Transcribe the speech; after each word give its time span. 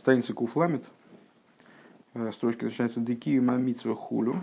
страница 0.00 0.32
Куфламит, 0.32 0.82
э, 2.14 2.32
строчка 2.32 2.64
начинается 2.64 3.00
«Деки 3.00 3.38
мамитсва 3.38 3.94
хулю», 3.94 4.42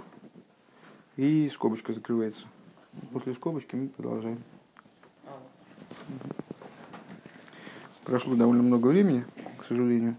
и 1.16 1.50
скобочка 1.52 1.94
закрывается. 1.94 2.46
После 3.12 3.34
скобочки 3.34 3.76
мы 3.76 3.88
продолжаем. 3.88 4.44
Прошло 8.04 8.36
довольно 8.36 8.62
много 8.62 8.88
времени, 8.88 9.26
к 9.58 9.64
сожалению. 9.64 10.16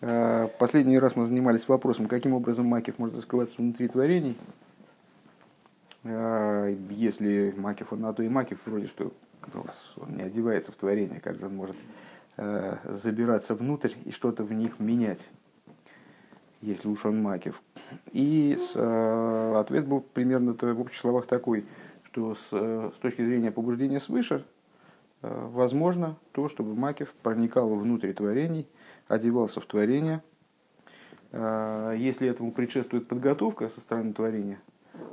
Э, 0.00 0.48
последний 0.58 0.98
раз 0.98 1.14
мы 1.14 1.24
занимались 1.24 1.68
вопросом, 1.68 2.08
каким 2.08 2.34
образом 2.34 2.66
Макев 2.66 2.98
может 2.98 3.14
раскрываться 3.14 3.54
внутри 3.58 3.86
творений. 3.86 4.36
Э, 6.02 6.76
если 6.90 7.54
Макев, 7.56 7.92
он 7.92 8.00
на 8.00 8.12
то 8.12 8.24
и 8.24 8.28
Макев, 8.28 8.58
вроде 8.66 8.88
что 8.88 9.12
он 9.96 10.16
не 10.16 10.22
одевается 10.22 10.72
в 10.72 10.74
творение, 10.74 11.20
как 11.20 11.38
же 11.38 11.46
он 11.46 11.54
может 11.54 11.76
забираться 12.36 13.54
внутрь 13.54 13.92
и 14.04 14.10
что-то 14.10 14.44
в 14.44 14.52
них 14.52 14.80
менять, 14.80 15.30
если 16.60 16.88
уж 16.88 17.04
он 17.04 17.22
макив. 17.22 17.62
И 18.12 18.56
с, 18.58 18.72
э, 18.74 19.54
ответ 19.56 19.86
был 19.86 20.00
примерно 20.00 20.54
в 20.54 20.80
общих 20.80 20.98
словах 20.98 21.26
такой, 21.26 21.64
что 22.04 22.34
с, 22.34 22.48
э, 22.52 22.90
с 22.94 22.98
точки 22.98 23.24
зрения 23.24 23.50
побуждения 23.50 24.00
свыше, 24.00 24.44
э, 25.22 25.48
возможно 25.52 26.16
то, 26.32 26.48
чтобы 26.48 26.74
макив 26.74 27.12
проникал 27.22 27.74
внутрь 27.74 28.12
творений, 28.12 28.66
одевался 29.08 29.60
в 29.60 29.66
творение. 29.66 30.22
Э, 31.32 31.94
если 31.98 32.28
этому 32.28 32.52
предшествует 32.52 33.08
подготовка 33.08 33.68
со 33.68 33.80
стороны 33.80 34.12
творения, 34.12 34.60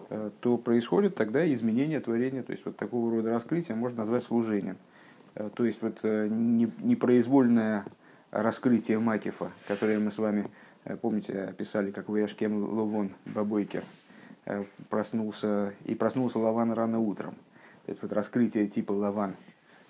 э, 0.09 0.29
то 0.39 0.57
происходит 0.57 1.15
тогда 1.15 1.51
изменение 1.51 1.99
творения, 1.99 2.43
то 2.43 2.51
есть 2.51 2.65
вот 2.65 2.77
такого 2.77 3.11
рода 3.11 3.31
раскрытие 3.31 3.75
можно 3.75 3.99
назвать 3.99 4.23
служением. 4.23 4.77
Э, 5.35 5.49
то 5.53 5.65
есть 5.65 5.81
вот 5.81 5.99
э, 6.03 6.27
непроизвольное 6.29 7.85
раскрытие 8.31 8.99
Макифа, 8.99 9.51
которое 9.67 9.99
мы 9.99 10.11
с 10.11 10.17
вами, 10.17 10.49
э, 10.85 10.95
помните, 10.95 11.43
описали, 11.43 11.91
как 11.91 12.09
Вяшкем 12.09 12.63
Ловон 12.63 13.11
Бабойкер 13.25 13.83
проснулся, 14.89 15.73
и 15.85 15.93
проснулся 15.93 16.39
Лаван 16.39 16.71
рано 16.71 16.99
утром. 16.99 17.35
Это 17.85 17.99
вот 18.01 18.11
раскрытие 18.11 18.67
типа 18.67 18.91
Лаван, 18.91 19.35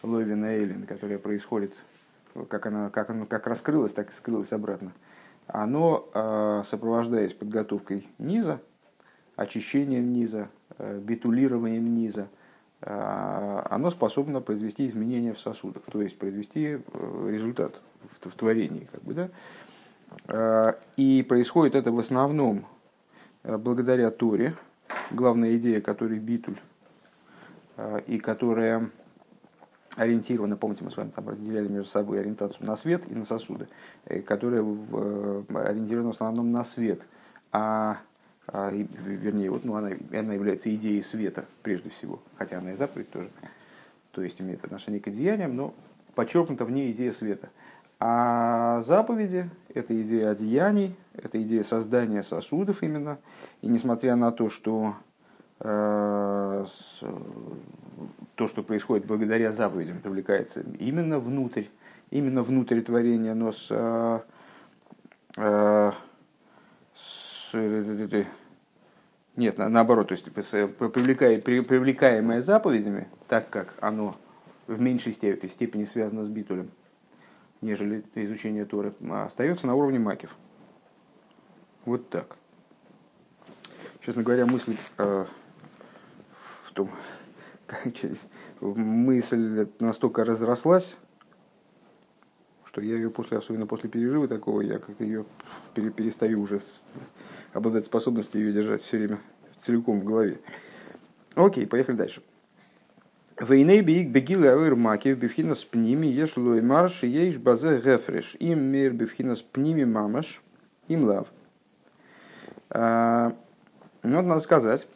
Ловина 0.04 0.46
Эйлин, 0.46 0.86
которое 0.86 1.18
происходит, 1.18 1.74
как, 2.50 2.66
она, 2.66 2.90
как, 2.90 3.10
оно, 3.10 3.26
как 3.26 3.48
раскрылось, 3.48 3.94
так 3.94 4.10
и 4.10 4.14
скрылось 4.14 4.52
обратно. 4.52 4.92
Оно, 5.48 6.62
сопровождаясь 6.66 7.34
подготовкой 7.34 8.08
низа, 8.20 8.60
очищением 9.38 10.12
низа, 10.12 10.50
битулированием 10.78 11.96
низа– 11.96 12.28
оно 12.82 13.92
способно 13.92 14.42
произвести 14.42 14.88
изменения 14.88 15.34
в 15.34 15.40
сосудах, 15.40 15.84
то 15.84 16.02
есть 16.02 16.18
произвести 16.18 16.80
э, 16.80 17.30
результат 17.30 17.80
в, 18.22 18.32
творении. 18.32 18.88
Как 18.92 19.04
бы, 19.04 19.14
да? 19.14 19.30
А, 20.28 20.80
и 20.98 21.24
происходит 21.28 21.76
это 21.76 21.92
в 21.92 22.00
основном 22.00 22.66
э, 23.44 23.56
благодаря 23.58 24.10
Торе, 24.10 24.56
главная 25.12 25.58
идея 25.58 25.80
которой 25.80 26.18
битуль, 26.18 26.58
и 28.06 28.20
которая 28.20 28.90
ориентирована, 29.96 30.58
помните, 30.58 30.84
мы 30.84 30.92
с 30.92 30.98
вами 30.98 31.10
там 31.10 31.28
разделяли 31.30 31.68
между 31.68 31.90
собой 31.90 32.20
ориентацию 32.20 32.66
на 32.66 32.76
свет 32.76 33.04
и 33.10 33.14
на 33.14 33.26
сосуды, 33.26 33.68
э, 34.06 34.22
которая 34.22 34.62
ориентирована 34.62 36.10
в 36.10 36.16
основном 36.16 36.52
на 36.52 36.64
свет, 36.64 37.02
а 37.52 38.00
а, 38.48 38.72
вернее, 38.72 39.50
вот, 39.50 39.64
ну, 39.64 39.76
она, 39.76 39.92
она 40.12 40.34
является 40.34 40.74
идеей 40.76 41.02
света 41.02 41.46
прежде 41.64 41.90
всего, 41.90 42.22
хотя 42.36 42.58
она 42.58 42.74
и 42.74 42.76
заповедь 42.76 43.10
тоже, 43.12 43.30
то 44.12 44.22
есть 44.22 44.42
имеет 44.42 44.64
отношение 44.64 45.00
к 45.00 45.08
одеяниям, 45.08 45.56
но 45.56 45.74
подчеркнута 46.16 46.66
в 46.66 46.72
ней 46.72 46.92
идея 46.92 47.12
света. 47.12 47.50
А 48.00 48.82
заповеди– 48.82 49.48
это 49.76 50.00
идея 50.02 50.32
одеяний, 50.32 50.96
это 51.14 51.42
идея 51.44 51.64
создания 51.64 52.24
сосудов 52.24 52.82
именно. 52.82 53.20
И 53.62 53.68
несмотря 53.68 54.16
на 54.16 54.32
то, 54.32 54.50
что 54.50 54.96
э, 55.60 56.66
с, 56.68 57.04
то, 58.34 58.48
что 58.48 58.64
происходит 58.64 59.06
благодаря 59.06 59.52
заповедям, 59.52 60.00
привлекается 60.02 60.64
именно 60.80 61.20
внутрь, 61.20 61.66
именно 62.10 62.42
внутрь 62.42 62.82
творения, 62.82 63.36
но 63.36 63.52
с, 63.52 63.68
э, 63.70 64.20
э, 65.38 65.92
с 67.52 68.26
нет, 69.38 69.58
наоборот, 69.58 70.10
то 70.10 70.12
есть 70.14 70.26
привлекая, 70.32 71.40
привлекаемое 71.40 72.42
заповедями, 72.42 73.08
так 73.30 73.50
как 73.50 73.74
оно 73.80 74.18
в 74.68 74.80
меньшей 74.80 75.14
степени, 75.14 75.50
степени 75.50 75.86
связано 75.86 76.26
с 76.26 76.28
битулем, 76.28 76.70
нежели 77.62 78.04
изучение 78.16 78.66
Торы, 78.66 78.94
остается 79.10 79.68
на 79.68 79.76
уровне 79.76 80.00
макив. 80.00 80.36
Вот 81.86 82.10
так. 82.10 82.36
Честно 84.06 84.22
говоря, 84.24 84.46
мысль 84.46 84.76
э, 84.98 85.26
в 86.66 86.72
том, 86.74 86.90
мысль 88.62 89.68
настолько 89.80 90.26
разрослась, 90.26 90.98
что 92.66 92.82
я 92.82 92.96
ее 92.96 93.10
после, 93.10 93.38
особенно 93.38 93.66
после 93.66 93.90
перерыва 93.90 94.28
такого, 94.28 94.62
я 94.62 94.80
как 94.80 95.00
ее 95.00 95.26
перестаю 95.74 96.42
уже 96.42 96.60
обладать 97.54 97.86
способностью 97.86 98.42
ее 98.42 98.54
держать 98.54 98.84
все 98.84 98.98
время 98.98 99.20
целиком 99.62 100.02
в 100.02 100.04
голове. 100.04 100.40
Окей, 101.36 101.66
поехали 101.68 101.96
дальше. 101.96 102.22
Вейней 103.40 103.82
биик 103.82 104.10
бегилы 104.10 104.50
ауэр 104.50 104.76
маки 104.76 105.14
бифхина 105.14 105.56
с 105.56 105.64
пними 105.64 106.08
еш 106.08 106.38
лой 106.38 106.62
марш 106.62 107.04
еш 107.04 107.38
базе 107.38 107.80
гефреш 107.80 108.36
им 108.40 108.60
мир 108.60 108.94
бифхина 108.94 109.36
с 109.36 109.42
пними 109.42 109.84
мамаш 109.84 110.42
им 110.88 111.06
лав. 111.06 111.28
А, 112.70 113.34
ну, 114.04 114.18
вот 114.18 114.26
надо 114.26 114.42
сказать, 114.42 114.88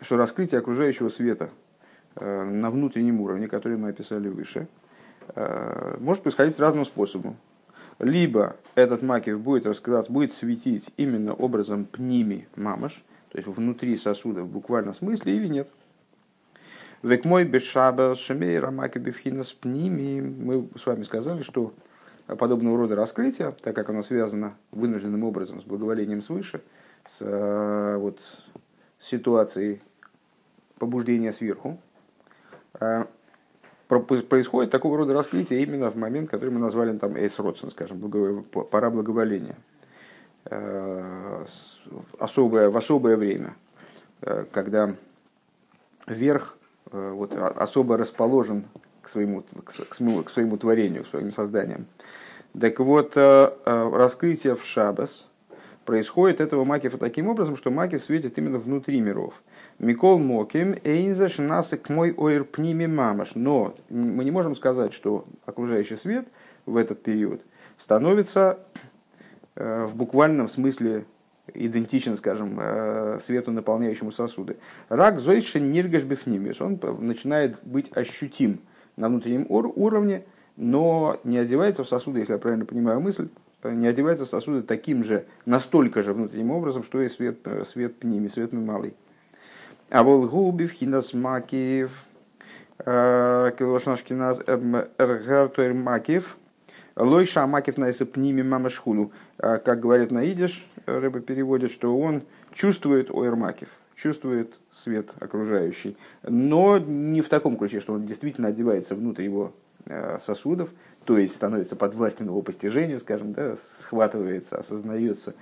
что 0.00 0.16
раскрытие 0.16 0.60
окружающего 0.60 1.08
света 1.08 1.50
э, 2.14 2.44
на 2.44 2.70
внутреннем 2.70 3.20
уровне, 3.20 3.48
который 3.48 3.76
мы 3.76 3.90
описали 3.90 4.28
выше, 4.28 4.68
э, 5.34 5.96
может 6.00 6.22
происходить 6.22 6.58
разным 6.58 6.84
способом 6.84 7.36
либо 7.98 8.56
этот 8.74 9.02
макив 9.02 9.40
будет 9.40 9.66
раскрываться, 9.66 10.12
будет 10.12 10.32
светить 10.32 10.90
именно 10.96 11.34
образом 11.34 11.84
пними 11.84 12.46
мамаш, 12.56 13.02
то 13.30 13.38
есть 13.38 13.48
внутри 13.48 13.96
сосуда 13.96 14.42
в 14.42 14.48
буквальном 14.48 14.94
смысле 14.94 15.36
или 15.36 15.48
нет. 15.48 15.68
Век 17.02 17.24
мой 17.24 17.44
бешаба 17.44 18.14
шемейра 18.14 18.70
маки 18.70 18.98
бифхинас 18.98 19.52
пними. 19.52 20.20
Мы 20.20 20.68
с 20.78 20.86
вами 20.86 21.04
сказали, 21.04 21.42
что 21.42 21.72
подобного 22.26 22.76
рода 22.76 22.96
раскрытие, 22.96 23.52
так 23.62 23.76
как 23.76 23.90
оно 23.90 24.02
связано 24.02 24.56
вынужденным 24.72 25.22
образом 25.24 25.60
с 25.60 25.64
благоволением 25.64 26.22
свыше, 26.22 26.62
с 27.08 27.18
э, 27.20 27.96
вот, 27.98 28.20
ситуацией 28.98 29.80
побуждения 30.78 31.32
сверху, 31.32 31.78
э, 32.80 33.04
происходит 33.88 34.70
такого 34.70 34.98
рода 34.98 35.14
раскрытие 35.14 35.62
именно 35.62 35.90
в 35.90 35.96
момент, 35.96 36.30
который 36.30 36.50
мы 36.50 36.58
назвали 36.58 36.96
там 36.98 37.16
Эйс 37.16 37.38
Родсон, 37.38 37.70
скажем, 37.70 38.00
пора 38.70 38.90
благоволения. 38.90 39.56
Э, 40.48 41.44
особое, 42.18 42.70
в 42.70 42.76
особое 42.76 43.16
время, 43.16 43.56
э, 44.22 44.44
когда 44.52 44.94
верх 46.06 46.56
э, 46.92 47.10
вот, 47.10 47.34
особо 47.34 47.96
расположен 47.96 48.64
к 49.02 49.08
своему, 49.08 49.42
к, 49.64 49.94
своему, 49.94 50.22
к 50.22 50.30
своему 50.30 50.56
творению, 50.56 51.04
к 51.04 51.08
своим 51.08 51.32
созданиям. 51.32 51.86
Так 52.58 52.80
вот, 52.80 53.16
раскрытие 53.16 54.56
в 54.56 54.64
Шабас 54.64 55.28
происходит 55.84 56.40
этого 56.40 56.64
Макифа 56.64 56.96
таким 56.96 57.28
образом, 57.28 57.56
что 57.56 57.70
Макиф 57.70 58.02
светит 58.02 58.38
именно 58.38 58.58
внутри 58.58 59.00
миров– 59.00 59.34
Микол 59.78 60.18
Моким, 60.18 60.74
Эйнзаш 60.84 61.36
насык 61.36 61.90
мой 61.90 62.14
ойр 62.16 62.44
пними 62.44 62.86
мамаш. 62.86 63.34
Но 63.34 63.74
мы 63.90 64.24
не 64.24 64.30
можем 64.30 64.56
сказать, 64.56 64.94
что 64.94 65.26
окружающий 65.44 65.96
свет 65.96 66.26
в 66.64 66.76
этот 66.76 67.02
период 67.02 67.42
становится 67.76 68.58
э, 69.54 69.84
в 69.84 69.94
буквальном 69.94 70.48
смысле 70.48 71.04
идентичен, 71.52 72.16
скажем, 72.16 72.56
э, 72.58 73.18
свету, 73.22 73.50
наполняющему 73.52 74.12
сосуды. 74.12 74.56
Рак 74.88 75.20
зойшен 75.20 75.70
ниргаш 75.70 76.04
бифнимис. 76.04 76.60
Он 76.62 76.80
начинает 77.00 77.62
быть 77.62 77.94
ощутим 77.94 78.60
на 78.96 79.10
внутреннем 79.10 79.44
уровне, 79.48 80.24
но 80.56 81.20
не 81.22 81.36
одевается 81.36 81.84
в 81.84 81.88
сосуды, 81.88 82.20
если 82.20 82.32
я 82.32 82.38
правильно 82.38 82.64
понимаю 82.64 83.00
мысль, 83.00 83.28
э, 83.62 83.74
не 83.74 83.88
одевается 83.88 84.24
в 84.24 84.30
сосуды 84.30 84.62
таким 84.62 85.04
же, 85.04 85.26
настолько 85.44 86.02
же 86.02 86.14
внутренним 86.14 86.52
образом, 86.52 86.82
что 86.82 87.02
и 87.02 87.10
свет, 87.10 87.46
свет 87.70 87.96
пними, 87.96 88.28
свет 88.28 88.54
малый. 88.54 88.94
А 89.88 90.02
волгу 90.02 90.50
бифхинас 90.50 91.12
макиев, 91.14 91.92
э, 92.84 93.52
килошнашкиназ 93.56 94.40
эргартуэр 94.98 95.74
макиев, 95.74 96.36
лойша 96.96 97.46
макиев 97.46 97.78
на 97.78 97.92
пними 97.92 98.42
мамашхулу. 98.42 99.12
Э, 99.38 99.58
как 99.58 99.78
говорят 99.78 100.10
на 100.10 100.24
идиш, 100.24 100.66
рыба 100.86 101.20
переводит, 101.20 101.70
что 101.70 101.96
он 101.96 102.22
чувствует 102.52 103.12
ойрмакив, 103.12 103.68
чувствует 103.94 104.54
свет 104.74 105.10
окружающий, 105.20 105.96
но 106.24 106.78
не 106.78 107.20
в 107.20 107.28
таком 107.28 107.56
ключе, 107.56 107.78
что 107.78 107.92
он 107.92 108.06
действительно 108.06 108.48
одевается 108.48 108.96
внутрь 108.96 109.22
его 109.22 109.52
э, 109.84 110.18
сосудов, 110.18 110.70
то 111.04 111.16
есть 111.16 111.36
становится 111.36 111.76
подвластен 111.76 112.26
его 112.26 112.42
постижению, 112.42 112.98
скажем, 112.98 113.34
да, 113.34 113.56
схватывается, 113.78 114.58
осознается. 114.58 115.34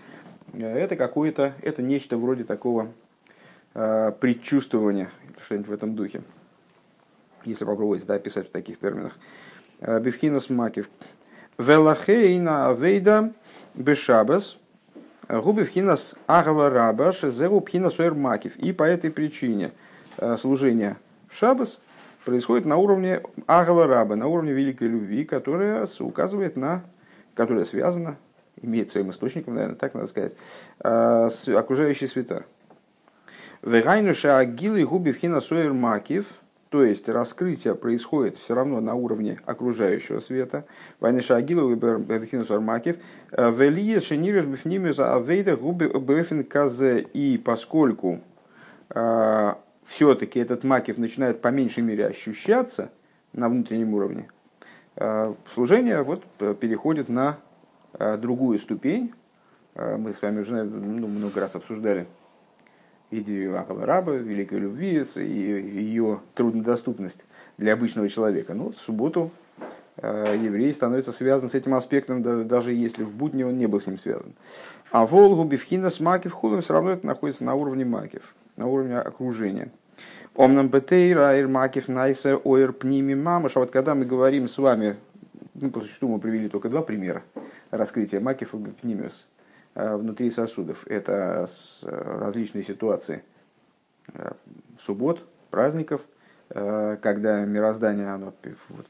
Это 0.53 0.97
какое-то, 0.97 1.55
это 1.63 1.81
нечто 1.81 2.19
вроде 2.19 2.45
такого 2.45 2.91
э, 3.75 4.13
предчувствования, 4.19 5.11
что-нибудь 5.45 5.69
в 5.69 5.73
этом 5.73 5.95
духе, 5.95 6.23
если 7.45 7.65
попробовать 7.65 8.05
это 8.05 8.15
описать 8.15 8.49
в 8.49 8.53
таких 8.53 8.79
терминах. 8.79 9.13
Бифхинас 9.81 10.49
макив. 10.49 10.89
Велахейна 11.59 12.69
авейда 12.69 13.33
бешабас 13.75 14.57
губи 15.29 15.65
вхинас 15.65 16.15
агава 16.27 16.71
раба 16.71 17.13
шезеру 17.13 17.61
пхинас 17.61 17.99
макив. 17.99 18.57
И 18.57 18.73
по 18.73 18.85
этой 18.85 19.11
причине 19.11 19.73
служение 20.39 20.97
в 21.29 21.37
шабас 21.37 21.81
происходит 22.25 22.67
на 22.67 22.77
уровне 22.77 23.21
агава 23.47 23.87
раба, 23.87 24.17
на 24.17 24.27
уровне 24.27 24.53
великой 24.53 24.89
любви, 24.89 25.25
которая 25.25 25.87
указывает 25.99 26.57
на, 26.57 26.83
которая 27.35 27.65
связана, 27.65 28.17
имеет 28.63 28.91
своим 28.91 29.11
источником, 29.11 29.55
наверное, 29.55 29.77
так 29.77 29.95
надо 29.95 30.07
сказать, 30.07 30.35
с 30.81 31.49
окружающей 31.49 32.07
света. 32.07 32.45
Вегайнуша 33.65 34.39
агилы 34.39 34.85
губи 34.85 35.13
вхина 35.13 35.41
макив– 35.73 36.27
то 36.75 36.83
есть 36.83 37.09
раскрытие 37.09 37.77
происходит 37.77 38.37
все 38.37 38.57
равно 38.57 38.81
на 38.81 38.97
уровне 38.97 39.39
окружающего 39.47 40.19
света. 40.19 40.65
Вайниша 40.99 41.37
Агилу 41.37 41.73
Бехинус 41.77 42.51
Армакив. 42.51 42.97
Велие 43.31 44.01
Шенириш 44.01 44.45
Бифнимиус 44.45 44.99
Авейда 44.99 45.57
Губи 45.57 45.87
Бефин 45.87 46.43
Казе. 46.43 47.07
И 47.13 47.39
поскольку 47.39 48.19
э, 48.91 49.55
все-таки 49.85 50.41
этот 50.41 50.65
макив 50.65 50.99
начинает 50.99 51.41
по 51.41 51.47
меньшей 51.53 51.85
мере 51.85 52.09
ощущаться 52.09 52.91
на 53.33 53.49
внутреннем 53.49 53.95
уровне, 53.95 54.29
э, 54.97 55.33
служение 55.55 56.03
вот 56.03 56.25
переходит 56.59 57.09
на 57.09 57.39
э, 57.93 58.17
другую 58.17 58.59
ступень. 58.59 59.15
Мы 59.77 60.13
с 60.13 60.21
вами 60.21 60.41
уже 60.41 60.65
ну, 60.65 61.07
много 61.07 61.41
раз 61.41 61.55
обсуждали 61.55 62.09
идею 63.11 63.59
Ахава 63.59 63.87
Раба, 63.87 64.13
великой 64.13 64.59
любви 64.59 65.05
и 65.17 65.21
ее 65.21 66.21
труднодоступность 66.35 67.25
для 67.59 67.73
обычного 67.75 68.09
человека. 68.09 68.55
Но 68.55 68.71
в 68.71 68.77
субботу 68.77 69.31
э, 69.97 70.37
еврей 70.43 70.73
становится 70.73 71.13
связан 71.13 71.49
с 71.49 71.55
этим 71.55 71.75
аспектом, 71.75 72.23
даже 72.47 72.73
если 72.73 73.05
в 73.05 73.11
будни 73.11 73.43
он 73.43 73.59
не 73.59 73.67
был 73.67 73.81
с 73.81 73.87
ним 73.87 73.99
связан. 73.99 74.33
А 74.91 75.07
Волгу, 75.07 75.45
Бифхина 75.45 75.91
с 75.91 76.01
Макив 76.01 76.33
Хулом 76.33 76.63
все 76.63 76.73
равно 76.73 76.93
это 76.93 77.07
находится 77.07 77.45
на 77.45 77.55
уровне 77.55 77.85
Макив, 77.85 78.35
на 78.57 78.67
уровне 78.67 78.99
окружения. 78.99 79.71
Омнам 80.35 80.69
Бетейра, 80.69 81.29
Айр 81.29 81.47
Макив, 81.47 81.89
Найса, 81.89 82.37
Ойр 82.37 82.73
Пними 82.73 83.15
Мамаш. 83.15 83.57
А 83.57 83.61
вот 83.61 83.71
когда 83.71 83.95
мы 83.95 84.05
говорим 84.05 84.49
с 84.49 84.59
вами, 84.59 84.97
ну, 85.55 85.71
по 85.71 85.81
существу 85.81 86.09
мы 86.09 86.19
привели 86.19 86.49
только 86.49 86.69
два 86.69 86.83
примера 86.83 87.23
раскрытия 87.71 88.21
Макив 88.21 88.55
и 88.55 88.59
Пнимиус– 88.59 89.29
внутри 89.75 90.31
сосудов. 90.31 90.87
Это 90.87 91.49
различные 91.83 92.63
ситуации 92.63 93.23
э, 94.13 94.33
суббот, 94.79 95.25
праздников, 95.51 96.01
э, 96.51 96.97
когда 97.03 97.45
мироздание 97.45 98.09
оно 98.09 98.33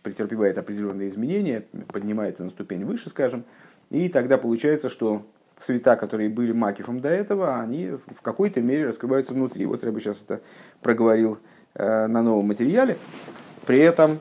претерпевает 0.03 0.59
определенные 0.59 1.09
изменения, 1.09 1.65
поднимается 1.89 2.45
на 2.45 2.51
ступень 2.51 2.85
выше, 2.85 3.09
скажем, 3.11 3.45
и 3.91 4.09
тогда 4.09 4.39
получается, 4.39 4.89
что 4.89 5.23
цвета, 5.59 5.97
которые 5.97 6.29
были 6.29 6.53
макифом 6.53 7.01
до 7.01 7.09
этого, 7.09 7.61
они 7.61 7.91
в 7.91 8.23
какой-то 8.23 8.61
мере 8.61 8.89
раскрываются 8.89 9.35
внутри. 9.35 9.67
Вот 9.67 9.85
я 9.85 9.93
бы 9.93 10.01
сейчас 10.01 10.21
это 10.21 10.41
проговорил 10.83 11.39
на 11.75 12.23
новом 12.23 12.49
материале. 12.49 12.99
При 13.65 13.79
этом 13.79 14.19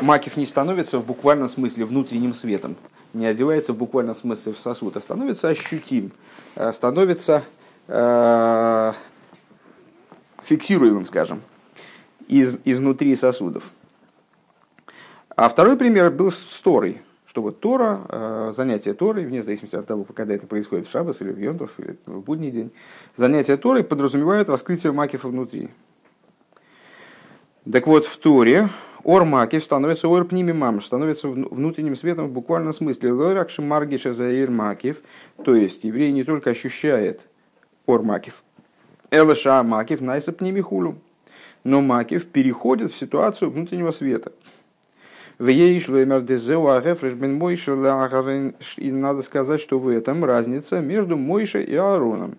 макив 0.00 0.36
не 0.36 0.46
становится 0.46 0.98
в 0.98 1.06
буквальном 1.06 1.48
смысле 1.48 1.84
внутренним 1.84 2.32
светом 2.32 2.76
не 3.14 3.26
одевается 3.26 3.72
в 3.72 3.76
буквальном 3.76 4.14
смысле 4.14 4.52
в 4.52 4.58
сосуд, 4.58 4.96
а 4.96 5.00
становится 5.00 5.48
ощутим, 5.48 6.10
э, 6.56 6.72
становится 6.72 7.42
э, 7.88 8.92
фиксируемым, 10.44 11.06
скажем, 11.06 11.42
из, 12.28 12.58
изнутри 12.64 13.14
сосудов. 13.16 13.64
А 15.36 15.48
второй 15.48 15.76
пример 15.76 16.10
был 16.10 16.30
с 16.30 16.60
Торой, 16.62 17.02
что 17.26 17.42
вот 17.42 17.60
Тора, 17.60 18.02
э, 18.08 18.52
занятие 18.54 18.94
Торой, 18.94 19.24
вне 19.24 19.42
зависимости 19.42 19.76
от 19.76 19.86
того, 19.86 20.04
когда 20.04 20.34
это 20.34 20.46
происходит 20.46 20.86
в 20.86 20.90
Шабас 20.90 21.20
или 21.22 21.32
в 21.32 21.38
Йонтов, 21.38 21.70
или 21.78 21.96
в 22.06 22.20
будний 22.20 22.50
день, 22.50 22.70
занятия 23.14 23.56
Торой 23.56 23.84
подразумевают 23.84 24.48
раскрытие 24.48 24.92
макифа 24.92 25.28
внутри. 25.28 25.70
Так 27.70 27.86
вот, 27.86 28.06
в 28.06 28.18
Торе 28.18 28.68
Ор 29.04 29.24
макив 29.24 29.64
становится 29.64 30.08
ор 30.08 30.24
пними 30.24 30.52
мам, 30.52 30.80
становится 30.80 31.28
внутренним 31.28 31.96
светом 31.96 32.28
в 32.28 32.32
буквальном 32.32 32.72
смысле. 32.72 33.12
Лоракши 33.12 33.60
маргиша 33.60 34.12
заир 34.12 34.50
макив, 34.50 35.02
то 35.44 35.56
есть 35.56 35.82
еврей 35.84 36.12
не 36.12 36.22
только 36.22 36.50
ощущает 36.50 37.22
ор 37.86 38.04
макив, 38.04 38.42
элыша 39.10 39.62
макив 39.64 40.00
найса 40.00 40.32
пними 40.32 40.60
хулю, 40.60 40.98
но 41.64 41.80
макив 41.80 42.26
переходит 42.26 42.92
в 42.92 42.96
ситуацию 42.96 43.50
внутреннего 43.50 43.90
света. 43.90 44.32
В 45.38 45.48
ей 45.48 45.78
И 48.76 48.92
надо 48.92 49.22
сказать, 49.22 49.60
что 49.60 49.78
в 49.80 49.88
этом 49.88 50.24
разница 50.24 50.80
между 50.80 51.16
Мойше 51.16 51.64
и 51.64 51.74
Аароном. 51.74 52.36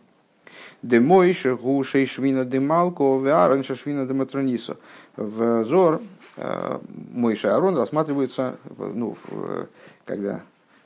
Де 0.81 1.01
Мойше 1.01 1.55
гушей 1.55 2.05
швина 2.05 2.45
де 2.45 2.59
малко, 2.61 3.03
в 3.17 3.27
Аарон 3.27 3.63
швина 3.63 4.05
де 4.05 4.13
матронисо. 4.13 4.77
В 5.17 5.65
Зор 5.65 6.01
Мойша 6.35 7.49
и 7.49 7.51
Арон 7.51 7.77
рассматриваются, 7.77 8.57
ну, 8.77 9.17
когда 10.05 10.41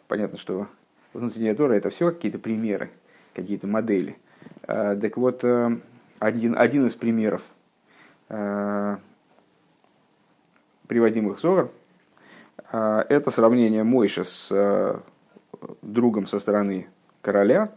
понятно, 0.07 0.38
что 0.38 0.67
внутренняя 1.13 1.55
Тора 1.55 1.73
это 1.73 1.89
все 1.89 2.11
какие-то 2.11 2.39
примеры, 2.39 2.89
какие-то 3.33 3.67
модели. 3.67 4.17
Э, 4.63 4.97
так 4.99 5.17
вот, 5.17 5.44
э, 5.44 5.77
один, 6.19 6.57
один 6.57 6.88
из 6.88 6.95
примеров, 6.95 7.41
приводимых 10.88 11.39
Зор, 11.39 11.71
это 12.69 13.31
сравнение 13.31 13.83
Мойша 13.83 14.25
с 14.25 15.01
другом 15.81 16.27
со 16.27 16.39
стороны 16.39 16.88
короля, 17.21 17.71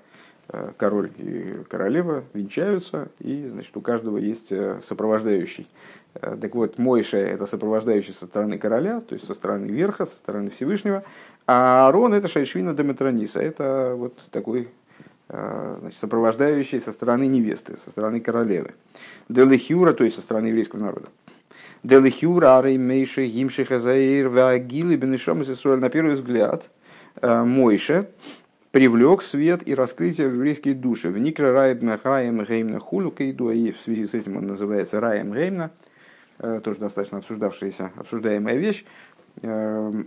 король 0.77 1.13
и 1.19 1.63
королева 1.69 2.25
венчаются, 2.33 3.11
и 3.21 3.47
значит, 3.47 3.77
у 3.77 3.81
каждого 3.81 4.17
есть 4.17 4.53
сопровождающий. 4.83 5.69
Э, 6.15 6.37
так 6.41 6.55
вот, 6.55 6.79
Мойша– 6.79 7.17
это 7.19 7.47
сопровождающий 7.47 8.13
со 8.13 8.27
стороны 8.27 8.59
короля, 8.59 9.01
то 9.01 9.15
есть 9.15 9.27
со 9.27 9.35
стороны 9.35 9.67
верха, 9.67 10.07
со 10.07 10.17
стороны 10.17 10.51
Всевышнего, 10.51 11.05
а 11.47 11.87
Аарон– 11.87 12.15
это 12.15 12.29
Шайшвина 12.29 12.75
Деметрониса, 12.75 13.41
это 13.41 13.95
вот 13.97 14.17
такой 14.31 14.69
э, 15.29 15.77
значит, 15.81 15.99
сопровождающий 15.99 16.81
со 16.81 16.93
стороны 16.93 17.27
невесты, 17.27 17.77
со 17.77 17.91
стороны 17.91 18.21
королевы. 18.21 18.73
Делихюра, 19.29 19.93
то 19.93 20.05
есть 20.05 20.17
со 20.17 20.23
стороны 20.23 20.49
еврейского 20.49 20.81
народа. 20.81 21.09
Делихюра, 21.83 22.59
Арей, 22.59 22.77
Мейши, 22.77 23.27
Гимши, 23.27 23.65
Хазаир, 23.65 24.29
Вагилы, 24.29 24.97
Бенешом, 24.97 25.43
На 25.81 25.89
первый 25.89 26.15
взгляд, 26.15 26.69
э, 27.23 27.43
Мойша 27.45 28.09
привлек 28.73 29.23
свет 29.23 29.67
и 29.67 29.75
раскрытие 29.75 30.29
в 30.29 30.35
еврейские 30.35 30.75
души. 30.75 31.09
В 31.09 31.19
Никра 31.19 31.53
Раем 31.53 32.45
Геймна 32.45 32.79
Хулу 32.79 33.11
Кейду, 33.11 33.51
и 33.51 33.73
в 33.73 33.81
связи 33.81 34.07
с 34.07 34.15
этим 34.15 34.37
он 34.37 34.47
называется 34.49 35.01
Раем 35.01 35.33
Геймна– 35.33 35.71
тоже 36.41 36.79
достаточно 36.79 37.19
обсуждавшаяся, 37.19 37.93
обсуждаемая 37.97 38.57
вещь. 38.57 38.85
Эм, 39.43 40.07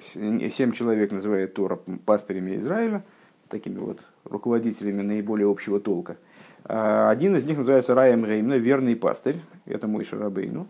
семь 0.00 0.72
человек 0.72 1.12
называют 1.12 1.54
Тора 1.54 1.78
пастырями 2.06 2.56
Израиля, 2.56 3.04
такими 3.48 3.78
вот 3.78 4.00
руководителями 4.24 5.02
наиболее 5.02 5.50
общего 5.50 5.80
толка. 5.80 6.16
Э, 6.64 7.08
один 7.08 7.36
из 7.36 7.44
них 7.44 7.58
называется 7.58 7.94
Раем 7.94 8.24
Реймна, 8.24 8.54
верный 8.54 8.96
пастырь, 8.96 9.36
это 9.66 9.86
мой 9.86 10.04
Шарабейну. 10.04 10.68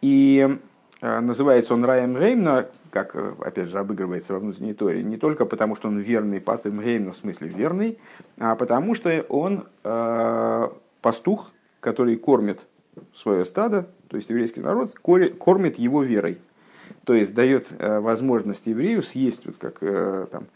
И 0.00 0.58
э, 1.00 1.20
называется 1.20 1.74
он 1.74 1.84
Раем 1.84 2.16
Реймна, 2.16 2.68
как, 2.90 3.14
опять 3.14 3.68
же, 3.68 3.78
обыгрывается 3.78 4.34
во 4.34 4.40
внутренней 4.40 4.74
Торе, 4.74 5.02
не 5.02 5.16
только 5.16 5.44
потому, 5.44 5.74
что 5.74 5.88
он 5.88 5.98
верный 5.98 6.40
пастырь 6.40 6.78
Реймна, 6.78 7.12
в 7.12 7.16
смысле 7.16 7.48
верный, 7.48 7.98
а 8.38 8.54
потому 8.56 8.94
что 8.94 9.24
он 9.28 9.66
э, 9.84 10.68
пастух, 11.00 11.50
который 11.80 12.16
кормит 12.16 12.66
свое 13.14 13.44
стадо, 13.44 13.88
то 14.08 14.16
есть 14.16 14.28
еврейский 14.30 14.60
народ 14.60 14.94
кормит 14.98 15.78
его 15.78 16.02
верой. 16.02 16.38
То 17.04 17.14
есть 17.14 17.34
дает 17.34 17.68
э, 17.78 17.98
возможность 18.00 18.66
еврею 18.66 19.02
съесть, 19.02 19.46
вот 19.46 19.56
как 19.58 19.78
э, 19.80 20.26
там, 20.30 20.46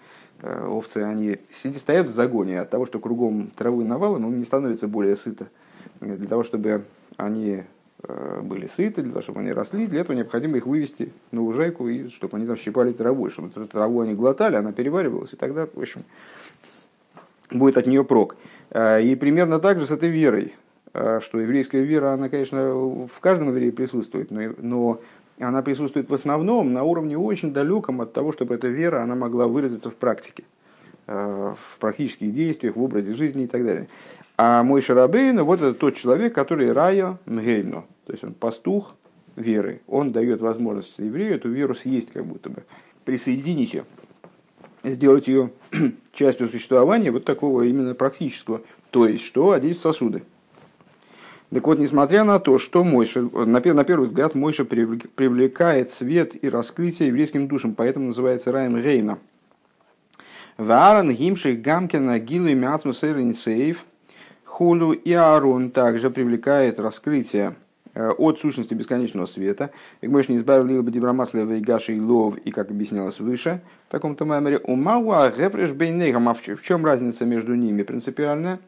э, 0.42 0.66
овцы, 0.66 0.98
они 0.98 1.38
сидят, 1.50 1.80
стоят 1.80 2.06
в 2.06 2.10
загоне 2.10 2.60
от 2.60 2.70
того, 2.70 2.86
что 2.86 3.00
кругом 3.00 3.50
травы 3.56 3.84
навалом, 3.84 4.26
он 4.26 4.38
не 4.38 4.44
становится 4.44 4.86
более 4.86 5.16
сыто. 5.16 5.48
Для 6.00 6.26
того, 6.26 6.42
чтобы 6.42 6.84
они 7.16 7.64
были 8.42 8.66
сыты, 8.66 9.02
для 9.02 9.12
того, 9.12 9.22
чтобы 9.22 9.40
они 9.40 9.52
росли, 9.52 9.86
для 9.86 10.02
этого 10.02 10.14
необходимо 10.14 10.58
их 10.58 10.66
вывести 10.66 11.12
на 11.32 11.42
лужайку, 11.42 11.88
и 11.88 12.08
чтобы 12.10 12.36
они 12.36 12.46
там 12.46 12.56
щипали 12.56 12.92
травой, 12.92 13.30
чтобы 13.30 13.48
траву 13.48 14.02
они 14.02 14.14
глотали, 14.14 14.56
она 14.56 14.72
переваривалась, 14.72 15.32
и 15.32 15.36
тогда, 15.36 15.66
в 15.72 15.80
общем, 15.80 16.02
будет 17.50 17.78
от 17.78 17.86
нее 17.86 18.04
прок. 18.04 18.36
И 18.70 19.16
примерно 19.18 19.58
так 19.58 19.80
же 19.80 19.86
с 19.86 19.90
этой 19.90 20.10
верой. 20.10 20.54
Э, 20.94 21.20
что 21.22 21.40
еврейская 21.40 21.82
вера, 21.82 22.12
она, 22.12 22.28
конечно, 22.28 22.72
в 23.06 23.20
каждом 23.20 23.48
еврее 23.48 23.72
присутствует, 23.72 24.30
но, 24.30 24.52
но 24.58 25.00
она 25.38 25.62
присутствует 25.62 26.08
в 26.08 26.14
основном 26.14 26.72
на 26.72 26.84
уровне 26.84 27.18
очень 27.18 27.52
далеком 27.52 28.00
от 28.00 28.12
того, 28.12 28.32
чтобы 28.32 28.54
эта 28.54 28.68
вера 28.68 29.02
она 29.02 29.14
могла 29.14 29.46
выразиться 29.46 29.90
в 29.90 29.96
практике, 29.96 30.44
э, 31.06 31.54
в 31.58 31.78
практических 31.78 32.32
действиях, 32.32 32.76
в 32.76 32.82
образе 32.82 33.14
жизни 33.14 33.44
и 33.44 33.46
так 33.46 33.64
далее. 33.64 33.88
А 34.38 34.62
мой 34.62 34.82
Шарабейн, 34.82 35.42
вот 35.44 35.60
это 35.60 35.74
тот 35.74 35.96
человек, 35.96 36.34
который 36.34 36.72
рая 36.72 37.18
мгейно, 37.26 37.84
то 38.06 38.12
есть 38.12 38.24
он 38.24 38.34
пастух 38.34 38.94
веры. 39.34 39.82
Он 39.86 40.12
дает 40.12 40.40
возможность 40.40 40.98
еврею 40.98 41.34
эту 41.34 41.50
веру 41.50 41.74
съесть 41.74 42.10
как 42.10 42.24
будто 42.24 42.50
бы, 42.50 42.64
присоединить 43.04 43.74
ее, 43.74 43.84
сделать 44.82 45.28
ее 45.28 45.50
частью 46.12 46.48
существования 46.48 47.10
вот 47.10 47.24
такого 47.24 47.62
именно 47.62 47.94
практического, 47.94 48.62
то 48.90 49.06
есть 49.06 49.24
что 49.24 49.52
одеть 49.52 49.76
в 49.76 49.80
сосуды. 49.80 50.22
Так 51.52 51.64
вот, 51.66 51.78
несмотря 51.78 52.24
на 52.24 52.40
то, 52.40 52.58
что 52.58 52.82
Мойша, 52.82 53.22
на, 53.22 53.60
на 53.60 53.84
первый 53.84 54.08
взгляд, 54.08 54.34
Мойша 54.34 54.64
привлекает 54.64 55.90
свет 55.92 56.42
и 56.42 56.48
раскрытие 56.48 57.08
еврейским 57.08 57.46
душам, 57.46 57.74
поэтому 57.74 58.08
называется 58.08 58.50
Раем 58.50 58.76
Рейна. 58.76 59.18
Вааран 60.58 61.10
Гимших 61.10 61.60
Гамкина 61.60 62.18
Гилу 62.18 62.48
и 62.48 62.54
Мяцму 62.54 62.92
Сейв 62.92 63.84
Хулю 64.44 64.92
и 64.92 65.12
Аарон 65.12 65.70
также 65.70 66.10
привлекает 66.10 66.80
раскрытие 66.80 67.56
э, 67.94 68.08
от 68.08 68.40
сущности 68.40 68.72
бесконечного 68.72 69.26
света. 69.26 69.70
И 70.00 70.08
мы 70.08 70.24
не 70.28 70.36
избавили 70.36 70.80
бы 70.80 70.90
Дибрамаслева 70.90 71.52
и 71.52 71.60
Гаши 71.60 71.94
и 71.94 72.00
Лов, 72.00 72.38
и 72.38 72.50
как 72.50 72.70
объяснялось 72.70 73.20
выше, 73.20 73.60
в 73.88 73.92
таком-то 73.92 74.24
меморе, 74.24 74.58
у 74.64 74.74
Мауа 74.74 75.30
Гефреш 75.30 75.72
Бейнегам, 75.72 76.28
а 76.30 76.34
в 76.34 76.62
чем 76.62 76.86
разница 76.86 77.26
между 77.26 77.54
ними 77.54 77.82
принципиальная? 77.82 78.58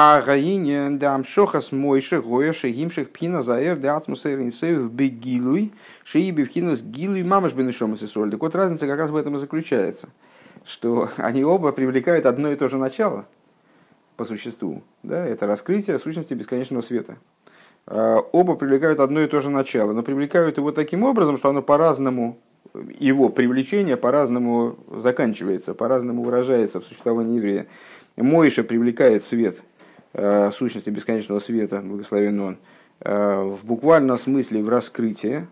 А 0.00 0.22
гаине 0.22 0.90
дам 0.90 1.24
шохас 1.24 1.72
мойше 1.72 2.20
гояше 2.20 2.70
гимших 2.70 3.10
пхина 3.10 3.42
заэр 3.42 3.76
де 3.76 3.88
атмосфера 3.88 4.44
инсеев 4.44 4.92
бегилуй 4.92 5.72
шииби 6.04 6.44
пхинас 6.44 6.82
гилуй 6.82 7.24
мамаш 7.24 7.52
бенешомас 7.52 7.98
соль. 8.08 8.30
Так 8.30 8.40
вот 8.40 8.54
разница 8.54 8.86
как 8.86 8.96
раз 8.96 9.10
в 9.10 9.16
этом 9.16 9.34
и 9.34 9.40
заключается, 9.40 10.08
что 10.64 11.10
они 11.16 11.42
оба 11.42 11.72
привлекают 11.72 12.26
одно 12.26 12.52
и 12.52 12.54
то 12.54 12.68
же 12.68 12.76
начало 12.76 13.26
по 14.16 14.24
существу. 14.24 14.84
Да? 15.02 15.26
Это 15.26 15.48
раскрытие 15.48 15.98
сущности 15.98 16.32
бесконечного 16.32 16.82
света. 16.82 17.16
А, 17.88 18.18
оба 18.30 18.54
привлекают 18.54 19.00
одно 19.00 19.20
и 19.22 19.26
то 19.26 19.40
же 19.40 19.50
начало, 19.50 19.94
но 19.94 20.04
привлекают 20.04 20.58
его 20.58 20.70
таким 20.70 21.02
образом, 21.02 21.38
что 21.38 21.48
оно 21.48 21.60
по-разному, 21.60 22.38
его 23.00 23.30
привлечение 23.30 23.96
по-разному 23.96 24.78
заканчивается, 24.92 25.74
по-разному 25.74 26.22
выражается 26.22 26.80
в 26.80 26.84
существовании 26.84 27.38
еврея. 27.38 27.66
Мойша 28.16 28.62
привлекает 28.62 29.24
свет– 29.24 29.60
сущности 30.12 30.90
бесконечного 30.90 31.38
света, 31.38 31.80
благословен 31.82 32.40
он, 32.40 32.58
э, 33.00 33.42
в 33.42 33.64
буквальном 33.64 34.18
смысле 34.18 34.62
в 34.62 34.68
раскрытии, 34.68 35.46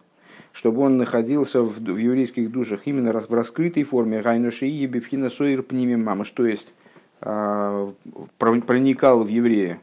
чтобы 0.53 0.83
он 0.83 0.97
находился 0.97 1.63
в, 1.63 1.79
в 1.79 1.97
еврейских 1.97 2.51
душах 2.51 2.83
именно 2.87 3.13
в 3.13 3.35
раскрытой 3.35 3.85
форме 3.85 4.23
Гайнуши 4.23 4.67
и 4.67 4.87
Бифхина 4.87 5.31
Сойр 5.31 5.63
Пними 5.63 5.97
Мамаш, 5.97 6.31
то 6.31 6.47
есть 6.47 6.75
э, 7.21 7.93
проникал 8.39 9.25
в 9.25 9.29
еврея 9.29 9.81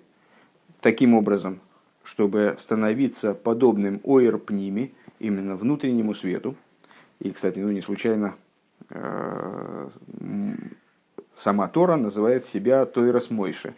таким 0.81 1.13
образом, 1.13 1.59
чтобы 2.03 2.55
становиться 2.59 3.33
подобным 3.33 4.01
Ойр 4.03 4.37
Пними, 4.37 4.93
именно 5.19 5.55
внутреннему 5.55 6.13
свету. 6.13 6.55
И, 7.19 7.31
кстати, 7.31 7.59
ну 7.59 7.71
не 7.71 7.81
случайно 7.81 8.35
сама 11.35 11.67
Тора 11.67 11.95
называет 11.95 12.43
себя 12.43 12.85
Тойрос 12.85 13.29
Мойши, 13.29 13.73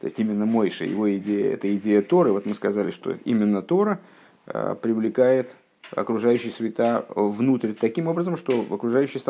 то 0.00 0.06
есть 0.06 0.18
именно 0.18 0.46
Мойша, 0.46 0.84
его 0.84 1.14
идея, 1.16 1.54
это 1.54 1.74
идея 1.76 2.02
Торы. 2.02 2.32
Вот 2.32 2.46
мы 2.46 2.54
сказали, 2.54 2.90
что 2.90 3.16
именно 3.24 3.62
Тора 3.62 4.00
э, 4.46 4.76
привлекает 4.80 5.56
окружающие 5.90 6.52
света 6.52 7.06
внутрь 7.14 7.72
таким 7.72 8.08
образом, 8.08 8.36
что 8.36 8.66
окружающие 8.70 9.20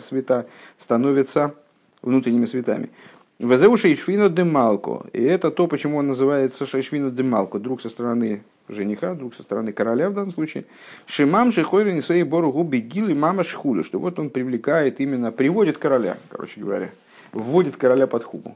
света 0.00 0.46
становятся 0.78 1.54
внутренними 2.02 2.46
светами. 2.46 2.90
Везеу 3.38 3.76
Шейшвину 3.76 4.28
Демалко. 4.28 5.06
И 5.12 5.22
это 5.22 5.50
то, 5.50 5.66
почему 5.66 5.96
он 5.96 6.08
называется 6.08 6.66
Шейшвину 6.66 7.10
Демалко. 7.10 7.58
Друг 7.58 7.80
со 7.80 7.88
стороны 7.88 8.42
жениха, 8.68 9.14
друг 9.14 9.34
со 9.34 9.42
стороны 9.42 9.72
короля 9.72 10.10
в 10.10 10.14
данном 10.14 10.32
случае. 10.32 10.66
Шимам 11.06 11.50
Шихойрин 11.50 11.98
и 11.98 12.02
своей 12.02 12.22
бору 12.22 12.52
губи 12.52 12.78
и 12.78 13.14
мама 13.14 13.42
шхулю. 13.42 13.82
Что 13.82 13.98
вот 13.98 14.18
он 14.18 14.28
привлекает 14.28 15.00
именно, 15.00 15.32
приводит 15.32 15.78
короля, 15.78 16.18
короче 16.28 16.60
говоря. 16.60 16.90
Вводит 17.32 17.76
короля 17.76 18.06
под 18.06 18.24
хупу. 18.24 18.54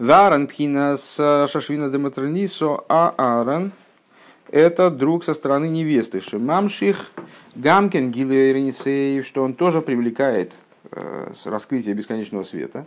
Варан 0.00 0.46
пхинас 0.46 1.16
шашвина 1.16 1.90
дематернисо, 1.90 2.82
а 2.88 3.12
Аарон– 3.18 3.72
это 4.50 4.88
друг 4.88 5.24
со 5.24 5.34
стороны 5.34 5.68
невесты. 5.68 6.22
Шимамших 6.22 7.12
Гамкен 7.54 8.10
Гилуэрнисеев, 8.10 9.26
что 9.26 9.42
он 9.42 9.52
тоже 9.52 9.82
привлекает 9.82 10.54
э, 10.90 11.26
раскрытие 11.44 11.94
бесконечного 11.94 12.44
света. 12.44 12.86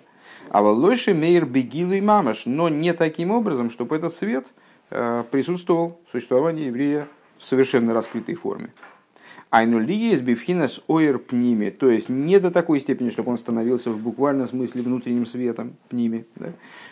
А 0.50 0.64
Волойши 0.64 1.14
Мейр 1.14 1.46
Бегилу 1.46 1.94
и 1.94 2.02
Мамаш, 2.02 2.48
но 2.48 2.68
не 2.68 2.94
таким 2.94 3.30
образом, 3.30 3.70
чтобы 3.70 3.96
этот 3.96 4.16
свет 4.16 4.48
э, 4.90 5.24
присутствовал 5.30 6.00
в 6.08 6.14
существовании 6.14 6.66
еврея 6.66 7.08
в 7.38 7.46
совершенно 7.46 7.94
раскрытой 7.94 8.34
форме. 8.34 8.72
Айнули 9.54 10.12
из 10.12 10.22
бифхинас 10.22 10.82
ойр 10.88 11.20
пними, 11.20 11.70
то 11.70 11.88
есть 11.88 12.10
не 12.10 12.40
до 12.40 12.50
такой 12.50 12.80
степени, 12.80 13.12
чтобы 13.12 13.32
он 13.32 13.38
становился 13.38 13.92
в 13.92 14.00
буквальном 14.00 14.48
смысле 14.48 14.82
внутренним 14.82 15.28
светом 15.28 15.76
пними. 15.90 16.26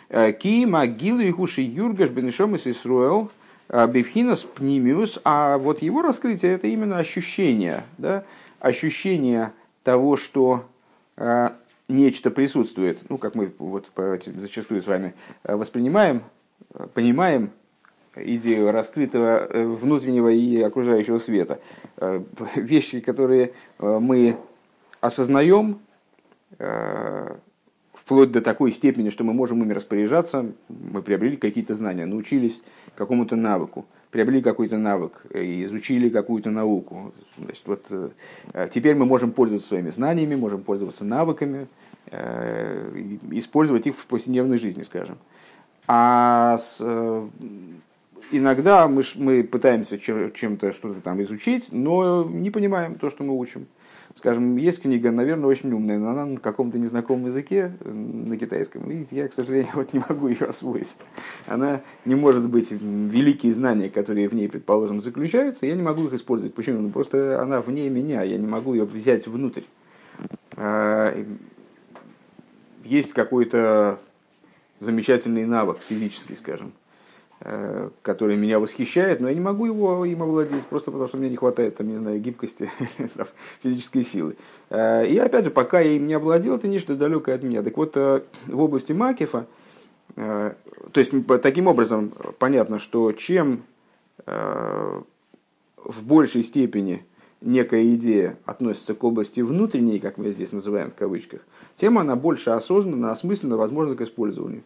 Э, 0.08 0.30
Ки 0.30 0.64
могилу 0.64 1.18
и 1.18 1.32
хуши 1.32 1.62
юргаш 1.62 2.10
бенешом 2.10 2.54
из 2.54 2.64
Исруэл 2.68 3.32
э, 3.68 3.88
бифхинас 3.88 4.44
пнимиус, 4.44 5.18
а 5.24 5.58
вот 5.58 5.82
его 5.82 6.02
раскрытие 6.02 6.52
это 6.52 6.68
именно 6.68 6.98
ощущение, 6.98 7.82
да? 7.98 8.22
ощущение 8.60 9.50
того, 9.82 10.14
что 10.14 10.64
э, 11.16 11.48
нечто 11.88 12.30
присутствует, 12.30 13.00
ну, 13.08 13.18
как 13.18 13.34
мы 13.34 13.52
вот 13.58 13.90
зачастую 14.36 14.82
с 14.82 14.86
вами 14.86 15.14
воспринимаем, 15.42 16.22
понимаем, 16.94 17.50
идею 18.16 18.70
раскрытого 18.70 19.46
э, 19.46 19.64
внутреннего 19.64 20.28
и 20.28 20.60
окружающего 20.60 21.18
света. 21.18 21.60
Э, 21.96 22.22
вещи, 22.56 23.00
которые 23.00 23.52
э, 23.78 23.98
мы 24.00 24.36
осознаем 25.00 25.80
вплоть 27.92 28.30
до 28.30 28.40
такой 28.40 28.72
степени, 28.72 29.08
что 29.08 29.24
мы 29.24 29.32
можем 29.32 29.62
ими 29.62 29.72
распоряжаться, 29.72 30.52
мы 30.68 31.02
приобрели 31.02 31.36
какие-то 31.36 31.74
знания, 31.74 32.04
научились 32.04 32.62
какому-то 32.94 33.34
навыку, 33.34 33.86
приобрели 34.10 34.42
какой-то 34.42 34.76
навык, 34.76 35.24
изучили 35.32 36.08
какую-то 36.08 36.50
науку. 36.50 37.14
Значит, 37.38 37.62
вот, 37.64 38.12
теперь 38.70 38.94
мы 38.94 39.06
можем 39.06 39.32
пользоваться 39.32 39.68
своими 39.68 39.88
знаниями, 39.88 40.36
можем 40.36 40.62
пользоваться 40.62 41.04
навыками, 41.04 41.66
использовать 43.30 43.86
их 43.86 43.96
в 43.96 44.06
повседневной 44.06 44.58
жизни, 44.58 44.82
скажем. 44.82 45.16
А 45.88 46.58
с, 46.58 46.80
иногда 48.32 48.88
мы, 48.88 49.02
мы 49.16 49.44
пытаемся 49.44 49.98
чем-то 49.98 50.72
что-то 50.72 51.00
там 51.00 51.22
изучить, 51.22 51.68
но 51.70 52.24
не 52.24 52.50
понимаем 52.50 52.96
то, 52.96 53.10
что 53.10 53.22
мы 53.22 53.38
учим. 53.38 53.66
Скажем, 54.16 54.56
есть 54.56 54.82
книга, 54.82 55.10
наверное, 55.10 55.46
очень 55.46 55.72
умная, 55.72 55.98
но 55.98 56.10
она 56.10 56.26
на 56.26 56.36
каком-то 56.38 56.78
незнакомом 56.78 57.26
языке, 57.26 57.72
на 57.82 58.36
китайском, 58.36 58.90
и 58.90 59.06
я, 59.10 59.28
к 59.28 59.32
сожалению, 59.32 59.70
вот 59.74 59.92
не 59.92 60.02
могу 60.06 60.28
ее 60.28 60.46
освоить. 60.46 60.94
Она 61.46 61.80
не 62.04 62.14
может 62.14 62.48
быть 62.48 62.70
великие 62.72 63.54
знания, 63.54 63.88
которые 63.88 64.28
в 64.28 64.34
ней, 64.34 64.48
предположим, 64.48 65.00
заключаются, 65.00 65.66
я 65.66 65.74
не 65.74 65.82
могу 65.82 66.06
их 66.06 66.12
использовать. 66.12 66.54
Почему? 66.54 66.80
Ну, 66.80 66.90
просто 66.90 67.40
она 67.40 67.62
вне 67.62 67.88
меня, 67.88 68.22
я 68.22 68.36
не 68.36 68.46
могу 68.46 68.74
ее 68.74 68.84
взять 68.84 69.26
внутрь. 69.26 69.62
А, 70.56 71.14
есть 72.84 73.12
какой-то 73.12 73.98
замечательный 74.80 75.46
навык 75.46 75.78
физический, 75.78 76.34
скажем, 76.34 76.72
который 78.02 78.36
меня 78.36 78.60
восхищает, 78.60 79.20
но 79.20 79.28
я 79.28 79.34
не 79.34 79.40
могу 79.40 79.66
его 79.66 80.04
им 80.04 80.22
овладеть, 80.22 80.64
просто 80.66 80.92
потому 80.92 81.08
что 81.08 81.16
мне 81.16 81.28
не 81.28 81.36
хватает, 81.36 81.76
там, 81.76 81.88
не 81.88 81.98
знаю, 81.98 82.20
гибкости, 82.20 82.70
физической 83.62 84.04
силы. 84.04 84.36
Э, 84.70 85.04
и 85.06 85.18
опять 85.18 85.46
же, 85.46 85.50
пока 85.50 85.80
я 85.80 85.92
им 85.92 86.06
не 86.06 86.14
овладел, 86.14 86.54
это 86.54 86.68
нечто 86.68 86.94
далекое 86.94 87.34
от 87.34 87.42
меня. 87.42 87.62
Так 87.62 87.76
вот, 87.76 87.96
э, 87.96 88.22
в 88.46 88.60
области 88.60 88.92
Макефа, 88.92 89.46
то 90.14 90.54
есть 90.94 91.10
таким 91.42 91.68
образом 91.68 92.12
понятно, 92.38 92.78
что 92.78 93.12
чем 93.12 93.62
в 94.26 95.04
большей 96.02 96.42
степени 96.42 97.06
некая 97.40 97.94
идея 97.94 98.38
относится 98.44 98.94
к 98.94 99.02
области 99.04 99.40
внутренней, 99.40 99.98
как 99.98 100.18
мы 100.18 100.30
здесь 100.32 100.52
называем 100.52 100.90
в 100.90 100.94
кавычках, 100.94 101.40
тем 101.76 101.98
она 101.98 102.16
больше 102.16 102.50
осознанно, 102.50 103.10
осмысленно 103.10 103.56
возможна 103.56 103.94
к 103.94 104.00
использованию. 104.00 104.62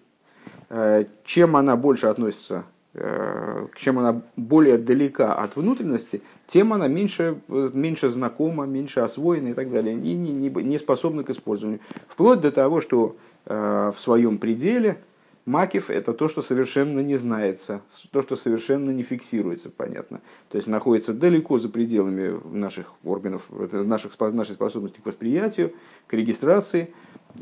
Э, 0.68 1.04
чем 1.24 1.56
она 1.56 1.76
больше 1.76 2.06
относится, 2.06 2.64
э, 2.94 3.66
чем 3.76 3.98
она 3.98 4.22
более 4.36 4.78
далека 4.78 5.34
от 5.34 5.56
внутренности, 5.56 6.22
тем 6.46 6.72
она 6.72 6.88
меньше, 6.88 7.38
меньше 7.48 8.08
знакома, 8.08 8.66
меньше 8.66 9.00
освоена 9.00 9.48
и 9.48 9.54
так 9.54 9.70
далее, 9.70 9.94
и 9.94 10.14
не, 10.14 10.32
не, 10.32 10.48
не 10.48 10.78
способна 10.78 11.22
к 11.22 11.30
использованию. 11.30 11.80
Вплоть 12.08 12.40
до 12.40 12.50
того, 12.50 12.80
что 12.80 13.16
э, 13.44 13.92
в 13.94 14.00
своем 14.00 14.38
пределе 14.38 14.98
Макив– 15.44 15.90
это 15.90 16.12
то, 16.12 16.28
что 16.28 16.42
совершенно 16.42 16.98
не 16.98 17.14
знается, 17.14 17.80
то, 18.10 18.20
что 18.20 18.34
совершенно 18.34 18.90
не 18.90 19.04
фиксируется, 19.04 19.70
понятно. 19.70 20.20
То 20.48 20.56
есть 20.56 20.66
находится 20.66 21.14
далеко 21.14 21.60
за 21.60 21.68
пределами 21.68 22.40
наших 22.52 22.92
органов, 23.04 23.44
наших, 23.50 24.18
нашей 24.18 24.54
способности 24.54 25.00
к 25.00 25.06
восприятию, 25.06 25.72
к 26.08 26.14
регистрации, 26.14 26.92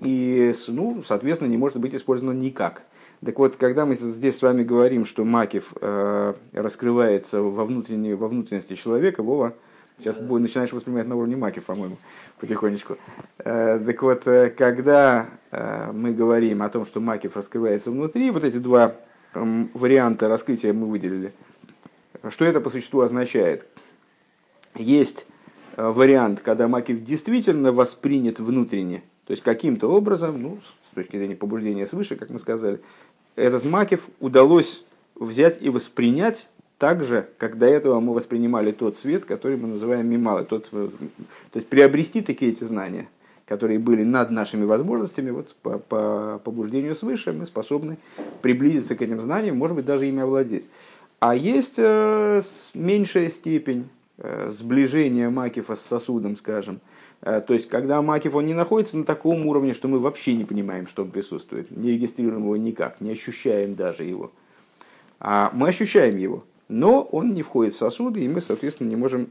и, 0.02 0.52
ну, 0.68 1.02
соответственно, 1.06 1.48
не 1.48 1.56
может 1.56 1.78
быть 1.78 1.94
использовано 1.94 2.38
никак. 2.38 2.82
Так 3.24 3.38
вот, 3.38 3.56
когда 3.56 3.86
мы 3.86 3.94
здесь 3.94 4.36
с 4.36 4.42
вами 4.42 4.64
говорим, 4.64 5.06
что 5.06 5.24
Макив 5.24 5.72
э, 5.80 6.34
раскрывается 6.52 7.40
во, 7.40 7.64
внутренней, 7.64 8.12
во 8.12 8.28
внутренности 8.28 8.74
человека, 8.74 9.22
Вова, 9.22 9.54
сейчас 9.98 10.16
да. 10.16 10.38
начинаешь 10.38 10.72
воспринимать 10.72 11.06
на 11.06 11.16
уровне 11.16 11.36
Макив, 11.36 11.64
по-моему, 11.64 11.96
потихонечку. 12.38 12.98
Э, 13.38 13.80
так 13.84 14.02
вот, 14.02 14.26
э, 14.26 14.50
когда 14.50 15.28
э, 15.50 15.90
мы 15.92 16.12
говорим 16.12 16.62
о 16.62 16.68
том, 16.68 16.84
что 16.84 17.00
Макив 17.00 17.36
раскрывается 17.36 17.90
внутри, 17.90 18.30
вот 18.30 18.44
эти 18.44 18.58
два 18.58 18.94
э, 19.32 19.64
варианта 19.72 20.28
раскрытия 20.28 20.74
мы 20.74 20.86
выделили. 20.86 21.32
Что 22.28 22.44
это 22.44 22.60
по 22.60 22.68
существу 22.68 23.00
означает? 23.00 23.66
Есть 24.74 25.24
э, 25.76 25.88
вариант, 25.88 26.40
когда 26.42 26.68
Макив 26.68 27.02
действительно 27.02 27.72
воспринят 27.72 28.38
внутренне, 28.38 29.02
то 29.24 29.30
есть 29.30 29.42
каким-то 29.42 29.88
образом, 29.90 30.42
ну, 30.42 30.58
с 30.90 30.94
точки 30.94 31.16
зрения 31.16 31.36
побуждения 31.36 31.86
свыше, 31.86 32.16
как 32.16 32.30
мы 32.30 32.38
сказали, 32.38 32.80
этот 33.36 33.64
Макев 33.64 34.08
удалось 34.20 34.84
взять 35.14 35.60
и 35.60 35.68
воспринять 35.70 36.48
так 36.78 37.04
же, 37.04 37.28
как 37.38 37.58
до 37.58 37.66
этого 37.66 38.00
мы 38.00 38.14
воспринимали 38.14 38.70
тот 38.70 38.96
свет, 38.96 39.24
который 39.24 39.56
мы 39.56 39.68
называем 39.68 40.08
мималы. 40.08 40.44
Тот, 40.44 40.68
то 40.70 40.90
есть 41.54 41.68
приобрести 41.68 42.20
такие 42.20 42.52
эти 42.52 42.64
знания, 42.64 43.08
которые 43.46 43.78
были 43.78 44.02
над 44.02 44.30
нашими 44.30 44.64
возможностями, 44.64 45.30
вот 45.30 45.54
по, 45.62 45.78
по 45.78 46.40
побуждению 46.44 46.94
свыше 46.94 47.32
мы 47.32 47.46
способны 47.46 47.96
приблизиться 48.42 48.96
к 48.96 49.02
этим 49.02 49.22
знаниям, 49.22 49.56
может 49.56 49.76
быть, 49.76 49.84
даже 49.84 50.06
ими 50.06 50.22
овладеть. 50.22 50.68
А 51.20 51.34
есть 51.34 51.76
э, 51.78 52.42
меньшая 52.74 53.30
степень 53.30 53.88
э, 54.18 54.50
сближения 54.50 55.30
Макифа 55.30 55.76
с 55.76 55.80
сосудом, 55.80 56.36
скажем, 56.36 56.80
Э, 56.80 56.93
то 57.24 57.54
есть, 57.54 57.68
когда 57.68 58.02
Макив, 58.02 58.34
он 58.34 58.46
не 58.46 58.52
находится 58.52 58.98
на 58.98 59.04
таком 59.04 59.46
уровне, 59.46 59.72
что 59.72 59.88
мы 59.88 59.98
вообще 59.98 60.34
не 60.34 60.44
понимаем, 60.44 60.86
что 60.86 61.02
он 61.02 61.10
присутствует, 61.10 61.70
не 61.70 61.92
регистрируем 61.92 62.42
его 62.42 62.56
никак, 62.56 63.00
не 63.00 63.10
ощущаем 63.10 63.74
даже 63.74 64.04
его. 64.04 64.30
А 65.20 65.50
мы 65.54 65.68
ощущаем 65.68 66.18
его, 66.18 66.44
но 66.68 67.02
он 67.02 67.32
не 67.32 67.42
входит 67.42 67.74
в 67.74 67.78
сосуды, 67.78 68.22
и 68.22 68.28
мы, 68.28 68.40
соответственно, 68.40 68.88
не 68.88 68.96
можем, 68.96 69.28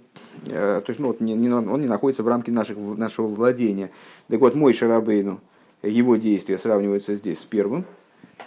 э, 0.48 0.82
то 0.84 0.90
есть, 0.90 1.00
ну, 1.00 1.08
вот, 1.08 1.20
не, 1.22 1.34
не, 1.36 1.52
он 1.52 1.82
не 1.82 1.88
находится 1.88 2.24
в 2.24 2.28
рамке 2.28 2.52
наших, 2.52 2.78
нашего 2.78 3.28
владения. 3.28 3.92
Так 4.28 4.40
вот, 4.40 4.56
мой 4.56 4.74
Шарабейну, 4.74 5.40
его 5.84 6.16
действия 6.16 6.58
сравниваются 6.58 7.16
здесь 7.16 7.40
с 7.40 7.46
первым, 7.46 7.86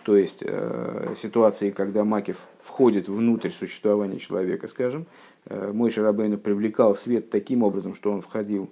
то 0.05 0.17
есть 0.17 0.39
э, 0.41 1.15
ситуации, 1.21 1.71
когда 1.71 2.05
Макив 2.05 2.39
входит 2.63 3.09
внутрь 3.09 3.51
существования 3.51 4.19
человека, 4.19 4.69
скажем, 4.69 5.07
э, 5.47 5.73
мой 5.73 5.91
Шарабейну 5.91 6.39
привлекал 6.39 6.95
свет 6.95 7.31
таким 7.31 7.63
образом, 7.63 7.95
что 7.95 8.13
он 8.13 8.23
входил 8.23 8.71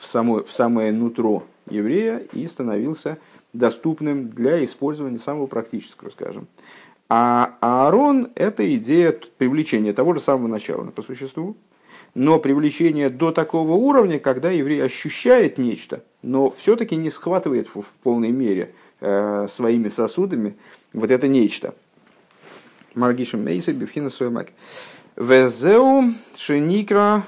само, 0.00 0.44
в 0.44 0.52
самое 0.52 0.92
нутро 0.92 1.44
еврея 1.68 2.18
и 2.32 2.46
становился 2.46 3.18
доступным 3.52 4.28
для 4.28 4.64
использования 4.64 5.18
самого 5.18 5.46
практического, 5.46 6.10
скажем. 6.10 6.46
А 7.08 7.56
Аарон– 7.60 8.30
это 8.34 8.74
идея 8.76 9.16
привлечения 9.38 9.92
того 9.92 10.14
же 10.14 10.20
самого 10.20 10.48
начала 10.48 10.84
по 10.90 11.02
существу, 11.02 11.56
но 12.14 12.38
привлечение 12.38 13.10
до 13.10 13.30
такого 13.30 13.72
уровня, 13.72 14.18
когда 14.18 14.50
еврей 14.50 14.82
ощущает 14.82 15.58
нечто, 15.58 16.02
но 16.22 16.50
все-таки 16.50 16.96
не 16.96 17.10
схватывает 17.10 17.68
в, 17.68 17.82
в 17.82 17.90
полной 18.02 18.30
мере 18.30 18.74
э, 19.00 19.46
своими 19.48 19.88
сосудами 19.88 20.56
вот 20.92 21.10
это 21.10 21.28
нечто. 21.28 21.74
Маргишем 22.94 23.44
Мейса 23.44 23.72
Бифхина 23.72 24.10
Суэмак. 24.10 24.52
Везеу 25.16 26.14
Шеникра 26.36 27.24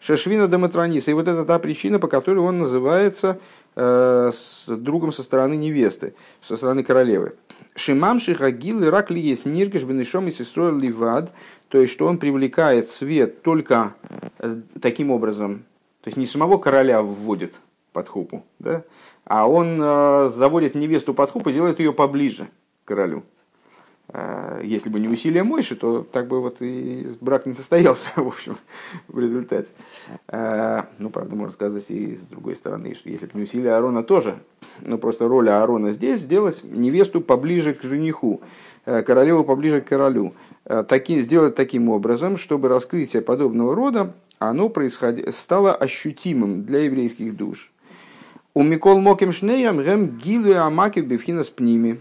Шашвина 0.00 0.48
Дематрониса. 0.48 1.10
И 1.10 1.14
вот 1.14 1.28
это 1.28 1.44
та 1.44 1.58
причина, 1.58 1.98
по 1.98 2.08
которой 2.08 2.38
он 2.38 2.58
называется 2.58 3.38
э, 3.76 4.30
с 4.32 4.64
другом 4.66 5.12
со 5.12 5.22
стороны 5.22 5.56
невесты, 5.56 6.14
со 6.40 6.56
стороны 6.56 6.82
королевы. 6.82 7.34
Шимам 7.74 8.20
Шихагил 8.20 8.84
Ирак 8.84 9.10
ли 9.10 9.20
есть 9.20 9.46
Ниргаш 9.46 9.84
Бенешом 9.84 10.28
и 10.28 10.32
сестрой 10.32 10.78
Ливад, 10.78 11.32
то 11.68 11.80
есть, 11.80 11.92
что 11.92 12.06
он 12.06 12.18
привлекает 12.18 12.88
свет 12.88 13.42
только 13.42 13.94
э, 14.38 14.60
таким 14.80 15.10
образом, 15.10 15.64
то 16.02 16.08
есть 16.08 16.16
не 16.16 16.26
самого 16.26 16.58
короля 16.58 17.02
вводит 17.02 17.54
под 17.92 18.08
хупу, 18.08 18.44
да, 18.58 18.84
а 19.24 19.48
он 19.48 19.78
э, 19.80 20.30
заводит 20.34 20.74
невесту 20.74 21.14
под 21.14 21.30
хупу 21.30 21.50
и 21.50 21.52
делает 21.52 21.80
ее 21.80 21.92
поближе 21.92 22.48
к 22.84 22.88
королю. 22.88 23.24
А, 24.10 24.60
если 24.62 24.88
бы 24.88 25.00
не 25.00 25.08
усилия 25.08 25.44
Мойши, 25.44 25.76
то 25.76 26.02
так 26.02 26.28
бы 26.28 26.40
вот 26.40 26.62
и 26.62 27.06
брак 27.20 27.46
не 27.46 27.52
состоялся, 27.52 28.10
в 28.16 28.26
общем, 28.26 28.56
в 29.06 29.18
результате. 29.18 29.68
А, 30.28 30.88
ну, 30.98 31.10
правда, 31.10 31.36
можно 31.36 31.52
сказать 31.52 31.84
и 31.88 32.16
с 32.16 32.20
другой 32.20 32.56
стороны, 32.56 32.94
что 32.94 33.10
если 33.10 33.26
бы 33.26 33.32
не 33.34 33.42
усилия 33.42 33.74
Аарона 33.74 34.02
тоже, 34.02 34.38
но 34.80 34.96
просто 34.96 35.28
роль 35.28 35.50
Аарона 35.50 35.92
здесь 35.92 36.20
сделать 36.20 36.62
невесту 36.64 37.20
поближе 37.20 37.74
к 37.74 37.82
жениху, 37.82 38.40
а, 38.86 39.02
королеву 39.02 39.44
поближе 39.44 39.80
к 39.80 39.88
королю. 39.88 40.34
Таки, 40.64 41.20
сделать 41.20 41.54
таким 41.54 41.88
образом, 41.88 42.36
чтобы 42.36 42.68
раскрытие 42.68 43.22
подобного 43.22 43.74
рода 43.74 44.12
оно 44.38 44.68
происходи, 44.68 45.30
стало 45.32 45.74
ощутимым 45.74 46.64
для 46.64 46.80
еврейских 46.80 47.36
душ. 47.36 47.72
У 48.54 48.62
Микол 48.62 49.00
Моким 49.00 49.32
Шнеям 49.32 49.82
Гем 49.82 50.18
Гилу 50.18 50.54
Амаки 50.56 51.00
Бевхина 51.00 51.42
Пними. 51.44 52.00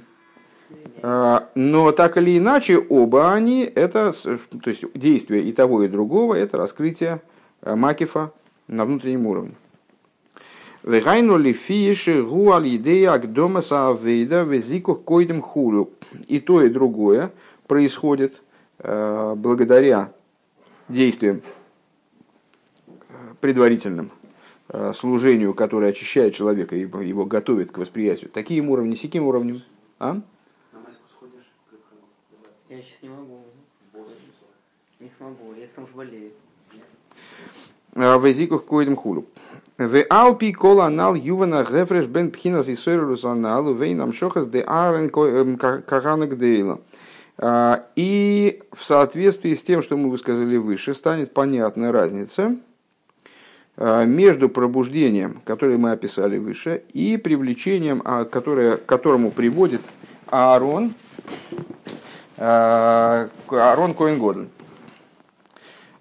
А, 1.02 1.50
но 1.56 1.92
так 1.92 2.18
или 2.18 2.38
иначе, 2.38 2.78
оба 2.78 3.34
они, 3.34 3.64
это, 3.64 4.12
то 4.12 4.70
есть 4.70 4.84
действие 4.96 5.44
и 5.44 5.52
того, 5.52 5.84
и 5.84 5.88
другого, 5.88 6.34
это 6.34 6.58
раскрытие 6.58 7.22
э, 7.62 7.76
Макифа 7.76 8.32
на 8.68 8.86
внутреннем 8.86 9.28
уровне. 9.28 9.56
И 16.28 16.40
то, 16.40 16.64
и 16.64 16.70
другое 16.70 17.32
происходит 17.68 18.42
э, 18.80 19.34
благодаря 19.36 20.12
действиям 20.90 21.42
э, 22.88 22.92
предварительным, 23.40 24.12
служению, 24.94 25.54
которое 25.54 25.92
очищает 25.92 26.36
человека 26.36 26.76
и 26.76 26.82
его 26.82 27.26
готовит 27.26 27.72
к 27.72 27.78
восприятию. 27.78 28.30
Таким 28.30 28.70
уровнем, 28.70 28.98
сяким 28.98 29.26
уровнем. 29.26 29.62
А? 29.98 30.20
Я 32.70 32.78
сейчас 32.78 33.02
не 33.02 33.10
могу. 33.10 33.40
Не 35.00 35.10
смогу, 35.18 35.54
я 35.58 35.68
потому 35.68 35.88
что 35.88 35.98
болею. 35.98 36.32
Везикух 37.96 38.66
коидем 38.66 38.96
хулу. 38.96 39.26
В 39.78 40.04
алпи 40.10 40.52
кола 40.52 40.86
анал 40.86 41.16
ювана 41.16 41.64
гефреш 41.64 42.08
бен 42.08 42.32
пхинас 42.32 42.68
и 42.68 42.76
сойрус 42.76 43.24
аналу 43.26 43.74
вейнам 43.74 44.12
шохас 44.12 44.48
де 44.48 44.62
арен 44.62 45.10
каранак 45.58 46.38
дейла. 46.38 46.82
И 47.96 48.62
в 48.74 48.84
соответствии 48.84 49.54
с 49.54 49.64
тем, 49.64 49.82
что 49.82 49.96
мы 49.96 50.10
высказали 50.10 50.58
выше, 50.58 50.94
станет 50.94 51.34
понятна 51.34 51.92
разница 51.92 52.58
между 53.78 54.50
пробуждением, 54.50 55.42
которое 55.46 55.78
мы 55.78 55.92
описали 55.92 56.38
выше, 56.38 56.84
и 56.94 57.18
привлечением, 57.18 58.02
которое, 58.02 58.78
к 58.78 58.86
которому 58.86 59.32
приводит 59.32 59.82
Аарон 60.28 60.96
Арон 62.38 63.94
Коин 63.94 64.20
Годль. 64.20 64.48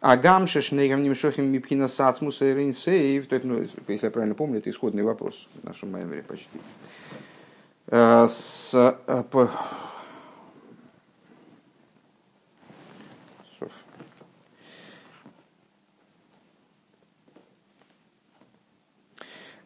А 0.00 0.16
гамша 0.16 0.60
шнейгам 0.60 1.02
немшохим 1.02 1.46
мипхина 1.46 1.88
сацмуса 1.88 2.44
и 2.44 2.54
рейнсейв, 2.54 3.26
ну, 3.42 3.66
если 3.88 4.06
я 4.06 4.10
правильно 4.10 4.34
помню, 4.34 4.58
это 4.58 4.70
исходный 4.70 5.02
вопрос 5.02 5.48
в 5.60 5.66
нашем 5.66 5.88
меморе 5.88 6.22
почти. 6.22 6.60
Э, 7.88 8.26
с, 8.28 8.72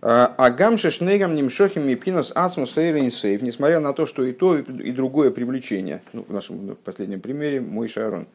Агам 0.03 0.79
шешнегам 0.79 1.35
немшохим 1.35 1.87
мипинос 1.87 2.33
асмус 2.35 2.73
сейв, 2.73 3.43
несмотря 3.43 3.81
на 3.81 3.93
то, 3.93 4.07
что 4.07 4.25
и 4.25 4.33
то, 4.33 4.57
и 4.57 4.93
другое 4.93 5.31
привлечение, 5.31 6.03
ну, 6.13 6.25
в 6.27 6.33
нашем 6.33 6.77
последнем 6.85 7.21
примере, 7.21 7.61
мой 7.61 7.89
шарон, 7.89 8.27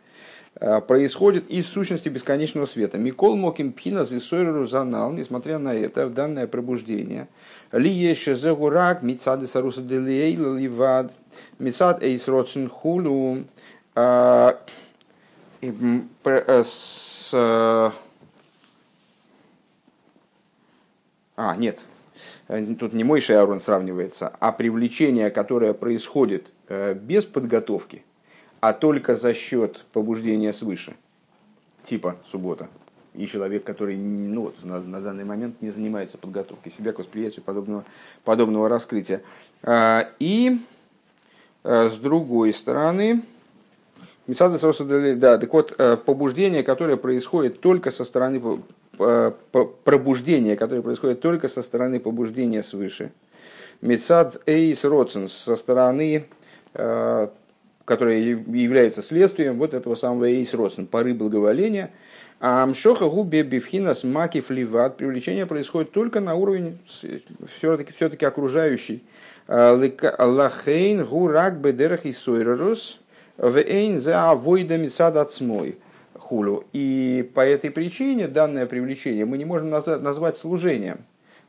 а, 0.57 0.79
происходит 0.79 1.49
из 1.49 1.67
сущности 1.67 2.07
бесконечного 2.07 2.65
света. 2.65 2.97
Микол 2.97 3.35
моким 3.35 3.71
пинас 3.71 4.11
и 4.11 4.19
сойру 4.19 4.67
занал, 4.67 5.11
несмотря 5.11 5.57
на 5.57 5.73
это, 5.73 6.07
в 6.07 6.13
данное 6.13 6.47
пробуждение. 6.47 7.27
Ли 7.71 7.89
еще 7.89 8.35
зегурак, 8.35 9.01
мицады 9.01 9.47
саруса 9.47 9.81
делейла 9.81 10.55
ливад, 10.55 11.11
мицад 11.59 12.03
эйс 12.03 12.27
роцин 12.27 12.69
хулу. 12.69 13.39
Э, 13.95 14.53
с 16.63 17.91
а, 21.35 21.55
нет, 21.55 21.79
тут 22.79 22.93
не 22.93 23.03
Мойша 23.03 23.33
и 23.33 23.35
Аарон 23.35 23.61
сравнивается, 23.61 24.31
а 24.39 24.51
привлечение, 24.51 25.29
которое 25.29 25.73
происходит 25.73 26.51
без 26.69 27.25
подготовки, 27.25 28.03
а 28.59 28.73
только 28.73 29.15
за 29.15 29.33
счет 29.33 29.85
побуждения 29.91 30.53
свыше, 30.53 30.95
типа 31.83 32.17
суббота, 32.25 32.69
и 33.13 33.27
человек, 33.27 33.63
который 33.63 33.97
ну, 33.97 34.43
вот, 34.43 34.63
на, 34.63 34.79
на 34.81 35.01
данный 35.01 35.25
момент 35.25 35.61
не 35.61 35.71
занимается 35.71 36.17
подготовкой 36.17 36.71
себя 36.71 36.93
к 36.93 36.99
восприятию 36.99 37.43
подобного, 37.43 37.85
подобного 38.23 38.69
раскрытия. 38.69 39.21
И 40.19 40.59
с 41.63 41.97
другой 41.97 42.53
стороны, 42.53 43.23
да, 44.27 45.37
так 45.37 45.53
вот, 45.53 45.75
э, 45.77 45.97
побуждение, 45.97 46.63
которое 46.63 46.97
происходит 46.97 47.61
только 47.61 47.91
со 47.91 48.03
стороны 48.03 48.41
пробуждения, 49.83 50.55
которое 50.55 50.81
происходит 50.81 51.21
только 51.21 51.47
со 51.47 51.61
стороны 51.61 51.99
побуждения 51.99 52.63
свыше. 52.63 53.11
Мецад 53.81 54.41
эйс 54.45 54.83
роцен 54.83 55.27
со 55.29 55.55
стороны, 55.55 56.25
э, 56.73 57.27
которая 57.83 58.17
является 58.17 59.01
следствием 59.01 59.57
вот 59.57 59.73
этого 59.73 59.95
самого 59.95 60.25
эйс 60.25 60.53
роцен, 60.53 60.87
поры 60.87 61.13
благоволения. 61.13 61.91
А 62.39 62.63
амшоха 62.63 63.09
губе 63.09 63.43
бифхинас 63.43 64.03
макив 64.03 64.49
ливат, 64.49 64.97
привлечение 64.97 65.45
происходит 65.45 65.91
только 65.91 66.19
на 66.19 66.35
уровне 66.35 66.77
все-таки, 67.57 67.93
все-таки 67.93 68.25
окружающий. 68.25 69.03
Э, 69.47 69.71
лахейн 70.19 71.05
гурак 71.05 71.59
бедерах 71.59 72.05
и 72.05 72.13
сойрерус– 72.13 72.99
Вейн 73.37 73.99
за 73.99 74.31
авойдами 74.31 74.87
сад 74.87 75.17
отсмой 75.17 75.77
хулю. 76.17 76.63
И 76.73 77.29
по 77.33 77.41
этой 77.41 77.71
причине 77.71 78.27
данное 78.27 78.65
привлечение 78.65 79.25
мы 79.25 79.37
не 79.37 79.45
можем 79.45 79.69
назвать 79.69 80.37
служением. 80.37 80.99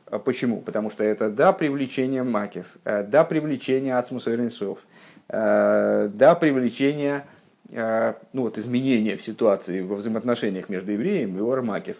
А 0.09 0.19
почему? 0.19 0.61
Потому 0.61 0.89
что 0.89 1.03
это 1.03 1.29
да 1.29 1.51
привлечение 1.51 2.23
макев, 2.23 2.65
э, 2.85 3.03
да 3.03 3.25
привлечение 3.25 3.97
ацмусовернцов, 3.97 4.79
э, 5.27 6.09
да 6.13 6.35
привлечение 6.35 7.25
э, 7.71 8.13
ну, 8.31 8.43
вот, 8.43 8.57
изменения 8.57 9.17
в 9.17 9.21
ситуации, 9.21 9.81
во 9.81 9.97
взаимоотношениях 9.97 10.69
между 10.69 10.91
евреем 10.91 11.37
и 11.37 11.51
Ормакев. 11.51 11.97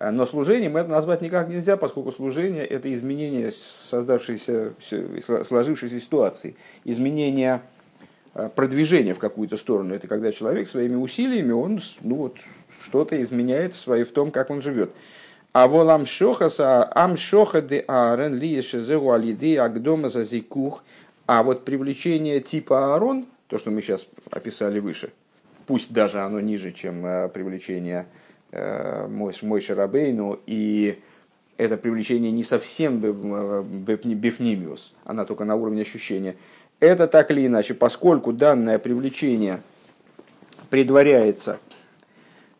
Но 0.00 0.24
служением 0.24 0.78
это 0.78 0.88
назвать 0.88 1.20
никак 1.20 1.48
нельзя, 1.48 1.76
поскольку 1.76 2.10
служение– 2.10 2.64
это 2.66 2.92
изменение 2.92 3.52
создавшейся, 3.52 4.72
сложившейся 5.46 6.00
ситуации, 6.00 6.56
изменение 6.84 7.60
продвижение 8.54 9.14
в 9.14 9.18
какую-то 9.18 9.56
сторону. 9.56 9.94
Это 9.94 10.08
когда 10.08 10.32
человек 10.32 10.68
своими 10.68 10.96
усилиями, 10.96 11.52
он 11.52 11.80
ну 12.00 12.16
вот, 12.16 12.38
что-то 12.82 13.20
изменяет 13.22 13.74
в, 13.74 13.80
своей, 13.80 14.04
в 14.04 14.12
том, 14.12 14.30
как 14.30 14.50
он 14.50 14.62
живет. 14.62 14.90
А 15.52 15.68
волам 15.68 16.06
шохаса, 16.06 16.90
ам 16.94 17.16
шоха 17.16 17.60
де 17.60 17.84
арен 17.86 18.34
ли 18.34 18.58
алиды 18.58 19.58
агдома 19.58 20.08
за 20.08 20.22
зикух. 20.24 20.82
А 21.26 21.42
вот 21.42 21.64
привлечение 21.64 22.40
типа 22.40 22.94
Аарон, 22.94 23.26
то, 23.48 23.58
что 23.58 23.70
мы 23.70 23.82
сейчас 23.82 24.06
описали 24.30 24.80
выше, 24.80 25.12
пусть 25.66 25.92
даже 25.92 26.20
оно 26.20 26.40
ниже, 26.40 26.72
чем 26.72 27.04
э, 27.06 27.28
привлечение 27.28 28.06
э, 28.50 29.06
Мой 29.08 29.60
Шарабейну, 29.60 30.40
и 30.46 30.98
это 31.58 31.76
привлечение 31.76 32.32
не 32.32 32.44
совсем 32.44 32.98
бифнимиус, 32.98 34.94
она 35.04 35.24
только 35.26 35.44
на 35.44 35.54
уровне 35.54 35.82
ощущения– 35.82 36.36
это 36.82 37.06
так 37.06 37.30
или 37.30 37.46
иначе, 37.46 37.74
поскольку 37.74 38.32
данное 38.32 38.76
привлечение 38.80 39.60
предваряется 40.68 41.60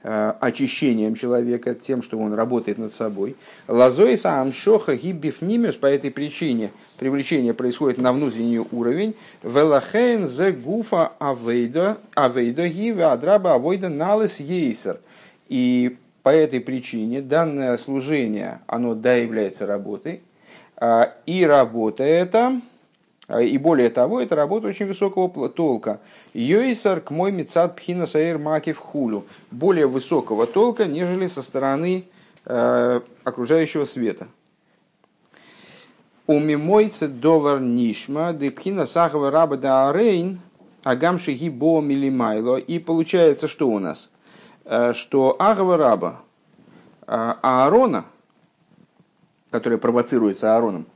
э, 0.05 0.33
очищением 0.39 1.17
человека, 1.17 1.75
тем, 1.75 2.03
что 2.03 2.19
он 2.19 2.33
работает 2.33 2.79
над 2.79 2.93
собой. 2.93 3.35
Лазоиса 3.67 4.41
амшоха 4.41 4.95
гиббифнимиус 4.95 5.77
по 5.77 5.87
этой 5.87 6.13
причине 6.13 6.71
привлечение 7.01 7.53
происходит 7.53 7.99
на 7.99 8.13
внутренний 8.13 8.61
уровень. 8.61 9.17
Велахен 9.43 10.29
зе 10.29 10.53
гуфа 10.53 11.13
авейда 11.19 11.99
гиве 12.15 13.07
адраба 13.07 13.55
авойда 13.55 13.89
налес 13.89 14.39
ейсер. 14.39 15.01
И 15.49 15.97
по 16.23 16.29
этой 16.29 16.61
причине 16.61 17.23
данное 17.23 17.77
служение, 17.77 18.61
оно 18.69 18.95
да 18.95 19.15
является 19.15 19.67
работой, 19.67 20.23
а, 20.77 21.13
и 21.27 21.45
работа 21.45 22.05
это 22.05 22.61
и 23.29 23.57
более 23.57 23.89
того, 23.89 24.21
это 24.21 24.35
работа 24.35 24.67
очень 24.67 24.87
высокого 24.87 25.49
толка. 25.49 26.01
Йойсар 26.35 27.01
к 27.01 27.11
мой 27.11 27.31
мецад 27.31 27.77
пхина 27.77 28.07
саэр 28.07 28.39
макив 28.39 28.79
хулю. 28.79 29.25
Более 29.51 29.87
высокого 29.87 30.47
толка, 30.47 30.87
нежели 30.87 31.29
со 31.29 31.43
стороны 31.43 32.05
э, 32.45 33.01
окружающего 33.23 33.85
света. 33.85 34.27
У 36.27 36.39
мимойце 36.41 37.09
довар 37.09 37.61
нишма, 37.61 38.33
де 38.33 38.51
пхина 38.51 38.87
сахава 38.87 39.31
раба 39.31 39.57
да 39.57 39.89
арейн, 39.89 40.41
агамши 40.83 41.33
гибо 41.33 41.81
милимайло. 41.81 42.57
И 42.57 42.81
получается, 42.81 43.47
что 43.47 43.69
у 43.69 43.79
нас? 43.79 44.11
Э, 44.65 44.93
что 44.93 45.37
агава 45.39 45.77
раба, 45.77 46.21
э, 47.07 47.35
Аарона, 47.43 48.05
который 49.51 49.79
провоцируется 49.79 50.55
Аароном, 50.57 50.87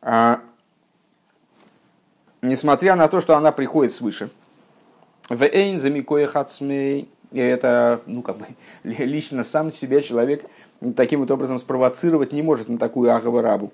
а 0.00 0.40
несмотря 2.42 2.96
на 2.96 3.08
то, 3.08 3.20
что 3.20 3.36
она 3.36 3.52
приходит 3.52 3.94
свыше. 3.94 4.30
В 5.28 5.42
эйн 5.42 5.80
замикоя 5.80 6.26
хацмей. 6.26 7.08
И 7.30 7.38
это, 7.38 8.00
ну, 8.06 8.22
как 8.22 8.38
бы, 8.38 8.46
лично 8.84 9.44
сам 9.44 9.72
себя 9.72 10.00
человек 10.00 10.44
таким 10.96 11.20
вот 11.20 11.30
образом 11.30 11.58
спровоцировать 11.58 12.32
не 12.32 12.42
может 12.42 12.68
на 12.68 12.78
такую 12.78 13.14
агаварабу. 13.14 13.72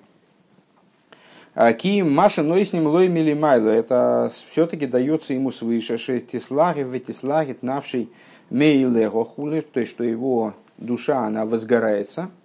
А 1.55 1.72
ки 1.72 2.03
маша 2.03 2.42
ной 2.42 2.64
с 2.64 2.72
ним 2.72 2.88
лой 2.88 3.07
милимайло. 3.07 3.68
Это 3.68 4.29
все-таки 4.50 4.87
дается 4.87 5.35
ему 5.35 5.53
свыше. 5.53 5.98
Шестислаги, 5.98 6.81
ветислаги, 6.81 7.57
навший 7.61 8.11
мейлего 8.50 9.24
хули. 9.24 9.61
То 9.61 9.81
есть, 9.81 9.92
что 9.92 10.03
его 10.03 10.55
душа, 10.79 11.27
она 11.27 11.44
возгорается– 11.44 12.31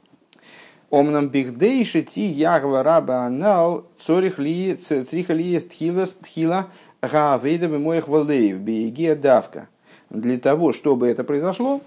Омнам 0.91 1.29
бихдейши 1.29 2.01
ти 2.01 2.21
ягва 2.21 2.83
раба 2.83 3.25
анал 3.25 3.83
цорих 3.99 4.39
ли 4.39 4.75
цриха 4.75 5.33
ли 5.33 5.43
есть 5.43 5.69
тхила 5.69 6.05
тхила 6.05 6.65
гавейда 7.01 7.69
моих 7.69 8.07
валеев 8.07 8.57
беегия 8.57 9.15
давка. 9.15 9.67
Для 10.09 10.39
того, 10.39 10.71
чтобы 10.71 11.07
это 11.07 11.23
произошло, 11.23 11.81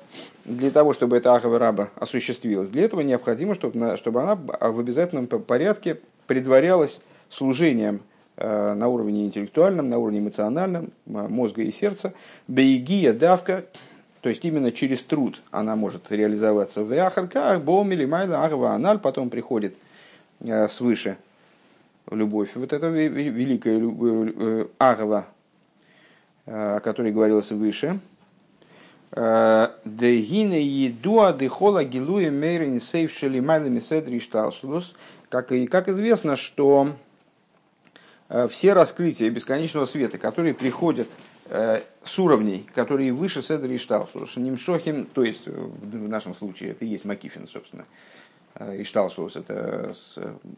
для 0.45 0.71
того, 0.71 0.93
чтобы 0.93 1.17
эта 1.17 1.35
ахава 1.35 1.59
раба 1.59 1.88
осуществилась, 1.97 2.69
для 2.69 2.85
этого 2.85 3.01
необходимо, 3.01 3.57
чтобы, 3.57 3.97
чтобы 3.97 4.23
она 4.23 4.37
в 4.37 4.79
обязательном 4.79 5.27
порядке 5.27 5.99
предварялась 6.29 7.01
служением 7.29 8.01
э, 8.37 8.75
на 8.75 8.87
уровне 8.87 9.25
интеллектуальном, 9.25 9.88
на 9.88 9.99
уровне 9.99 10.21
эмоциональном, 10.21 10.93
мозга 11.07 11.62
и 11.62 11.73
сердца. 11.73 12.15
Бейгия 12.47 13.12
давка, 13.12 13.65
то 14.23 14.29
есть 14.29 14.45
именно 14.45 14.71
через 14.71 15.03
труд 15.03 15.43
она 15.51 15.75
может 15.75 16.11
реализоваться 16.13 16.85
в 16.85 16.93
Яхарках, 16.93 17.61
Боумили, 17.61 18.05
Майла, 18.05 18.45
Агва, 18.45 18.71
Аналь, 18.71 19.01
потом 19.01 19.31
приходит 19.31 19.75
э, 20.39 20.69
свыше 20.69 21.19
любовь. 22.09 22.53
Вот 22.55 22.73
это 22.73 22.87
великая 22.89 23.81
э, 23.81 24.67
э, 24.79 25.17
о 26.47 26.81
которой 26.81 27.13
говорилось 27.13 27.51
выше. 27.51 27.99
Дегина 29.11 30.55
едуа 30.55 31.33
дехола 31.33 31.85
гилуя 31.85 32.31
мейрин 32.31 32.81
сейвшели 32.81 33.41
майлами 33.41 33.81
седри 33.81 34.21
шталшлус. 34.21 34.95
Как, 35.29 35.51
и, 35.53 35.67
как 35.67 35.89
известно, 35.89 36.37
что 36.37 36.93
все 38.49 38.73
раскрытия 38.73 39.29
бесконечного 39.31 39.85
света, 39.85 40.17
которые 40.17 40.55
приходят 40.55 41.09
с 41.53 42.19
уровней, 42.19 42.67
которые 42.75 43.12
выше 43.12 43.43
Седри 43.43 43.75
и 43.75 43.79
Шталшус. 43.79 44.37
Нимшохим, 44.37 45.05
то 45.07 45.23
есть 45.23 45.47
в 45.47 46.09
нашем 46.09 46.35
случае 46.35 46.71
это 46.71 46.85
и 46.85 46.88
есть 46.88 47.05
Макифин, 47.05 47.47
собственно. 47.47 47.85
Э, 48.55 48.77
и 48.77 48.85
Шталшус 48.85 49.37
это 49.37 49.93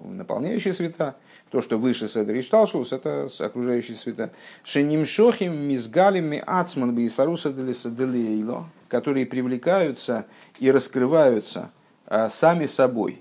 наполняющие 0.00 0.72
света. 0.72 1.16
То, 1.50 1.60
что 1.60 1.78
выше 1.78 2.08
Седри 2.08 2.40
и 2.40 2.42
Шталшус, 2.42 2.92
это 2.92 3.28
окружающие 3.38 3.96
света. 3.96 4.30
Шенимшохим 4.64 5.68
мизгалими 5.68 6.42
ацман 6.46 6.94
бисаруса 6.94 7.50
делейло, 7.50 8.66
которые 8.88 9.26
привлекаются 9.26 10.26
и 10.58 10.70
раскрываются 10.70 11.70
э, 12.06 12.28
сами 12.30 12.66
собой 12.66 13.20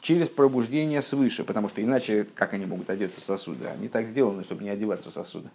через 0.00 0.28
пробуждение 0.28 1.00
свыше, 1.00 1.44
потому 1.44 1.68
что 1.68 1.80
иначе 1.80 2.26
как 2.34 2.52
они 2.52 2.66
могут 2.66 2.90
одеться 2.90 3.20
в 3.20 3.24
сосуды? 3.24 3.68
Они 3.68 3.86
так 3.86 4.06
сделаны, 4.06 4.42
чтобы 4.42 4.64
не 4.64 4.70
одеваться 4.70 5.10
в 5.10 5.12
сосуды. 5.12 5.50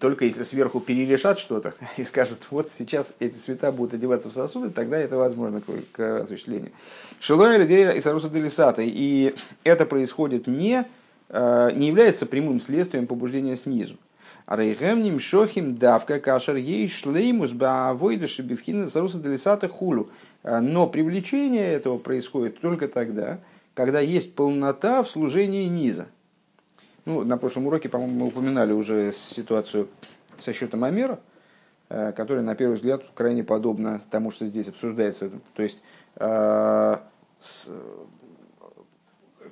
Только 0.00 0.24
если 0.24 0.42
сверху 0.42 0.80
перерешат 0.80 1.38
что-то 1.38 1.74
и 1.96 2.04
скажут, 2.04 2.38
вот 2.50 2.70
сейчас 2.76 3.14
эти 3.20 3.36
цвета 3.36 3.72
будут 3.72 3.94
одеваться 3.94 4.28
в 4.28 4.32
сосуды, 4.32 4.70
тогда 4.70 4.98
это 4.98 5.16
возможно 5.16 5.60
к, 5.60 5.66
к 5.92 6.20
осуществлению. 6.22 6.72
Шилоя 7.20 7.56
людей 7.58 7.96
и 7.96 8.00
Саруса 8.00 8.28
Делисата. 8.28 8.82
И 8.84 9.34
это 9.64 9.86
происходит 9.86 10.46
не, 10.46 10.84
э, 11.28 11.70
не 11.74 11.88
является 11.88 12.26
прямым 12.26 12.60
следствием 12.60 13.06
побуждения 13.06 13.56
снизу. 13.56 13.96
Рейхем 14.46 15.02
ним 15.02 15.20
шохим 15.20 15.76
давка 15.76 16.20
кашер 16.20 16.56
ей 16.56 16.88
шлеймус 16.88 17.52
баавойдаши 17.52 18.42
бифхина 18.42 18.88
Саруса 18.88 19.18
Делисата 19.18 19.68
хулу. 19.68 20.10
Э, 20.42 20.60
но 20.60 20.86
привлечение 20.86 21.72
этого 21.72 21.98
происходит 21.98 22.60
только 22.60 22.88
тогда, 22.88 23.38
когда 23.74 24.00
есть 24.00 24.34
полнота 24.34 25.02
в 25.02 25.10
служении 25.10 25.66
низа. 25.66 26.08
Ну, 27.08 27.24
на 27.24 27.38
прошлом 27.38 27.66
уроке, 27.66 27.88
по-моему, 27.88 28.14
мы 28.16 28.26
упоминали 28.26 28.70
уже 28.72 29.14
ситуацию 29.14 29.88
со 30.38 30.52
счетом 30.52 30.84
Амера, 30.84 31.18
э, 31.88 32.12
которая, 32.12 32.44
на 32.44 32.54
первый 32.54 32.74
взгляд, 32.74 33.02
крайне 33.14 33.42
подобна 33.42 34.02
тому, 34.10 34.30
что 34.30 34.46
здесь 34.46 34.68
обсуждается. 34.68 35.30
То 35.54 35.62
есть, 35.62 35.82
э, 36.16 36.96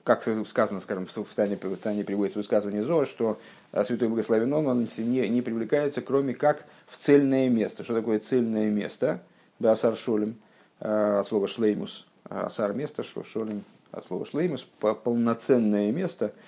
как 0.05 0.23
сказано, 0.47 0.81
скажем, 0.83 1.07
в 1.07 1.35
Тане, 1.35 1.57
в 1.57 1.77
Тане 1.79 2.05
приводится 2.05 2.39
высказывание 2.39 2.85
Зора, 2.85 3.07
что 3.07 3.39
э, 3.73 3.83
Святой 3.85 4.09
Благословен 4.09 4.53
он, 4.53 4.67
он 4.67 4.89
не, 4.99 5.27
не 5.27 5.41
привлекается, 5.41 6.03
кроме 6.03 6.35
как 6.35 6.67
в 6.87 6.99
цельное 6.99 7.49
место. 7.49 7.85
Что 7.85 7.95
такое 7.95 8.19
цельное 8.19 8.69
место? 8.69 9.23
Асар 9.65 9.97
Шолем, 9.97 10.37
от 10.79 11.27
слова 11.27 11.49
шлеймус. 11.49 12.07
Асар 12.25 12.75
место, 12.75 13.03
шолем 13.03 13.65
от 13.93 14.07
слова 14.09 14.27
шлеймус, 14.27 14.69
полноценное 14.79 15.91
место– 15.91 16.35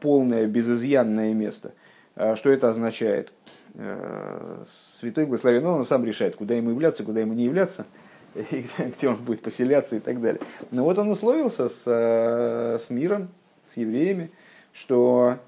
полное, 0.00 0.46
безызъянное 0.46 1.34
место. 1.34 1.72
Э, 2.16 2.34
что 2.34 2.50
это 2.50 2.68
означает? 2.68 3.32
Э, 3.74 4.64
святой 4.66 5.26
Благословен, 5.26 5.64
он 5.66 5.84
сам 5.84 6.04
решает, 6.04 6.34
куда 6.34 6.54
ему 6.54 6.70
являться, 6.70 7.04
куда 7.04 7.20
ему 7.20 7.34
не 7.34 7.44
являться, 7.44 7.86
и 8.34 8.66
где 8.96 9.08
он 9.08 9.16
будет 9.16 9.42
поселяться 9.42 9.96
и 9.96 10.00
так 10.00 10.20
далее. 10.20 10.40
Но 10.70 10.84
вот 10.84 10.98
он 10.98 11.10
условился 11.10 11.68
с, 11.68 11.84
с 11.84 12.90
миром, 12.90 13.28
с 13.72 13.76
евреями, 13.76 14.30
что 14.72 15.38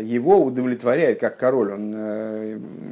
его 0.00 0.42
удовлетворяет 0.42 1.20
как 1.20 1.36
король, 1.36 1.72
он 1.72 1.90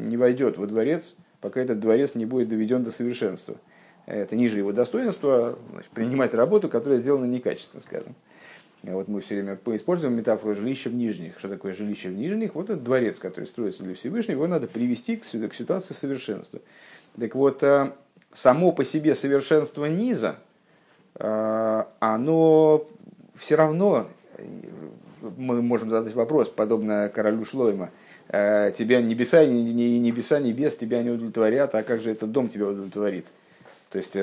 не 0.09 0.17
войдет 0.19 0.59
во 0.59 0.67
дворец, 0.67 1.15
пока 1.41 1.63
этот 1.63 1.81
дворец 1.81 2.15
не 2.15 2.27
будет 2.27 2.49
доведен 2.49 2.85
до 2.85 2.91
совершенства. 2.91 3.57
Это 4.05 4.37
ниже 4.37 4.59
его 4.59 4.73
достоинства, 4.73 5.59
принимать 5.95 6.35
работу, 6.35 6.69
которая 6.69 6.99
сделана 6.99 7.25
некачественно, 7.25 7.83
скажем. 7.83 8.15
Вот 8.93 9.09
мы 9.09 9.21
все 9.21 9.35
время 9.35 9.59
используем 9.75 10.15
метафору 10.15 10.55
жилища 10.55 10.91
в 10.91 10.95
нижних. 10.95 11.39
Что 11.39 11.49
такое 11.49 11.75
жилище 11.75 12.09
в 12.09 12.15
нижних? 12.15 12.55
Вот 12.55 12.71
это 12.71 12.81
дворец, 12.81 13.19
который 13.19 13.47
строится 13.47 13.83
для 13.83 13.95
Всевышнего, 13.95 14.37
его 14.37 14.47
надо 14.47 14.69
привести 14.69 15.17
к, 15.17 15.23
к 15.23 15.55
ситуации 15.55 15.95
совершенства. 15.95 16.61
Так 17.19 17.35
вот, 17.35 17.63
э, 17.63 17.91
само 18.33 18.73
по 18.73 18.85
себе 18.85 19.15
совершенство 19.15 19.87
низа, 19.87 20.37
э, 21.17 21.85
оно 21.99 22.87
все 23.35 23.57
равно, 23.57 24.09
мы 25.37 25.63
можем 25.63 25.91
задать 25.91 26.15
вопрос, 26.15 26.49
подобно 26.49 27.11
королю 27.13 27.45
Шлойма, 27.45 27.91
э, 28.29 28.71
тебя 28.77 29.03
небеса 29.03 29.43
и 29.43 29.49
небеса 29.49 30.39
небес 30.39 30.77
тебя 30.77 31.03
не 31.03 31.11
удовлетворят, 31.11 31.75
а 31.75 31.83
как 31.83 32.01
же 32.03 32.13
этот 32.13 32.31
дом 32.31 32.49
тебя 32.49 32.69
удовлетворит? 32.69 33.27
То 33.91 33.99
есть 33.99 34.17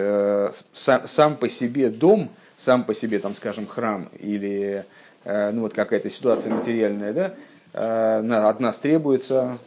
сам 0.74 1.36
по 1.36 1.50
себе 1.50 1.90
дом– 1.90 2.30
сам 2.58 2.84
по 2.84 2.94
себе, 2.94 3.20
там, 3.20 3.36
скажем, 3.36 3.68
храм 3.68 4.10
или 4.20 4.86
э, 5.24 5.52
ну, 5.52 5.62
вот 5.62 5.74
какая-то 5.74 6.10
ситуация 6.10 6.54
материальная, 6.54 7.14
да, 7.14 7.34
э, 7.74 8.48
от 8.48 8.60
нас 8.60 8.80
требуется 8.80 9.58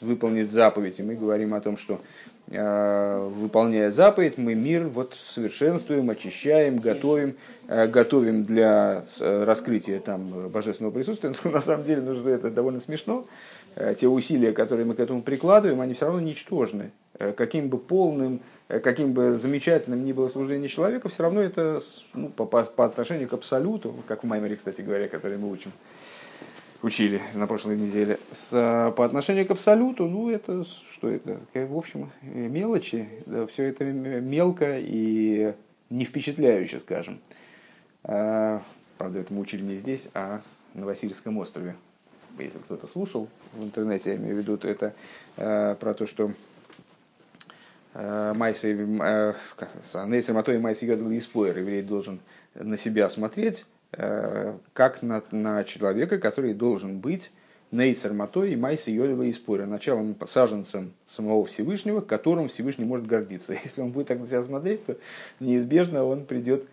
выполнить 0.00 0.50
заповедь. 0.50 0.98
И 0.98 1.02
мы 1.02 1.14
говорим 1.14 1.54
о 1.54 1.60
том, 1.60 1.76
что 1.76 2.00
э, 2.50 3.30
выполняя 3.36 3.90
заповедь, 3.90 4.38
мы 4.38 4.54
мир 4.54 4.88
вот 4.88 5.16
совершенствуем, 5.28 6.10
очищаем, 6.10 6.78
готовим, 6.78 7.36
готовим 7.68 8.44
для 8.44 9.04
раскрытия 9.20 10.00
там, 10.00 10.48
божественного 10.48 10.92
присутствия. 10.92 11.32
Но 11.44 11.50
на 11.50 11.60
самом 11.60 11.84
деле 11.84 12.02
ну, 12.02 12.28
это 12.28 12.50
довольно 12.50 12.80
смешно. 12.80 13.24
Те 13.74 14.08
усилия, 14.08 14.52
которые 14.52 14.86
мы 14.86 14.94
к 14.94 15.00
этому 15.00 15.22
прикладываем, 15.22 15.80
они 15.80 15.94
все 15.94 16.06
равно 16.06 16.20
ничтожны. 16.20 16.90
Каким 17.36 17.68
бы 17.68 17.78
полным 17.78 18.40
Э, 18.68 18.80
каким 18.80 19.14
бы 19.14 19.32
замечательным 19.32 20.04
ни 20.04 20.12
было 20.12 20.28
служение 20.28 20.68
человека, 20.68 21.08
все 21.08 21.22
равно 21.22 21.40
это 21.40 21.80
ну, 22.14 22.28
по, 22.28 22.44
по, 22.44 22.64
по 22.64 22.84
отношению 22.84 23.28
к 23.28 23.32
абсолюту, 23.32 23.94
как 24.06 24.22
в 24.22 24.26
Маймере, 24.26 24.56
кстати 24.56 24.82
говоря, 24.82 25.08
который 25.08 25.38
мы 25.38 25.50
учим, 25.50 25.72
учили 26.82 27.20
на 27.34 27.46
прошлой 27.46 27.76
неделе, 27.76 28.20
с, 28.32 28.50
по 28.96 29.04
отношению 29.04 29.46
к 29.46 29.50
абсолюту, 29.50 30.06
ну 30.06 30.30
это 30.30 30.64
что 30.92 31.08
это, 31.08 31.40
в 31.54 31.76
общем, 31.76 32.10
мелочи, 32.22 33.08
да, 33.26 33.46
все 33.46 33.64
это 33.64 33.84
мелко 33.84 34.78
и 34.78 35.54
не 35.90 36.04
впечатляюще, 36.04 36.78
скажем. 36.80 37.20
Правда, 38.02 39.20
это 39.20 39.32
мы 39.32 39.40
учили 39.40 39.62
не 39.62 39.76
здесь, 39.76 40.08
а 40.14 40.42
на 40.74 40.86
Васильевском 40.86 41.36
острове. 41.38 41.74
Если 42.38 42.58
кто-то 42.58 42.86
слушал 42.86 43.28
в 43.52 43.62
интернете, 43.62 44.10
я 44.10 44.16
имею 44.16 44.36
в 44.36 44.38
виду, 44.38 44.56
то 44.56 44.68
это 44.68 44.94
а, 45.36 45.74
про 45.74 45.94
то, 45.94 46.06
что 46.06 46.30
Э, 47.94 48.32
Майса, 48.34 48.68
Нейсер 48.68 50.34
Матой 50.34 50.58
Майса 50.58 50.86
Йодал 50.86 51.10
и 51.10 51.18
спойлер, 51.20 51.58
еврей 51.58 51.82
должен 51.82 52.20
на 52.54 52.76
себя 52.76 53.08
смотреть, 53.08 53.66
э, 53.92 54.56
как 54.72 55.02
на, 55.02 55.22
на 55.32 55.64
человека, 55.64 56.18
который 56.18 56.54
должен 56.54 57.00
быть 57.00 57.32
Нейцер 57.72 58.12
Матой 58.12 58.52
и 58.52 58.56
Майса 58.56 58.92
Йодала 58.92 59.22
и 59.24 59.32
спойлер, 59.32 59.66
началом 59.66 60.16
саженцем 60.28 60.92
самого 61.08 61.44
Всевышнего, 61.46 62.00
которым 62.00 62.48
Всевышний 62.48 62.84
может 62.84 63.06
гордиться. 63.06 63.54
Если 63.64 63.80
он 63.80 63.90
будет 63.90 64.06
так 64.06 64.20
на 64.20 64.26
себя 64.28 64.44
смотреть, 64.44 64.84
то 64.84 64.96
неизбежно 65.40 66.04
он 66.04 66.24
придет 66.24 66.64
э, 66.64 66.66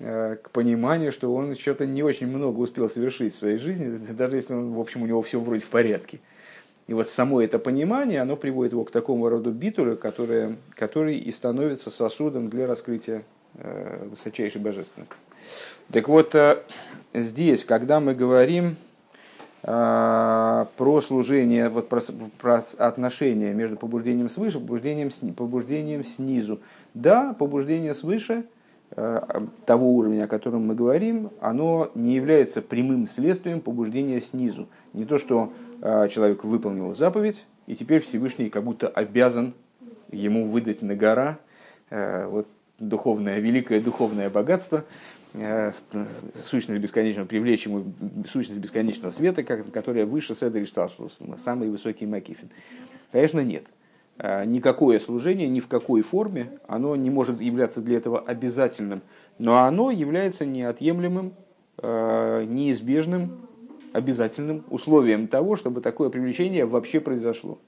к 0.00 0.50
пониманию, 0.52 1.12
что 1.12 1.34
он 1.34 1.54
что-то 1.56 1.86
не 1.86 2.02
очень 2.02 2.26
много 2.26 2.58
успел 2.58 2.88
совершить 2.88 3.36
в 3.36 3.38
своей 3.38 3.58
жизни, 3.58 3.98
даже 4.12 4.36
если 4.36 4.54
он, 4.54 4.72
в 4.72 4.80
общем, 4.80 5.02
у 5.02 5.06
него 5.06 5.20
все 5.20 5.38
вроде 5.38 5.60
в 5.60 5.68
порядке. 5.68 6.20
И 6.90 6.92
вот 6.92 7.08
само 7.08 7.40
это 7.40 7.60
понимание, 7.60 8.20
оно 8.20 8.34
приводит 8.34 8.72
его 8.72 8.84
к 8.84 8.90
такому 8.90 9.28
роду 9.28 9.52
битулю, 9.52 9.96
который, 9.96 10.56
который 10.74 11.18
и 11.18 11.30
становится 11.30 11.88
сосудом 11.88 12.48
для 12.48 12.66
раскрытия 12.66 13.22
э, 13.54 14.08
высочайшей 14.10 14.60
божественности. 14.60 15.14
Так 15.92 16.08
вот, 16.08 16.34
э, 16.34 16.62
здесь, 17.14 17.64
когда 17.64 18.00
мы 18.00 18.16
говорим 18.16 18.74
э, 19.62 20.66
про 20.76 21.00
служение, 21.00 21.68
вот 21.68 21.88
про, 21.88 22.00
про 22.40 22.64
отношения 22.78 23.54
между 23.54 23.76
побуждением 23.76 24.28
свыше 24.28 24.58
и 24.58 24.60
побуждением, 24.60 25.10
побуждением 25.34 26.04
снизу. 26.04 26.58
Да, 26.94 27.36
побуждение 27.38 27.94
свыше 27.94 28.34
э, 28.34 28.42
того 29.66 29.94
уровня, 29.94 30.24
о 30.24 30.26
котором 30.26 30.66
мы 30.66 30.74
говорим, 30.74 31.30
оно 31.40 31.90
не 31.94 32.16
является 32.16 32.60
прямым 32.60 33.06
следствием 33.06 33.60
побуждения 33.60 34.20
снизу. 34.20 34.68
Не 34.94 35.04
то, 35.04 35.16
что 35.16 35.52
а, 35.80 36.08
человек 36.08 36.42
выполнил 36.42 36.92
заповедь, 36.94 37.46
и 37.66 37.76
теперь 37.76 38.02
Всевышний 38.02 38.50
как 38.50 38.64
будто 38.64 38.88
обязан 38.88 39.54
ему 40.10 40.48
выдать 40.48 40.82
на 40.82 40.96
гора 40.96 41.38
э, 41.90 42.26
вот, 42.26 42.48
духовное, 42.80 43.38
великое 43.38 43.80
духовное 43.80 44.28
богатство, 44.28 44.84
э, 45.34 45.70
сущность 46.44 46.80
бесконечного, 46.80 47.26
привлечь 47.26 47.66
ему 47.66 47.84
сущность 48.28 48.58
бесконечного 48.58 49.10
света, 49.12 49.44
которая 49.44 50.04
выше 50.04 50.34
Седри 50.34 50.66
Шталшус, 50.66 51.18
самый 51.42 51.70
высокий 51.70 52.06
Макифин. 52.06 52.50
Конечно, 53.12 53.40
нет. 53.40 53.66
А, 54.22 54.44
никакое 54.44 54.98
служение, 54.98 55.48
ни 55.48 55.60
в 55.60 55.66
какой 55.66 56.02
форме, 56.02 56.50
оно 56.68 56.94
не 56.94 57.08
может 57.08 57.40
являться 57.40 57.80
для 57.80 57.96
этого 57.96 58.20
обязательным, 58.20 59.00
но 59.38 59.62
оно 59.62 59.90
является 59.90 60.44
неотъемлемым, 60.44 61.32
э, 61.78 62.44
неизбежным 62.46 63.48
обязательным 63.94 64.62
условием 64.68 65.26
того, 65.26 65.56
чтобы 65.56 65.80
такое 65.80 66.10
привлечение 66.10 66.66
вообще 66.66 67.00
произошло. 67.00 67.58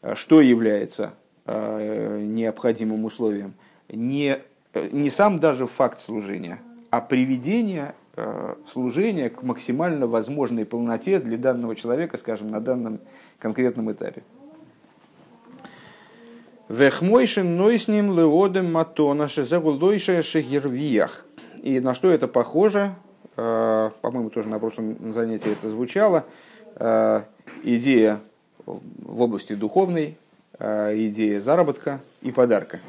А 0.00 0.14
что 0.14 0.40
является 0.40 1.12
необходимым 1.46 3.04
условием? 3.04 3.54
Не, 3.88 4.38
не 4.90 5.10
сам 5.10 5.38
даже 5.38 5.68
факт 5.68 6.00
служения, 6.00 6.58
а 6.90 7.00
приведение 7.00 7.94
служения 8.72 9.28
к 9.28 9.44
максимально 9.44 10.08
возможной 10.08 10.64
полноте 10.64 11.20
для 11.20 11.38
данного 11.38 11.76
человека, 11.76 12.16
скажем, 12.16 12.50
на 12.50 12.60
данном 12.60 12.98
конкретном 13.38 13.92
этапе. 13.92 14.24
Вехмойшин 16.68 17.56
нойсним 17.56 18.16
леодем 18.16 18.72
матона 18.72 19.28
шезагулдойше 19.28 20.22
шехервиях. 20.22 21.24
И 21.62 21.78
на 21.78 21.94
что 21.94 22.10
это 22.10 22.26
похоже? 22.26 22.94
Э, 23.36 23.90
по-моему, 24.00 24.30
тоже 24.30 24.48
на 24.48 24.58
прошлом 24.58 25.12
занятии 25.12 25.52
это 25.52 25.70
звучало, 25.70 26.24
э, 26.74 27.22
идея 27.62 28.18
в 28.64 29.20
области 29.20 29.52
духовной, 29.54 30.16
э, 30.58 30.94
идея 31.06 31.40
заработка 31.40 32.00
и 32.20 32.32
подарка. 32.32 32.80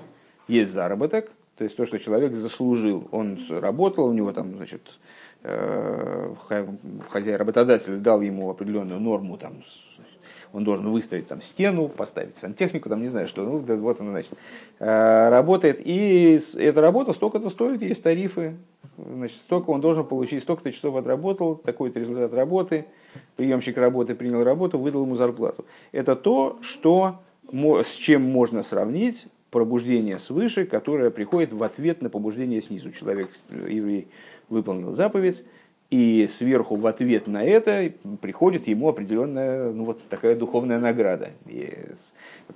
Есть 0.48 0.72
заработок, 0.72 1.30
то 1.58 1.64
есть 1.64 1.76
то, 1.76 1.86
что 1.86 2.00
человек 2.00 2.34
заслужил. 2.34 3.08
Он 3.12 3.38
работал, 3.50 4.06
у 4.06 4.14
него 4.14 4.32
там, 4.32 4.56
значит, 4.56 4.82
хозяин, 5.44 7.38
работодатель 7.38 7.98
дал 7.98 8.22
ему 8.22 8.50
определенную 8.50 9.00
норму 9.00 9.38
там, 9.38 9.64
он 10.54 10.64
должен 10.64 10.90
выставить 10.92 11.28
там 11.28 11.42
стену, 11.42 11.88
поставить 11.88 12.38
сантехнику, 12.38 12.90
там 12.90 13.02
не 13.02 13.08
знаю 13.08 13.28
что, 13.28 13.44
ну 13.44 13.60
вот 13.60 14.02
он 14.02 14.10
значит, 14.10 14.32
э, 14.80 15.30
работает, 15.30 15.82
и 15.84 16.40
эта 16.58 16.82
работа 16.82 17.14
столько-то 17.14 17.50
стоит, 17.50 17.82
есть 17.82 18.04
тарифы, 18.04 18.56
значит, 18.98 19.38
столько 19.38 19.70
он 19.70 19.82
должен 19.82 20.06
получить, 20.06 20.44
столько-то 20.44 20.72
часов 20.72 20.96
отработал, 20.96 21.56
такой-то 21.56 22.00
результат 22.00 22.34
работы, 22.34 22.86
приемщик 23.36 23.78
работы 23.78 24.16
принял 24.16 24.44
работу, 24.44 24.80
выдал 24.80 25.04
ему 25.04 25.16
зарплату. 25.16 25.66
Это 25.92 26.16
то, 26.16 26.58
что, 26.62 27.22
с 27.52 27.96
чем 27.96 28.24
можно 28.24 28.64
сравнить 28.64 29.28
пробуждение 29.52 30.20
свыше, 30.20 30.66
которое 30.66 31.10
приходит 31.10 31.54
в 31.54 31.64
ответ 31.64 32.02
на 32.02 32.10
побуждение 32.10 32.62
снизу. 32.62 32.92
Человек, 32.92 33.30
еврей, 33.50 34.08
выполнил 34.50 34.94
заповедь, 34.94 35.44
и 35.90 36.28
сверху 36.30 36.76
в 36.76 36.86
ответ 36.86 37.28
на 37.28 37.44
это 37.44 37.92
приходит 38.22 38.68
ему 38.68 38.90
определенная 38.90 39.72
ну, 39.72 39.86
вот 39.86 40.02
такая 40.10 40.36
духовная 40.36 40.80
награда, 40.80 41.30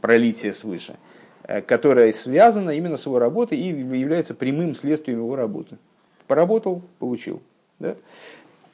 пролитие 0.02 0.54
свыше, 0.54 0.96
э, 1.44 1.62
которая 1.62 2.12
связана 2.12 2.72
именно 2.72 2.98
с 2.98 3.06
его 3.06 3.20
работой 3.20 3.58
и 3.58 3.67
является 3.67 4.36
прямым 4.36 4.76
следствием 4.76 5.20
его 5.20 5.36
работы. 5.36 5.78
Поработал, 6.28 6.82
получил. 7.00 7.41
Да? 7.80 7.96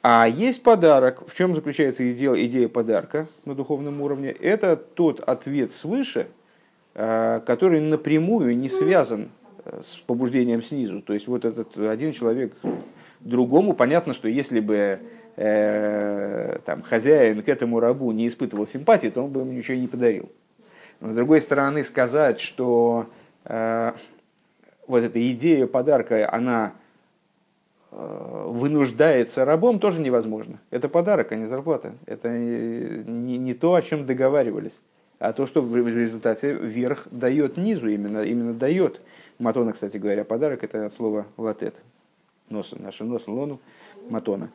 А 0.02 0.26
есть 0.28 0.62
подарок. 0.62 1.28
В 1.28 1.36
чем 1.36 1.54
заключается 1.54 2.10
идея, 2.12 2.34
идея 2.46 2.68
подарка 2.68 3.28
на 3.44 3.54
духовном 3.54 4.00
уровне? 4.00 4.30
Это 4.30 4.76
тот 4.76 5.20
ответ 5.20 5.72
свыше, 5.72 6.26
э, 6.94 7.40
который 7.46 7.80
напрямую 7.80 8.56
не 8.56 8.68
связан 8.68 9.30
э, 9.64 9.82
с 9.84 9.98
побуждением 9.98 10.62
снизу. 10.62 11.00
То 11.00 11.12
есть 11.12 11.28
вот 11.28 11.44
этот 11.44 11.76
один 11.78 12.12
человек 12.12 12.54
другому 13.20 13.74
понятно, 13.74 14.14
что 14.14 14.28
если 14.28 14.60
бы 14.60 15.00
э, 15.36 16.58
там, 16.64 16.82
хозяин 16.82 17.42
к 17.42 17.48
этому 17.48 17.80
рабу 17.80 18.10
не 18.12 18.28
испытывал 18.28 18.66
симпатии, 18.66 19.08
то 19.08 19.22
он 19.22 19.30
бы 19.30 19.40
ему 19.40 19.52
ничего 19.52 19.76
не 19.76 19.88
подарил. 19.88 20.30
Но 21.00 21.10
с 21.10 21.14
другой 21.14 21.40
стороны, 21.40 21.84
сказать, 21.84 22.40
что 22.40 23.06
э, 23.44 23.92
вот 24.86 25.02
эта 25.02 25.32
идея 25.32 25.66
подарка, 25.66 26.32
она 26.32 26.72
Э, 27.90 28.44
вынуждается 28.48 29.46
рабом, 29.46 29.78
тоже 29.78 30.00
невозможно. 30.00 30.58
Это 30.70 30.90
подарок, 30.90 31.32
а 31.32 31.36
не 31.36 31.46
зарплата. 31.46 31.94
Это 32.04 32.28
не, 32.28 33.38
не 33.38 33.54
то, 33.54 33.74
о 33.74 33.82
чем 33.82 34.04
договаривались, 34.04 34.78
а 35.18 35.32
то, 35.32 35.46
что 35.46 35.62
в 35.62 35.74
результате 35.74 36.52
верх 36.52 37.08
дает 37.10 37.56
низу, 37.56 37.88
именно, 37.88 38.22
именно 38.22 38.52
дает. 38.52 39.00
Матона, 39.38 39.72
кстати 39.72 39.96
говоря, 39.96 40.24
подарок 40.24 40.64
это 40.64 40.84
от 40.84 40.92
слова 40.92 41.26
латет. 41.38 41.76
Нос, 42.50 42.74
наше 42.78 43.04
нос, 43.04 43.26
лону, 43.26 43.60
матона. 44.08 44.50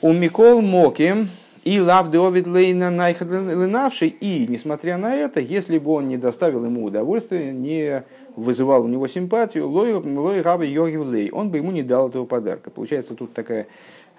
У 0.00 0.12
Микол 0.12 0.60
Моки 0.60 1.26
и 1.64 1.80
лав 1.80 2.14
Овид 2.14 2.46
Лейна 2.46 2.90
Найхадленавший, 2.90 4.08
и, 4.08 4.46
несмотря 4.48 4.96
на 4.96 5.14
это, 5.14 5.40
если 5.40 5.78
бы 5.78 5.90
он 5.90 6.08
не 6.08 6.16
доставил 6.16 6.64
ему 6.64 6.84
удовольствие, 6.84 7.52
не 7.52 8.04
вызывал 8.36 8.84
у 8.84 8.88
него 8.88 9.08
симпатию, 9.08 9.68
лой, 9.68 10.40
раба 10.40 10.64
лей, 10.64 11.30
он 11.30 11.50
бы 11.50 11.58
ему 11.58 11.72
не 11.72 11.82
дал 11.82 12.08
этого 12.08 12.24
подарка. 12.24 12.70
Получается 12.70 13.14
тут 13.14 13.34
такая, 13.34 13.66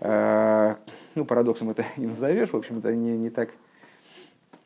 э, 0.01 0.75
ну, 1.15 1.25
парадоксом 1.25 1.69
это 1.69 1.85
не 1.97 2.07
назовешь, 2.07 2.49
в 2.49 2.57
общем, 2.57 2.79
это 2.79 2.93
не, 2.93 3.17
не, 3.17 3.29
так, 3.29 3.49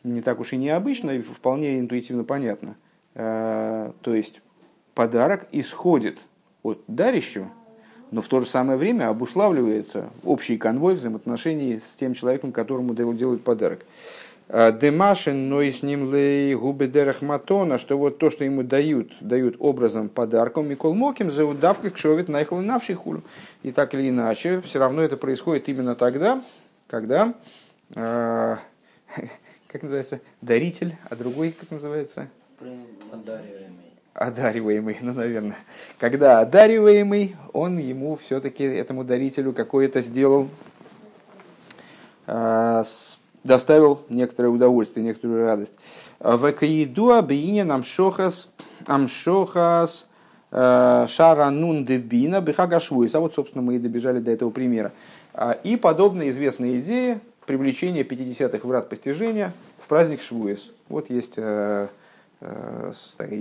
не 0.04 0.22
так 0.22 0.40
уж 0.40 0.54
и 0.54 0.58
необычно, 0.58 1.12
и 1.12 1.22
вполне 1.22 1.80
интуитивно 1.80 2.24
понятно. 2.24 2.76
Э, 3.14 3.92
то 4.02 4.16
есть 4.16 4.42
подарок 4.96 5.48
исходит 5.52 6.18
от 6.64 6.84
дарящего, 6.88 7.50
но 8.14 8.22
в 8.22 8.28
то 8.28 8.40
же 8.40 8.46
самое 8.46 8.78
время 8.78 9.10
обуславливается 9.10 10.10
общий 10.24 10.58
конвой 10.58 10.94
взаимоотношений 10.96 11.80
с 11.80 11.96
тем 12.00 12.14
человеком, 12.14 12.52
которому 12.52 12.94
делают 12.94 13.44
подарок. 13.44 13.86
Э, 14.50 14.72
Демашин, 14.72 15.50
но 15.50 15.64
и 15.64 15.72
с 15.72 15.82
ним 15.82 16.14
лей 16.14 16.54
губы 16.54 16.92
матона, 17.22 17.80
что 17.80 17.98
вот 17.98 18.20
то, 18.20 18.30
что 18.30 18.44
ему 18.44 18.62
дают, 18.62 19.14
дают 19.20 19.56
образом 19.58 20.10
подарком, 20.10 20.70
Микол 20.70 20.94
Моким, 20.94 21.32
за 21.32 21.44
удавкой 21.44 21.90
кшовит 21.90 22.30
наихал 22.30 22.62
навший 22.62 22.94
хулю. 22.94 23.24
И 23.64 23.72
так 23.72 23.96
или 23.96 24.10
иначе, 24.10 24.62
все 24.62 24.78
равно 24.78 25.02
это 25.02 25.18
происходит 25.18 25.68
именно 25.70 25.96
тогда, 25.96 26.44
когда, 26.88 27.34
э, 27.96 28.58
как 29.68 29.82
называется, 29.82 30.22
даритель, 30.42 30.96
а 31.10 31.16
другой, 31.16 31.52
как 31.52 31.72
называется? 31.72 32.30
Одариваемый. 33.12 33.73
Одариваемый, 34.14 34.98
ну, 35.02 35.14
наверное. 35.14 35.58
Когда 36.00 36.40
одариваемый, 36.40 37.36
он 37.52 37.80
ему 37.80 38.16
все-таки, 38.18 38.64
этому 38.64 39.04
дарителю, 39.04 39.54
какое-то 39.54 40.02
сделал 40.02 40.50
э, 42.28 42.84
доставил 43.44 44.02
некоторое 44.10 44.50
удовольствие, 44.50 45.06
некоторую 45.06 45.46
радость. 45.46 45.76
В 46.20 46.52
Каиду 46.52 47.12
обиине 47.14 47.64
амшохас 47.64 48.50
э, 50.52 51.06
шаранун 51.10 51.86
дебина 51.86 52.42
бихагашвуис. 52.42 53.16
А 53.16 53.20
вот, 53.20 53.34
собственно, 53.34 53.64
мы 53.64 53.76
и 53.76 53.80
добежали 53.80 54.20
до 54.20 54.32
этого 54.32 54.50
примера. 54.52 54.92
А, 55.34 55.52
и 55.52 55.76
подобная 55.76 56.30
известная 56.30 56.80
идея 56.80 57.20
привлечения 57.46 58.04
50-х 58.04 58.68
врат 58.68 58.90
постижения 58.90 59.54
в 59.80 59.88
праздник 59.88 60.22
Швуис. 60.22 60.72
Вот 60.88 61.10
есть 61.10 61.38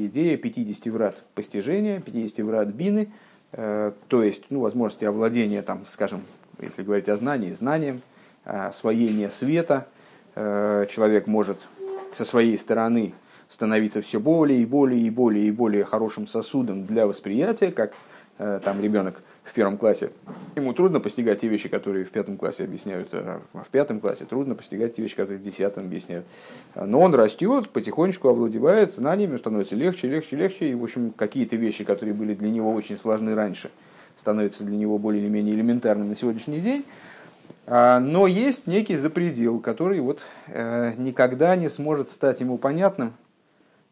идея 0.06 0.36
50 0.36 0.92
врат 0.92 1.22
постижения, 1.34 2.00
50 2.00 2.46
врат 2.46 2.68
бины, 2.68 3.12
э, 3.52 3.92
то 4.08 4.22
есть 4.22 4.44
ну, 4.50 4.60
возможности 4.60 5.04
овладения, 5.04 5.62
там, 5.62 5.84
скажем, 5.86 6.22
если 6.60 6.82
говорить 6.82 7.08
о 7.08 7.16
знании, 7.16 7.52
знанием, 7.52 8.02
освоение 8.44 9.28
света, 9.28 9.86
э, 10.34 10.86
человек 10.90 11.26
может 11.26 11.58
со 12.12 12.24
своей 12.24 12.58
стороны 12.58 13.14
становиться 13.48 14.02
все 14.02 14.18
более 14.18 14.60
и 14.60 14.66
более 14.66 15.00
и 15.00 15.10
более 15.10 15.44
и 15.44 15.50
более 15.50 15.84
хорошим 15.84 16.26
сосудом 16.26 16.86
для 16.86 17.06
восприятия, 17.06 17.70
как 17.70 17.92
э, 18.38 18.60
там 18.64 18.80
ребенок 18.80 19.22
в 19.44 19.52
первом 19.54 19.76
классе. 19.76 20.10
Ему 20.54 20.72
трудно 20.72 21.00
постигать 21.00 21.40
те 21.40 21.48
вещи, 21.48 21.68
которые 21.68 22.04
в 22.04 22.10
пятом 22.10 22.36
классе 22.36 22.64
объясняют, 22.64 23.08
а 23.12 23.40
в 23.52 23.68
пятом 23.70 24.00
классе 24.00 24.24
трудно 24.24 24.54
постигать 24.54 24.94
те 24.94 25.02
вещи, 25.02 25.16
которые 25.16 25.38
в 25.38 25.42
десятом 25.42 25.86
объясняют. 25.86 26.24
Но 26.74 27.00
он 27.00 27.14
растет, 27.14 27.70
потихонечку 27.70 28.28
овладевает 28.28 28.94
знаниями, 28.94 29.36
становится 29.36 29.74
легче, 29.74 30.08
легче, 30.08 30.36
легче. 30.36 30.70
И, 30.70 30.74
в 30.74 30.84
общем, 30.84 31.10
какие-то 31.10 31.56
вещи, 31.56 31.84
которые 31.84 32.14
были 32.14 32.34
для 32.34 32.50
него 32.50 32.72
очень 32.72 32.96
сложны 32.96 33.34
раньше, 33.34 33.70
становятся 34.16 34.64
для 34.64 34.76
него 34.76 34.98
более 34.98 35.22
или 35.22 35.28
менее 35.28 35.54
элементарными 35.54 36.10
на 36.10 36.16
сегодняшний 36.16 36.60
день. 36.60 36.84
А, 37.66 38.00
но 38.00 38.26
есть 38.26 38.66
некий 38.66 38.96
запредел, 38.96 39.60
который 39.60 40.00
вот 40.00 40.24
э, 40.48 40.92
никогда 40.96 41.54
не 41.56 41.68
сможет 41.68 42.08
стать 42.08 42.40
ему 42.40 42.58
понятным, 42.58 43.14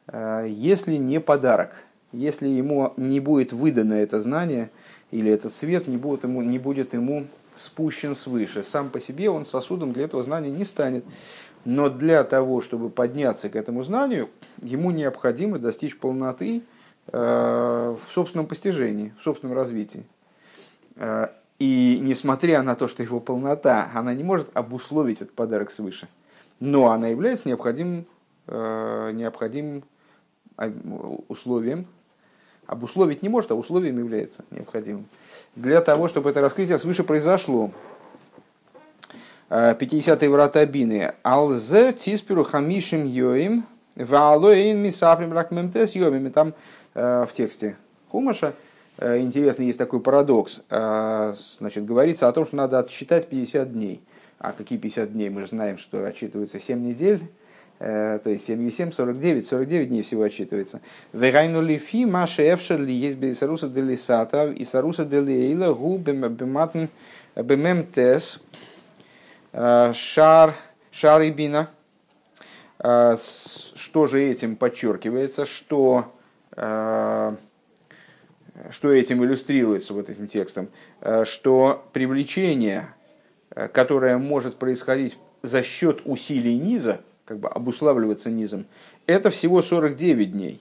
э, 0.08 0.46
если 0.48 0.94
не 0.94 1.20
подарок, 1.20 1.72
если 2.12 2.48
ему 2.48 2.92
не 2.96 3.20
будет 3.20 3.52
выдано 3.52 3.94
это 3.94 4.20
знание 4.20 4.70
или 5.10 5.30
этот 5.30 5.52
свет 5.52 5.88
не 5.88 5.96
будет 5.96 6.24
ему, 6.24 6.42
не 6.42 6.58
будет 6.58 6.94
ему 6.94 7.26
спущен 7.56 8.14
свыше. 8.14 8.62
Сам 8.62 8.90
по 8.90 9.00
себе 9.00 9.30
он 9.30 9.44
сосудом 9.44 9.92
для 9.92 10.04
этого 10.04 10.22
знания 10.22 10.50
не 10.50 10.64
станет. 10.64 11.04
Но 11.64 11.90
для 11.90 12.24
того, 12.24 12.60
чтобы 12.62 12.88
подняться 12.88 13.50
к 13.50 13.56
этому 13.56 13.82
знанию, 13.82 14.30
ему 14.62 14.90
необходимо 14.90 15.58
достичь 15.58 15.98
полноты 15.98 16.62
э, 17.08 17.96
в 18.00 18.12
собственном 18.12 18.46
постижении, 18.46 19.12
в 19.18 19.22
собственном 19.22 19.54
развитии. 19.56 20.06
И 21.58 21.98
несмотря 22.00 22.62
на 22.62 22.74
то, 22.74 22.88
что 22.88 23.02
его 23.02 23.20
полнота, 23.20 23.90
она 23.94 24.14
не 24.14 24.24
может 24.24 24.48
обусловить 24.54 25.20
этот 25.20 25.34
подарок 25.34 25.70
свыше, 25.70 26.08
но 26.58 26.90
она 26.90 27.08
является 27.08 27.48
необходимым, 27.48 28.06
э, 28.46 29.10
необходимым 29.12 29.84
условием, 31.28 31.86
обусловить 32.70 33.22
не 33.22 33.28
может, 33.28 33.50
а 33.50 33.54
условием 33.54 33.98
является 33.98 34.44
необходимым. 34.50 35.06
Для 35.56 35.80
того, 35.80 36.08
чтобы 36.08 36.30
это 36.30 36.40
раскрытие 36.40 36.78
свыше 36.78 37.04
произошло. 37.04 37.70
50-е 39.48 40.28
э, 40.28 40.30
врата 40.30 40.64
Бины. 40.64 41.12
Алзе 41.24 41.92
тиспиру 41.92 42.44
хамишим 42.44 43.06
йоим 43.06 43.64
ваалоин 43.96 44.78
мисафрим 44.78 45.32
ракмемтес 45.32 45.96
йомим. 45.96 46.28
И 46.28 46.30
там 46.30 46.54
э, 46.94 47.26
в 47.28 47.32
тексте 47.34 47.76
Хумаша 48.10 48.54
Э, 49.00 49.18
интересный 49.18 49.66
есть 49.66 49.78
такой 49.78 50.00
парадокс. 50.00 50.60
Значит, 50.68 51.86
говорится 51.86 52.28
о 52.28 52.32
том, 52.32 52.44
что 52.44 52.56
надо 52.56 52.78
отсчитать 52.78 53.28
50 53.28 53.72
дней. 53.72 54.02
А 54.38 54.52
какие 54.52 54.78
50 54.78 55.12
дней? 55.12 55.30
Мы 55.30 55.40
же 55.40 55.48
знаем, 55.48 55.78
что 55.78 56.04
отчитываются 56.04 56.60
7 56.60 56.78
недель, 56.80 57.22
то 57.80 58.22
есть 58.26 58.44
7 58.44 58.68
и 58.68 58.70
7, 58.70 58.92
49, 58.92 59.46
49 59.46 59.88
дней 59.88 60.02
всего 60.02 60.24
отчитывается. 60.24 60.82
Вегайну 61.14 61.62
лифи 61.62 62.04
маши 62.04 62.42
эфшер 62.52 62.78
ли 62.78 62.92
есть 62.92 63.16
бейсаруса 63.16 63.68
делисата 63.68 64.52
и 64.52 64.66
саруса 64.66 65.06
делиэйла 65.06 65.72
гу 65.72 65.96
бематн 65.96 66.84
бемемтес 67.36 68.40
шар 69.52 70.54
шарибина. 70.90 71.70
Что 72.78 74.06
же 74.06 74.22
этим 74.22 74.56
подчеркивается? 74.56 75.46
Что 75.46 76.12
что 78.70 78.92
этим 78.92 79.24
иллюстрируется 79.24 79.94
вот 79.94 80.10
этим 80.10 80.28
текстом, 80.28 80.68
э, 81.00 81.24
что 81.24 81.88
привлечение, 81.92 82.94
э, 83.50 83.68
которое 83.68 84.18
может 84.18 84.56
происходить 84.56 85.18
за 85.42 85.62
счет 85.62 86.02
усилий 86.04 86.56
низа, 86.58 87.00
как 87.30 87.38
бы 87.38 87.46
обуславливаться 87.46 88.28
низом, 88.28 88.66
это 89.06 89.30
всего 89.30 89.62
49 89.62 90.32
дней. 90.32 90.60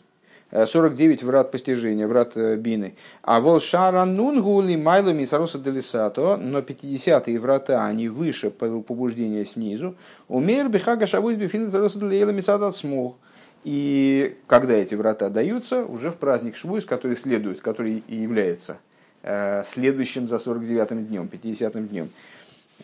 49 0.51 1.23
э, 1.23 1.25
врат 1.25 1.49
постижения, 1.49 2.07
врат 2.07 2.37
бины. 2.37 2.93
А 3.23 3.41
волшара 3.41 4.05
нунгули 4.05 4.75
майлу 4.75 5.11
мисаруса 5.11 5.57
делисато, 5.57 6.37
но 6.37 6.59
50-е 6.59 7.39
врата, 7.39 7.83
они 7.87 8.07
выше 8.07 8.51
побуждения 8.51 9.45
снизу. 9.45 9.95
Умер 10.27 10.69
бихага 10.69 11.07
шавуз 11.07 11.37
бифин 11.37 11.69
заруса 11.69 11.97
делиела 11.97 12.29
мисада 12.29 12.71
смух. 12.71 13.15
И 13.63 14.37
когда 14.45 14.75
эти 14.75 14.93
врата 14.93 15.29
даются, 15.29 15.83
уже 15.83 16.11
в 16.11 16.17
праздник 16.17 16.55
Швуис, 16.55 16.85
который 16.85 17.17
следует, 17.17 17.61
который 17.61 18.03
и 18.07 18.15
является 18.15 18.77
э, 19.23 19.63
следующим 19.65 20.27
за 20.27 20.35
49-м 20.35 21.07
днем, 21.07 21.27
50-м 21.31 21.87
днем. 21.87 22.11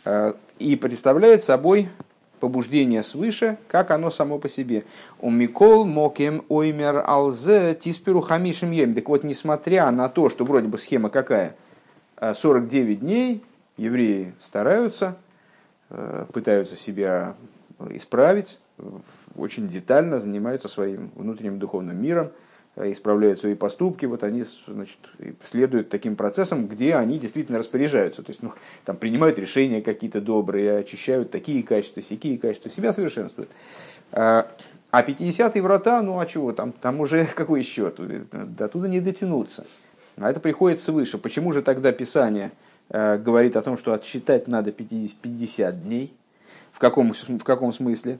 Э, 0.05 0.33
и 0.57 0.75
представляет 0.75 1.43
собой 1.43 1.87
побуждение 2.39 3.03
свыше, 3.03 3.57
как 3.67 3.91
оно 3.91 4.09
само 4.11 4.39
по 4.39 4.47
себе. 4.47 4.83
У 5.19 5.29
Микол 5.29 5.85
Мокем 5.85 6.43
Оймер 6.49 7.03
Алзе 7.05 7.75
Тиспиру 7.75 8.21
Хамишем 8.21 8.71
Ем. 8.71 8.93
Так 8.93 9.07
вот, 9.09 9.23
несмотря 9.23 9.89
на 9.91 10.09
то, 10.09 10.29
что 10.29 10.45
вроде 10.45 10.67
бы 10.67 10.77
схема 10.77 11.09
какая, 11.09 11.55
49 12.19 12.99
дней 12.99 13.43
евреи 13.77 14.33
стараются, 14.39 15.17
пытаются 16.31 16.75
себя 16.75 17.35
исправить, 17.89 18.59
очень 19.35 19.67
детально 19.67 20.19
занимаются 20.19 20.67
своим 20.67 21.11
внутренним 21.15 21.59
духовным 21.59 22.01
миром, 22.01 22.27
э, 22.27 22.44
исправляют 22.77 23.39
свои 23.39 23.55
поступки, 23.55 24.05
вот 24.05 24.23
они 24.23 24.43
значит, 24.67 24.97
следуют 25.43 25.89
таким 25.89 26.15
процессам, 26.15 26.67
где 26.67 26.95
они 26.95 27.19
действительно 27.19 27.57
распоряжаются. 27.57 28.21
То 28.21 28.31
есть 28.31 28.43
ну, 28.43 28.51
там 28.83 28.97
принимают 28.97 29.39
решения 29.39 29.81
какие-то 29.81 30.21
добрые, 30.21 30.79
очищают 30.79 31.31
такие 31.31 31.63
качества, 31.63 32.01
сякие 32.01 32.37
качества, 32.37 32.69
себя 32.69 32.91
совершенствуют. 32.91 33.49
А 34.11 35.03
50-е 35.03 35.61
врата, 35.61 36.01
ну 36.01 36.19
а 36.19 36.25
чего, 36.25 36.53
там, 36.53 36.71
там 36.71 36.99
уже 36.99 37.25
какой 37.35 37.63
счет, 37.63 37.99
до 38.31 38.67
туда 38.67 38.87
не 38.87 38.99
дотянуться. 38.99 39.65
А 40.17 40.29
это 40.29 40.39
приходит 40.39 40.79
свыше. 40.79 41.17
Почему 41.17 41.51
же 41.51 41.61
тогда 41.61 41.91
Писание 41.91 42.51
э, 42.89 43.17
говорит 43.17 43.57
о 43.57 43.61
том, 43.61 43.77
что 43.77 43.93
отсчитать 43.93 44.47
надо 44.47 44.71
50, 44.71 45.17
50 45.17 45.83
дней? 45.83 46.13
В 46.71 46.79
каком, 46.79 47.13
в 47.13 47.43
каком 47.43 47.73
смысле? 47.73 48.19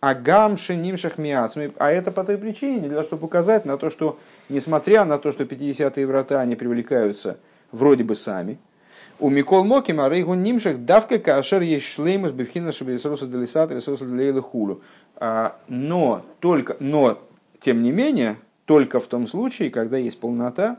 Агам 0.00 0.56
ше 0.56 0.76
нимшах 0.76 1.18
миасми. 1.18 1.72
А 1.78 1.90
это 1.90 2.12
по 2.12 2.24
той 2.24 2.38
причине, 2.38 2.80
для 2.80 2.90
того, 2.90 3.02
чтобы 3.02 3.26
указать 3.26 3.64
на 3.64 3.76
то, 3.76 3.90
что 3.90 4.18
несмотря 4.48 5.04
на 5.04 5.18
то, 5.18 5.32
что 5.32 5.44
50-е 5.44 6.06
врата, 6.06 6.40
они 6.40 6.56
привлекаются 6.56 7.38
вроде 7.72 8.04
бы 8.04 8.14
сами, 8.14 8.58
у 9.18 9.30
Микол 9.30 9.64
Мокима 9.64 10.04
Марейгу 10.04 10.34
Нимшах 10.34 10.78
давка 10.78 11.18
кашер 11.18 11.62
есть 11.62 11.86
шлеймус 11.86 12.32
бифхина 12.32 12.70
шабисруса 12.70 13.26
делисат 13.26 13.72
ресурса 13.72 14.04
делейла 14.04 14.42
хулу. 14.42 14.82
А, 15.16 15.56
но 15.68 16.22
только, 16.40 16.76
но 16.80 17.18
тем 17.58 17.82
не 17.82 17.92
менее, 17.92 18.36
только 18.66 19.00
в 19.00 19.06
том 19.06 19.26
случае, 19.26 19.70
когда 19.70 19.96
есть 19.96 20.20
полнота 20.20 20.78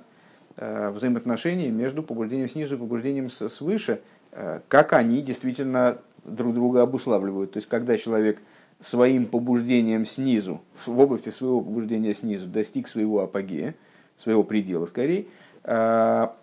э, 0.56 0.92
взаимоотношений 0.92 1.70
между 1.70 2.04
побуждением 2.04 2.48
снизу 2.48 2.76
и 2.76 2.78
побуждением 2.78 3.30
свыше, 3.32 4.02
э, 4.34 4.60
как 4.68 4.94
они 4.94 5.24
действительно 5.24 5.98
друг 6.24 6.54
друга 6.54 6.84
обуславливают. 6.84 7.54
То 7.54 7.58
есть, 7.58 7.68
когда 7.68 7.98
человек 7.98 8.40
своим 8.80 9.26
побуждением 9.26 10.06
снизу, 10.06 10.62
в 10.86 11.00
области 11.00 11.30
своего 11.30 11.62
побуждения 11.62 12.14
снизу 12.14 12.48
достиг 12.48 12.88
своего 12.88 13.22
апогея, 13.22 13.76
своего 14.16 14.44
предела 14.44 14.86
скорее, 14.86 15.26
а, 15.64 16.36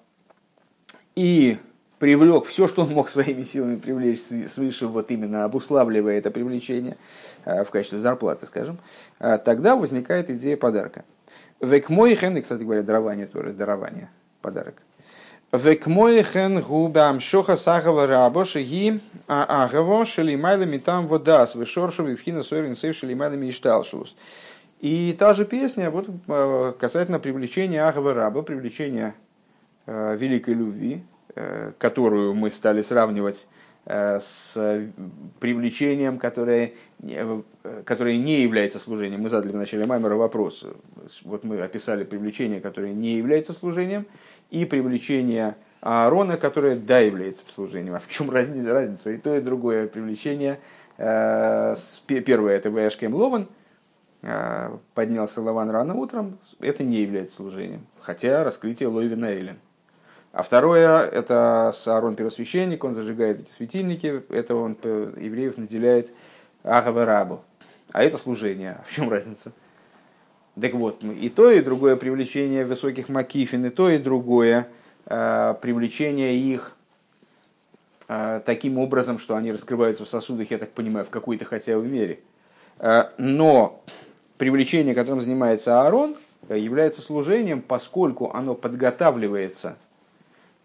и 1.14 1.58
привлек 1.98 2.46
все, 2.46 2.66
что 2.66 2.82
он 2.82 2.90
мог 2.90 3.08
своими 3.08 3.42
силами 3.42 3.76
привлечь 3.76 4.20
свыше, 4.20 4.86
вот 4.88 5.10
именно 5.10 5.44
обуславливая 5.44 6.18
это 6.18 6.30
привлечение 6.30 6.96
а, 7.44 7.64
в 7.64 7.70
качестве 7.70 7.98
зарплаты, 7.98 8.46
скажем, 8.46 8.78
а, 9.18 9.38
тогда 9.38 9.76
возникает 9.76 10.30
идея 10.30 10.56
подарка. 10.56 11.04
Век 11.60 11.88
мой 11.88 12.14
хен, 12.14 12.40
кстати 12.42 12.62
говоря, 12.62 12.82
дарование 12.82 13.26
тоже, 13.26 13.52
дарование, 13.52 14.10
подарок. 14.42 14.82
Векмоехен 15.54 16.60
губам 16.62 17.20
шоха 17.20 17.56
сахава 17.56 18.08
рабо 18.08 18.44
шаги 18.44 18.98
а 19.28 19.64
агаво 19.64 20.04
шелимайла 20.04 20.66
там 20.80 21.06
водас 21.06 21.54
вешоршу 21.54 22.02
вивхина 22.04 22.42
сойрин 22.42 22.74
сейв 22.74 22.96
шелимайла 22.96 23.34
мишталшулус. 23.34 24.16
И 24.80 25.14
та 25.16 25.32
же 25.32 25.44
песня 25.44 25.92
вот, 25.92 26.08
э, 26.26 26.72
касательно 26.76 27.20
привлечения 27.20 27.86
Агава 27.86 28.14
Раба, 28.14 28.42
привлечения 28.42 29.14
э, 29.86 30.16
великой 30.16 30.54
любви, 30.54 31.04
э, 31.36 31.70
которую 31.78 32.34
мы 32.34 32.50
стали 32.50 32.82
сравнивать 32.82 33.46
э, 33.86 34.18
с 34.20 34.58
привлечением, 35.38 36.18
которое, 36.18 36.72
которое 37.84 38.16
не 38.16 38.42
является 38.42 38.80
служением. 38.80 39.22
Мы 39.22 39.28
задали 39.28 39.52
в 39.52 39.56
начале 39.56 39.86
Маймера 39.86 40.16
вопрос. 40.16 40.66
Вот 41.22 41.44
мы 41.44 41.60
описали 41.60 42.02
привлечение, 42.02 42.60
которое 42.60 42.92
не 42.92 43.14
является 43.14 43.52
служением, 43.52 44.06
и 44.50 44.64
привлечение 44.64 45.56
Аарона, 45.80 46.36
которое 46.36 46.76
да 46.76 46.98
является 46.98 47.44
служением. 47.54 47.94
А 47.94 48.00
в 48.00 48.08
чем 48.08 48.30
разница? 48.30 48.72
разница? 48.72 49.10
И 49.10 49.18
то, 49.18 49.34
и 49.36 49.40
другое 49.40 49.86
привлечение. 49.86 50.58
Э, 50.96 51.74
первое 52.06 52.56
это 52.56 52.70
Вэшкем 52.70 53.14
Лован, 53.14 53.48
э, 54.22 54.76
поднялся 54.94 55.42
Лаван 55.42 55.70
рано 55.70 55.94
утром, 55.94 56.38
это 56.60 56.84
не 56.84 56.98
является 56.98 57.36
служением, 57.36 57.86
хотя 58.00 58.44
раскрытие 58.44 58.88
Лойвина 58.88 59.26
Эйлен. 59.26 59.58
А 60.32 60.42
второе, 60.42 61.00
это 61.00 61.72
Аарон 61.86 62.16
первосвященник, 62.16 62.82
он 62.82 62.94
зажигает 62.94 63.40
эти 63.40 63.50
светильники, 63.50 64.22
это 64.30 64.56
он 64.56 64.76
евреев 64.82 65.58
наделяет 65.58 66.12
Агаварабу. 66.64 67.44
А 67.92 68.02
это 68.02 68.18
служение. 68.18 68.78
А 68.80 68.84
в 68.84 68.90
чем 68.90 69.08
разница? 69.08 69.52
Так 70.60 70.72
вот, 70.74 71.02
и 71.02 71.28
то, 71.30 71.50
и 71.50 71.60
другое 71.60 71.96
привлечение 71.96 72.64
высоких 72.64 73.08
макифин, 73.08 73.66
и 73.66 73.70
то, 73.70 73.90
и 73.90 73.98
другое 73.98 74.68
э, 75.06 75.54
привлечение 75.60 76.36
их 76.36 76.76
э, 78.06 78.40
таким 78.46 78.78
образом, 78.78 79.18
что 79.18 79.34
они 79.34 79.50
раскрываются 79.50 80.04
в 80.04 80.08
сосудах, 80.08 80.52
я 80.52 80.58
так 80.58 80.70
понимаю, 80.70 81.04
в 81.04 81.10
какой-то 81.10 81.44
хотя 81.44 81.76
бы 81.76 81.84
мере. 81.88 82.20
Э, 82.78 83.06
но 83.18 83.82
привлечение, 84.38 84.94
которым 84.94 85.20
занимается 85.20 85.82
Аарон, 85.82 86.14
является 86.48 87.02
служением, 87.02 87.60
поскольку 87.60 88.30
оно 88.32 88.54
подготавливается 88.54 89.76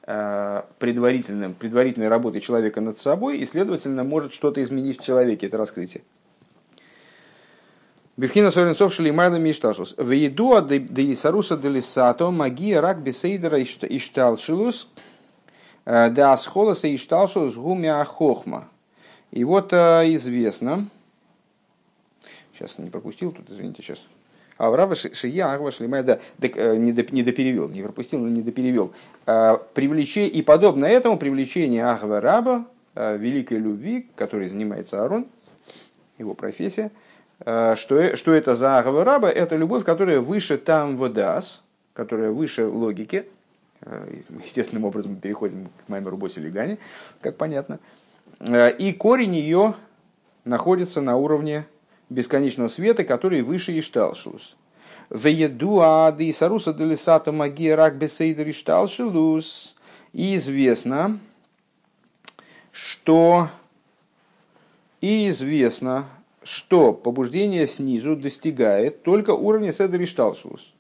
предварительным, 0.05 1.53
предварительной 1.53 2.07
работой 2.07 2.41
человека 2.41 2.81
над 2.81 2.97
собой 2.97 3.37
и, 3.37 3.45
следовательно, 3.45 4.03
может 4.03 4.33
что-то 4.33 4.61
изменить 4.63 4.99
в 4.99 5.03
человеке, 5.03 5.45
это 5.45 5.57
раскрытие. 5.57 6.01
Бифхина 8.19 8.51
Соренцов. 8.51 8.99
В 8.99 10.11
еду 10.11 10.61
де 10.61 11.13
Исаруса 11.13 11.55
де 11.55 11.69
Лисато 11.69 12.31
магия 12.31 12.81
рак 12.81 13.01
бесейдера 13.01 13.63
Ишталшилус 13.63 14.89
э, 15.85 16.09
да 16.09 16.33
асхолоса 16.33 16.93
Ишталшилус 16.93 17.55
гумя 17.55 18.03
хохма. 18.03 18.67
И 19.31 19.45
вот 19.45 19.71
э, 19.71 20.13
известно, 20.15 20.85
сейчас 22.53 22.77
не 22.77 22.89
пропустил 22.89 23.31
тут, 23.31 23.49
извините, 23.49 23.81
сейчас. 23.81 24.03
Аврава 24.57 24.95
Шия 24.95 25.53
Агва 25.53 25.71
Шлимай, 25.71 26.03
да, 26.03 26.19
э, 26.41 26.75
не, 26.75 26.91
до, 26.91 27.03
не 27.13 27.23
доперевел, 27.23 27.69
не 27.69 27.81
пропустил, 27.81 28.19
но 28.19 28.27
не 28.27 28.41
доперевел. 28.41 28.91
Привлечение, 29.73 30.29
и 30.29 30.41
подобно 30.41 30.83
этому 30.83 31.17
привлечение 31.17 31.85
Агва 31.85 32.19
Раба, 32.19 32.65
великой 32.95 33.59
любви, 33.59 34.09
которой 34.17 34.49
занимается 34.49 35.05
Арон, 35.05 35.25
его 36.17 36.33
профессия– 36.33 36.91
что, 37.41 38.15
что 38.17 38.33
это 38.33 38.55
за 38.55 38.79
Агава 38.79 39.03
Раба? 39.03 39.29
Это 39.29 39.55
любовь, 39.55 39.83
которая 39.85 40.19
выше 40.19 40.57
там 40.57 40.97
водас, 40.97 41.63
которая 41.93 42.31
выше 42.31 42.65
логики. 42.65 43.25
Э, 43.81 44.21
естественным 44.43 44.85
образом 44.85 45.15
переходим 45.15 45.69
к 45.85 45.89
Маймеру 45.89 46.17
Боси 46.17 46.39
Лигане, 46.39 46.77
как 47.21 47.37
понятно. 47.37 47.79
Э, 48.39 48.71
и 48.71 48.93
корень 48.93 49.35
ее 49.35 49.75
находится 50.43 51.01
на 51.01 51.17
уровне 51.17 51.65
бесконечного 52.09 52.67
света, 52.67 53.03
который 53.03 53.41
выше 53.41 53.77
Ишталшилус. 53.77 54.57
Веедуа 55.09 56.11
да 56.11 56.29
Исаруса 56.29 56.73
делисата 56.73 57.31
магия 57.31 57.75
рак 57.75 57.97
бесейдер 57.97 58.49
Ишталшилус. 58.49 59.75
И 60.11 60.35
известно, 60.35 61.19
что 62.71 63.47
и 65.01 65.29
известно, 65.29 66.05
что 66.43 66.93
побуждение 66.93 67.67
снизу 67.67 68.15
достигает 68.15 69.03
только 69.03 69.31
уровня 69.31 69.73
седер 69.73 70.01
ишталшулус. 70.03 70.73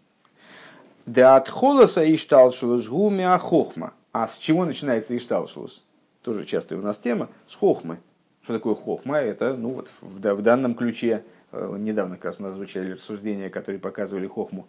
Да 1.05 1.35
от 1.35 1.49
холоса 1.49 2.03
ишталшулус 2.13 2.87
гумя 2.87 3.37
хохма. 3.37 3.93
А 4.11 4.27
с 4.27 4.37
чего 4.37 4.65
начинается 4.65 5.15
ишталшулус? 5.15 5.83
Тоже 6.23 6.45
частая 6.45 6.79
у 6.79 6.81
нас 6.81 6.97
тема. 6.97 7.29
С 7.47 7.55
хохмы. 7.55 7.99
Что 8.41 8.53
такое 8.53 8.75
хохма? 8.75 9.17
Это, 9.17 9.55
ну 9.55 9.71
вот 9.71 9.89
в, 10.01 10.19
в 10.19 10.41
данном 10.41 10.75
ключе, 10.75 11.23
э, 11.51 11.75
недавно 11.79 12.15
как 12.15 12.25
раз 12.25 12.39
у 12.39 12.43
нас 12.43 12.53
звучали 12.53 12.93
рассуждения, 12.93 13.49
которые 13.49 13.79
показывали 13.79 14.27
хохму 14.27 14.67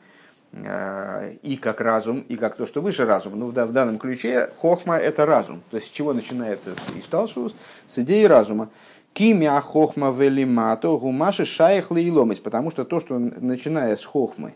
э, 0.53 1.35
и 1.43 1.57
как 1.57 1.81
разум, 1.81 2.21
и 2.21 2.37
как 2.37 2.57
то, 2.57 2.67
что 2.67 2.83
выше 2.83 3.05
разума. 3.05 3.37
Ну, 3.37 3.47
в 3.49 3.73
данном 3.73 3.99
ключе 3.99 4.51
хохма– 4.59 4.97
это 4.99 5.25
разум. 5.27 5.63
То 5.71 5.77
есть, 5.77 5.89
с 5.89 5.91
чего 5.91 6.13
начинается 6.13 6.75
ишталшус? 6.97 7.55
С 7.87 7.99
идеи 7.99 8.25
разума. 8.25 8.71
Кимя 9.13 9.61
хохма 9.61 10.11
велимато 10.11 10.97
гумаши 10.99 11.45
шаях 11.45 11.91
лейломис, 11.91 12.41
потому 12.41 12.71
что 12.71 12.85
то, 12.85 13.01
что 13.01 13.19
начиная 13.19 13.97
с 13.97 14.05
хохмы 14.05 14.55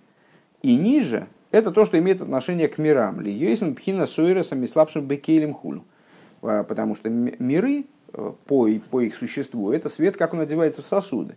и 0.63 0.77
ниже, 0.77 1.27
это 1.51 1.71
то, 1.71 1.85
что 1.85 1.99
имеет 1.99 2.23
отношение 2.23 2.69
к 2.69 2.79
мирам. 2.79 3.21
Ли 3.21 3.57
пхина 3.75 4.07
суиресом 4.07 4.63
и 4.65 4.67
слабшим 4.67 5.07
бекелем 5.07 5.55
хулю. 5.55 5.85
А, 6.43 6.63
потому 6.63 6.95
что 6.95 7.09
миры 7.11 7.85
по, 8.47 8.69
по 8.91 9.01
их 9.01 9.17
существу, 9.17 9.73
это 9.73 9.89
свет, 9.89 10.17
как 10.17 10.35
он 10.35 10.41
одевается 10.41 10.83
в 10.83 10.87
сосуды. 10.87 11.37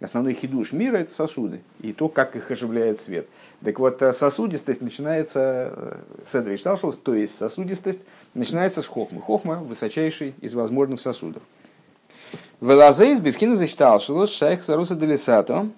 Основной 0.00 0.32
хидуш 0.32 0.72
мира– 0.72 0.96
это 0.98 1.12
сосуды, 1.12 1.60
и 1.80 1.92
то, 1.92 2.08
как 2.08 2.34
их 2.34 2.50
оживляет 2.50 2.98
свет. 2.98 3.28
Так 3.62 3.78
вот, 3.78 4.02
сосудистость 4.14 4.80
начинается 4.80 6.00
с 6.24 6.34
Эдри 6.34 6.56
Шталшус, 6.56 6.96
то 6.96 7.14
есть 7.14 7.36
сосудистость 7.36 8.06
начинается 8.32 8.80
с 8.80 8.86
хохмы. 8.86 9.20
Хохма– 9.20 9.56
высочайший 9.62 10.34
из 10.40 10.54
возможных 10.54 11.00
сосудов. 11.00 11.42
Велазейс 12.60 13.20
бифхина 13.20 13.56
зашталшилус 13.56 14.30
шайх 14.30 14.62
саруса 14.62 14.94
делисато. 14.94 15.70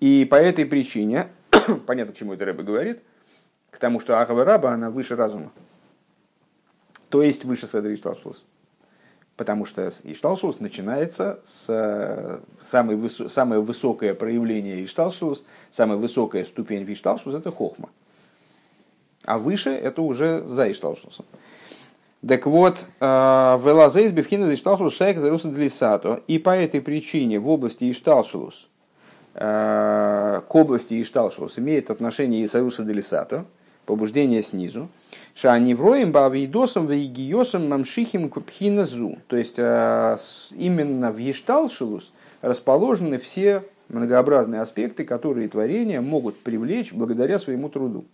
И 0.00 0.26
по 0.26 0.34
этой 0.34 0.66
причине, 0.66 1.28
понятно, 1.86 2.12
к 2.12 2.16
чему 2.16 2.34
это 2.34 2.44
Рэбе 2.44 2.62
говорит, 2.62 3.02
к 3.70 3.78
тому, 3.78 3.98
что 3.98 4.20
Ахава 4.20 4.44
Раба, 4.44 4.72
она 4.72 4.90
выше 4.90 5.16
разума. 5.16 5.50
То 7.08 7.22
есть 7.22 7.44
выше 7.44 7.66
Седри 7.66 7.96
Шталшус. 7.96 8.44
Потому 9.36 9.64
что 9.64 9.90
Ишталшус 10.02 10.60
начинается 10.60 11.40
с 11.46 12.40
самой 12.60 12.96
высо- 12.96 13.28
самое 13.30 13.62
высокое 13.62 14.12
проявление 14.12 14.84
Ишталшус, 14.84 15.44
самая 15.70 15.96
высокая 15.96 16.44
ступень 16.44 16.84
в 16.84 16.92
Ишталшус– 16.92 17.34
это 17.36 17.50
Хохма. 17.50 17.88
А 19.24 19.38
выше– 19.38 19.70
это 19.70 20.02
уже 20.02 20.46
за 20.46 20.70
Ишталшусом. 20.70 21.24
Так 22.26 22.46
вот, 22.46 22.78
э, 23.00 23.04
Велазейс 23.04 24.12
Бевхина 24.12 24.54
Ишталшус 24.54 24.94
Шайх 24.94 25.18
Заруса 25.18 25.48
Длисато. 25.48 26.20
И 26.28 26.38
по 26.38 26.50
этой 26.50 26.80
причине 26.80 27.40
в 27.40 27.48
области 27.48 27.90
Ишталшус, 27.90 28.68
э, 29.34 30.40
к 30.48 30.54
области 30.54 31.02
Ишталшус 31.02 31.58
имеет 31.58 31.90
отношение 31.90 32.44
Исаруса 32.44 32.84
Делисато, 32.84 33.44
побуждение 33.86 34.44
снизу. 34.44 34.88
Шанивроем 35.34 36.12
бавидосом 36.12 36.86
вейгиосом 36.86 37.68
мамшихим 37.68 38.28
купхиназу. 38.28 39.18
То 39.26 39.36
есть 39.36 39.58
э, 39.58 40.16
именно 40.52 41.10
в 41.10 41.18
Ишталшус 41.18 42.12
расположены 42.40 43.18
все 43.18 43.64
многообразные 43.88 44.60
аспекты, 44.60 45.04
которые 45.04 45.48
творения 45.48 46.00
могут 46.00 46.38
привлечь 46.38 46.92
благодаря 46.92 47.40
своему 47.40 47.68
труду. 47.68 48.04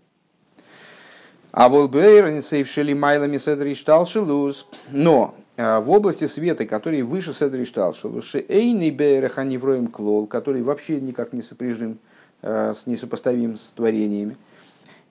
А 1.58 1.68
волбейр 1.68 2.40
сейвшели 2.40 2.94
майлами 2.94 3.36
седри 3.36 3.74
шталшилус. 3.74 4.68
Но 4.92 5.34
в 5.56 5.90
области 5.90 6.28
света, 6.28 6.66
который 6.66 7.02
выше 7.02 7.32
седри 7.32 7.64
шталшилус, 7.64 8.24
шейный 8.24 8.92
бейрех 8.92 9.38
анивроем 9.38 9.88
клол, 9.88 10.28
который 10.28 10.62
вообще 10.62 11.00
никак 11.00 11.32
не 11.32 11.42
сопряжим, 11.42 11.98
несопоставим 12.42 13.56
с 13.56 13.72
творениями. 13.72 14.36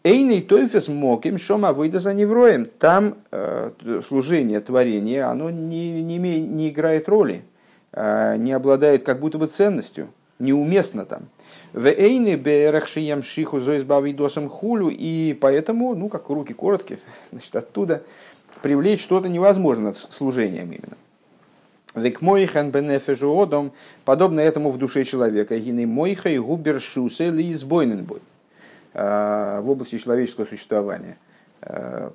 Эйный 0.06 0.42
тойфес 0.42 0.88
моким 0.88 1.38
шома 1.38 1.74
выйда 1.74 2.00
за 2.00 2.14
невроем. 2.14 2.70
Там 2.80 3.16
э, 3.32 3.72
служение 4.08 4.62
творения, 4.62 5.30
оно 5.30 5.50
не, 5.50 6.02
не, 6.02 6.18
не 6.18 6.70
играет 6.70 7.10
роли, 7.10 7.44
э, 7.92 8.38
не 8.38 8.54
обладает 8.54 9.04
как 9.04 9.20
будто 9.20 9.38
бы 9.38 9.48
ценностью, 9.48 10.08
неуместно 10.40 11.04
там. 11.04 11.24
В 11.74 11.86
эйны 11.88 12.36
берахшиям 12.36 13.24
шиху 13.24 13.60
зоизбавидосом 13.60 14.50
хулю, 14.50 14.90
и 14.90 15.38
поэтому, 15.40 15.96
ну, 15.96 16.10
как 16.10 16.30
руки 16.30 16.54
короткие, 16.54 17.00
значит, 17.32 17.56
оттуда 17.56 18.04
привлечь 18.62 19.02
что-то 19.02 19.30
невозможно 19.30 19.94
служением 19.94 20.72
именно. 20.72 20.98
Век 21.96 22.22
мойхан 22.22 22.72
бенефежу 22.72 23.36
одом, 23.36 23.72
подобно 24.06 24.40
этому 24.40 24.70
в 24.70 24.78
душе 24.78 25.04
человека, 25.04 25.58
гины 25.58 25.88
мойха 25.88 26.30
и 26.30 26.38
губер 26.38 26.80
шусе 26.80 27.32
ли 27.32 27.52
избойненбой 27.54 28.22
в 28.94 29.64
области 29.66 29.98
человеческого 29.98 30.46
существования. 30.46 31.18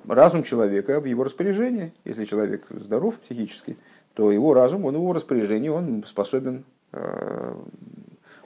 Разум 0.07 0.43
человека 0.43 0.99
в 0.99 1.05
его 1.05 1.23
распоряжении, 1.23 1.93
если 2.05 2.25
человек 2.25 2.65
здоров 2.69 3.15
психически, 3.19 3.77
то 4.13 4.31
его 4.31 4.53
разум, 4.53 4.85
он 4.85 4.93
в 4.93 4.97
его 4.97 5.13
распоряжении, 5.13 5.69
он 5.69 6.03
способен 6.05 6.63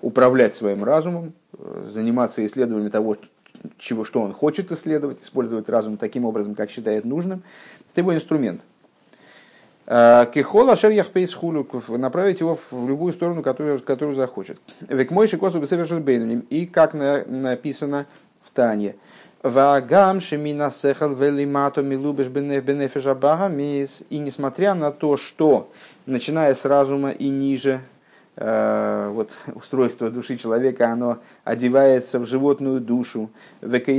управлять 0.01 0.55
своим 0.55 0.83
разумом, 0.83 1.33
заниматься 1.87 2.45
исследованием 2.45 2.91
того, 2.91 3.17
чего, 3.77 4.05
что 4.05 4.21
он 4.21 4.33
хочет 4.33 4.71
исследовать, 4.71 5.21
использовать 5.21 5.69
разум 5.69 5.97
таким 5.97 6.25
образом, 6.25 6.55
как 6.55 6.69
считает 6.69 7.05
нужным. 7.05 7.41
Это 7.91 8.01
его 8.01 8.13
инструмент. 8.13 8.61
Кихола 9.87 10.75
шер 10.75 10.91
яхпейс 10.91 11.33
хулю, 11.33 11.65
направить 11.89 12.41
его 12.41 12.55
в 12.55 12.87
любую 12.87 13.13
сторону, 13.13 13.41
которую, 13.41 13.79
которую 13.79 14.15
захочет. 14.15 14.59
Век 14.81 15.11
мой 15.11 15.27
шикосу 15.27 15.59
бейнуним. 15.59 16.41
И 16.49 16.65
как 16.65 16.93
на, 16.93 17.23
написано 17.25 18.05
в 18.43 18.51
Тане. 18.51 18.95
Вагам 19.43 20.19
шемина 20.19 20.71
сехал 20.71 21.15
велимато 21.15 21.83
милубеш 21.83 22.27
бенефежа 22.27 23.15
багамис. 23.15 24.03
И 24.09 24.19
несмотря 24.19 24.73
на 24.73 24.91
то, 24.91 25.15
что, 25.15 25.71
начиная 26.05 26.53
с 26.53 26.65
разума 26.65 27.11
и 27.11 27.29
ниже, 27.29 27.79
вот 28.39 29.35
устройство 29.55 30.11
души 30.11 30.37
человека, 30.37 30.91
оно 30.91 31.17
одевается 31.43 32.19
в 32.19 32.27
животную 32.27 32.79
душу. 32.79 33.31
Как 33.61 33.89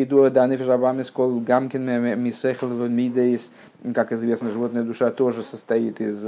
известно, 4.12 4.51
животная 4.51 4.84
душа 4.84 5.11
тоже 5.11 5.43
состоит 5.43 6.01
из 6.01 6.24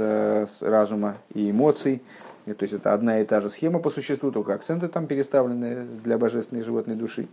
разума 0.61 1.15
и 1.33 1.51
эмоций. 1.51 2.01
То 2.45 2.55
есть 2.61 2.73
это 2.73 2.93
одна 2.93 3.21
и 3.21 3.25
та 3.25 3.39
же 3.39 3.49
схема 3.49 3.79
по 3.79 3.89
существу, 3.89 4.31
только 4.31 4.53
акценты 4.55 4.87
там 4.87 5.07
переставлены 5.07 5.85
для 6.03 6.17
божественной 6.17 6.63
животной 6.63 6.95
души. 6.95 7.27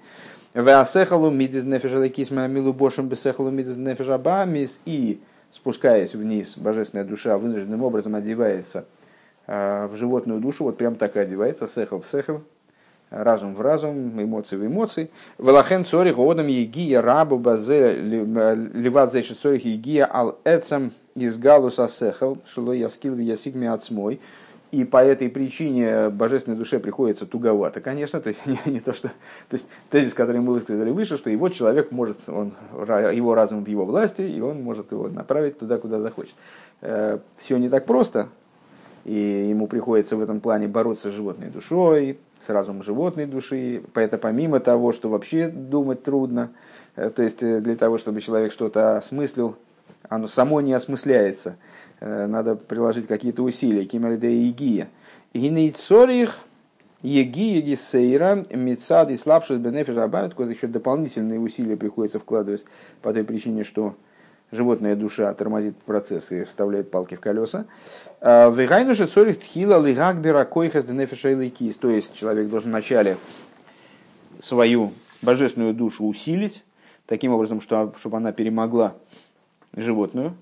И 0.55 0.61
спускаясь 5.51 6.15
вниз, 6.15 6.59
божественная 6.59 7.05
душа 7.05 7.39
вынужденным 7.39 7.83
образом 7.83 8.15
одевается– 8.15 8.85
в 9.49 9.91
животную 9.95 10.41
душу, 10.41 10.65
вот 10.65 10.77
прям 10.77 10.95
так 10.95 11.17
и 11.17 11.21
одевается, 11.21 11.67
сехал 11.67 12.03
в 12.03 12.07
сехал, 12.07 12.43
разум 13.11 13.55
в 13.55 13.61
разум, 13.61 14.23
эмоции 14.23 14.57
в 14.57 14.67
эмоции. 14.67 15.11
Валахен 15.39 15.85
цорих 15.85 16.19
одам 16.19 16.47
егия 16.49 17.01
рабу 17.01 17.39
базе 17.39 17.95
ливат 17.95 19.13
зейши 19.13 19.35
цорих 19.35 19.65
егия 19.65 20.09
ал 20.11 20.39
эцам 20.45 20.93
из 21.15 21.39
галуса 21.39 21.89
сехал, 21.89 22.39
шило 22.47 22.73
яскил 22.73 23.17
ясигми 23.17 23.67
отсмой. 23.67 24.21
И 24.71 24.85
по 24.85 25.03
этой 25.03 25.31
причине 25.31 26.11
божественной 26.11 26.59
душе 26.59 26.79
приходится 26.79 27.25
туговато, 27.25 27.81
конечно, 27.81 28.21
то 28.21 28.29
есть 28.29 28.45
не, 28.47 28.59
не 28.67 28.81
то, 28.81 28.93
что... 28.93 29.09
То 29.49 29.55
есть 29.55 29.67
тезис, 29.89 30.13
который 30.13 30.43
мы 30.43 30.53
высказали 30.53 30.91
выше, 30.91 31.17
что 31.17 31.31
его 31.31 31.49
человек 31.49 31.91
может, 31.91 32.29
он, 32.29 32.53
его 32.75 33.35
разум 33.35 33.65
в 33.65 33.67
его 33.67 33.87
власти, 33.87 34.21
и 34.21 34.43
он 34.43 34.63
может 34.63 34.93
его 34.93 35.09
направить 35.09 35.59
туда, 35.59 35.79
куда 35.79 36.01
захочет. 36.01 36.35
Все 36.81 37.57
не 37.57 37.71
так 37.71 37.87
просто, 37.87 38.29
и 39.09 39.49
ему 39.49 39.67
приходится 39.67 40.17
в 40.17 40.21
этом 40.21 40.41
плане 40.41 40.69
бороться 40.69 41.09
с 41.09 41.15
животной 41.15 41.49
душой, 41.49 42.19
с 42.43 42.51
разумом 42.51 42.83
животной 42.83 43.25
души. 43.25 43.83
Это 43.95 44.19
помимо 44.19 44.61
того, 44.61 44.93
что 44.93 45.09
вообще 45.09 45.49
думать 45.49 46.03
трудно, 46.03 46.51
э, 46.95 47.09
то 47.09 47.23
есть 47.23 47.43
э, 47.43 47.61
для 47.61 47.75
того, 47.75 47.97
чтобы 47.97 48.21
человек 48.21 48.53
что-то 48.53 48.99
осмыслил, 48.99 49.57
оно 50.11 50.29
само 50.29 50.61
не 50.61 50.75
осмысляется. 50.75 51.57
Э, 52.01 52.27
надо 52.27 52.57
приложить 52.57 53.07
какие-то 53.07 53.43
усилия. 53.43 53.87
Кималиде 53.87 54.31
и 54.31 54.51
гия. 54.51 54.89
Гинейцорих 55.33 56.41
Егия 57.01 57.63
Гисейра, 57.63 58.45
Мецад 58.51 59.11
и 59.11 59.17
слабший 59.17 59.57
Бенефиш 59.57 59.97
Абамит, 59.97 60.35
куда 60.35 60.51
еще 60.51 60.67
дополнительные 60.67 61.41
усилия 61.41 61.79
приходится 61.79 62.19
вкладывать 62.19 62.65
по 63.01 63.13
той 63.15 63.25
причине, 63.25 63.65
что 63.65 63.95
животная 64.51 64.97
душа 64.97 65.33
тормозит 65.35 65.77
процесс 65.77 66.33
и 66.33 66.45
вставляет 66.45 66.91
палки 66.91 67.15
в 67.15 67.21
колеса. 67.21 67.67
А, 68.21 68.51
Вегайну 68.51 68.95
же 68.95 69.07
цорих 69.07 69.41
тхила 69.41 69.85
лигакбера 69.85 70.45
койхас 70.45 70.85
денефиша 70.85 71.35
То 71.81 71.91
есть 71.91 72.15
человек 72.15 72.49
должен 72.49 72.71
вначале 72.71 73.17
свою 74.41 74.93
божественную 75.23 75.75
душу 75.75 76.07
усилить, 76.07 76.65
таким 77.07 77.33
образом, 77.33 77.61
что, 77.61 77.93
чтобы 77.99 78.17
она 78.17 78.33
перемогла 78.33 78.95
животную. 79.75 80.35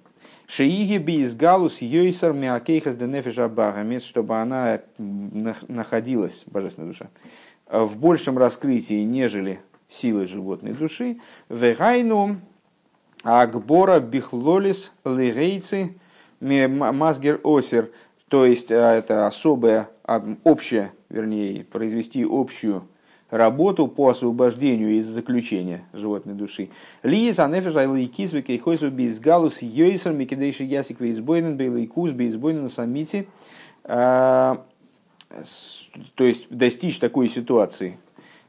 Шииги 0.46 0.98
би 0.98 1.26
галус 1.26 1.80
йойсар 1.80 2.32
миакейхас 2.32 2.94
денефиша 2.96 3.48
багамис, 3.48 4.04
чтобы 4.04 4.36
она 4.36 4.80
находилась, 4.98 6.44
божественная 6.46 6.90
душа, 6.90 7.08
в 7.68 7.98
большем 7.98 8.38
раскрытии, 8.38 9.02
нежели 9.02 9.60
силы 9.88 10.26
животной 10.26 10.72
души. 10.72 11.18
Вегайну 11.48 12.36
Акбора 13.22 14.00
бихлолис 14.00 14.92
лирейцы 15.04 15.94
мазгер 16.40 17.40
осер. 17.42 17.90
То 18.28 18.44
есть 18.44 18.72
а, 18.72 18.94
это 18.94 19.26
особая, 19.26 19.88
а, 20.04 20.22
общая, 20.44 20.92
вернее, 21.08 21.64
произвести 21.64 22.26
общую 22.28 22.88
работу 23.30 23.88
по 23.88 24.08
освобождению 24.08 24.90
из 24.98 25.06
заключения 25.06 25.84
животной 25.92 26.34
души. 26.34 26.68
Лиес 27.02 27.38
анефеш 27.38 27.76
айлайкис 27.76 28.32
векейхойсу 28.32 28.90
бейсгалус 28.90 29.62
йойсер 29.62 30.12
микидейши 30.12 30.64
ясик 30.64 31.00
вейсбойнен 31.00 31.56
бейлайкус 31.56 32.10
бейсбойнен 32.10 32.68
самити. 32.68 33.28
А, 33.84 34.64
то 36.14 36.24
есть 36.24 36.46
достичь 36.50 36.98
такой 36.98 37.28
ситуации, 37.28 37.98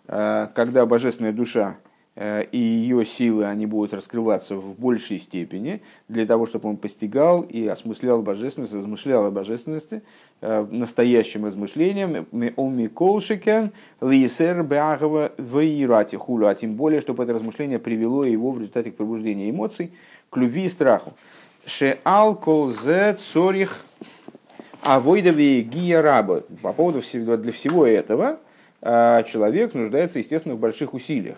когда 0.05 0.86
божественная 0.86 1.34
душа 1.34 1.78
и 2.51 2.57
ее 2.57 3.05
силы, 3.05 3.45
они 3.45 3.68
будут 3.68 3.93
раскрываться 3.93 4.55
в 4.55 4.80
большей 4.80 5.20
степени 5.20 5.82
для 6.07 6.26
того, 6.26 6.47
чтобы 6.47 6.68
он 6.68 6.78
постигал 6.78 7.43
и 7.43 7.68
осмыслял 7.68 8.24
божественность, 8.24 8.74
размышлял 8.74 9.28
о 9.28 9.32
божественности 9.32 10.01
э, 10.41 10.65
настоящим 10.72 11.45
размышлением. 11.45 12.26
Оми 12.57 12.89
лисер 14.01 14.63
беагова 14.63 15.32
вейрати 15.38 16.18
а 16.18 16.55
тем 16.55 16.74
более, 16.74 17.01
чтобы 17.01 17.24
это 17.24 17.34
размышление 17.34 17.78
привело 17.78 18.26
его 18.26 18.49
в 18.51 18.59
результате 18.59 18.91
к 18.91 18.95
пробуждению 18.95 19.51
эмоций, 19.51 19.91
к 20.32 20.38
любви 20.38 20.65
и 20.65 20.70
страху. 20.70 21.13
Ше 21.68 21.99
алкол 22.03 22.72
зе 22.72 23.13
цорих 23.13 23.86
авойдови 24.82 25.61
гия. 25.61 26.01
По 26.63 26.74
поводу 26.74 27.01
всего, 27.01 27.38
для 27.38 27.51
всего 27.51 27.86
этого 27.86 28.39
э, 28.82 29.24
человек 29.28 29.76
нуждается, 29.76 30.18
естественно, 30.18 30.55
в 30.55 30.59
больших 30.59 30.95
усилиях. 30.95 31.38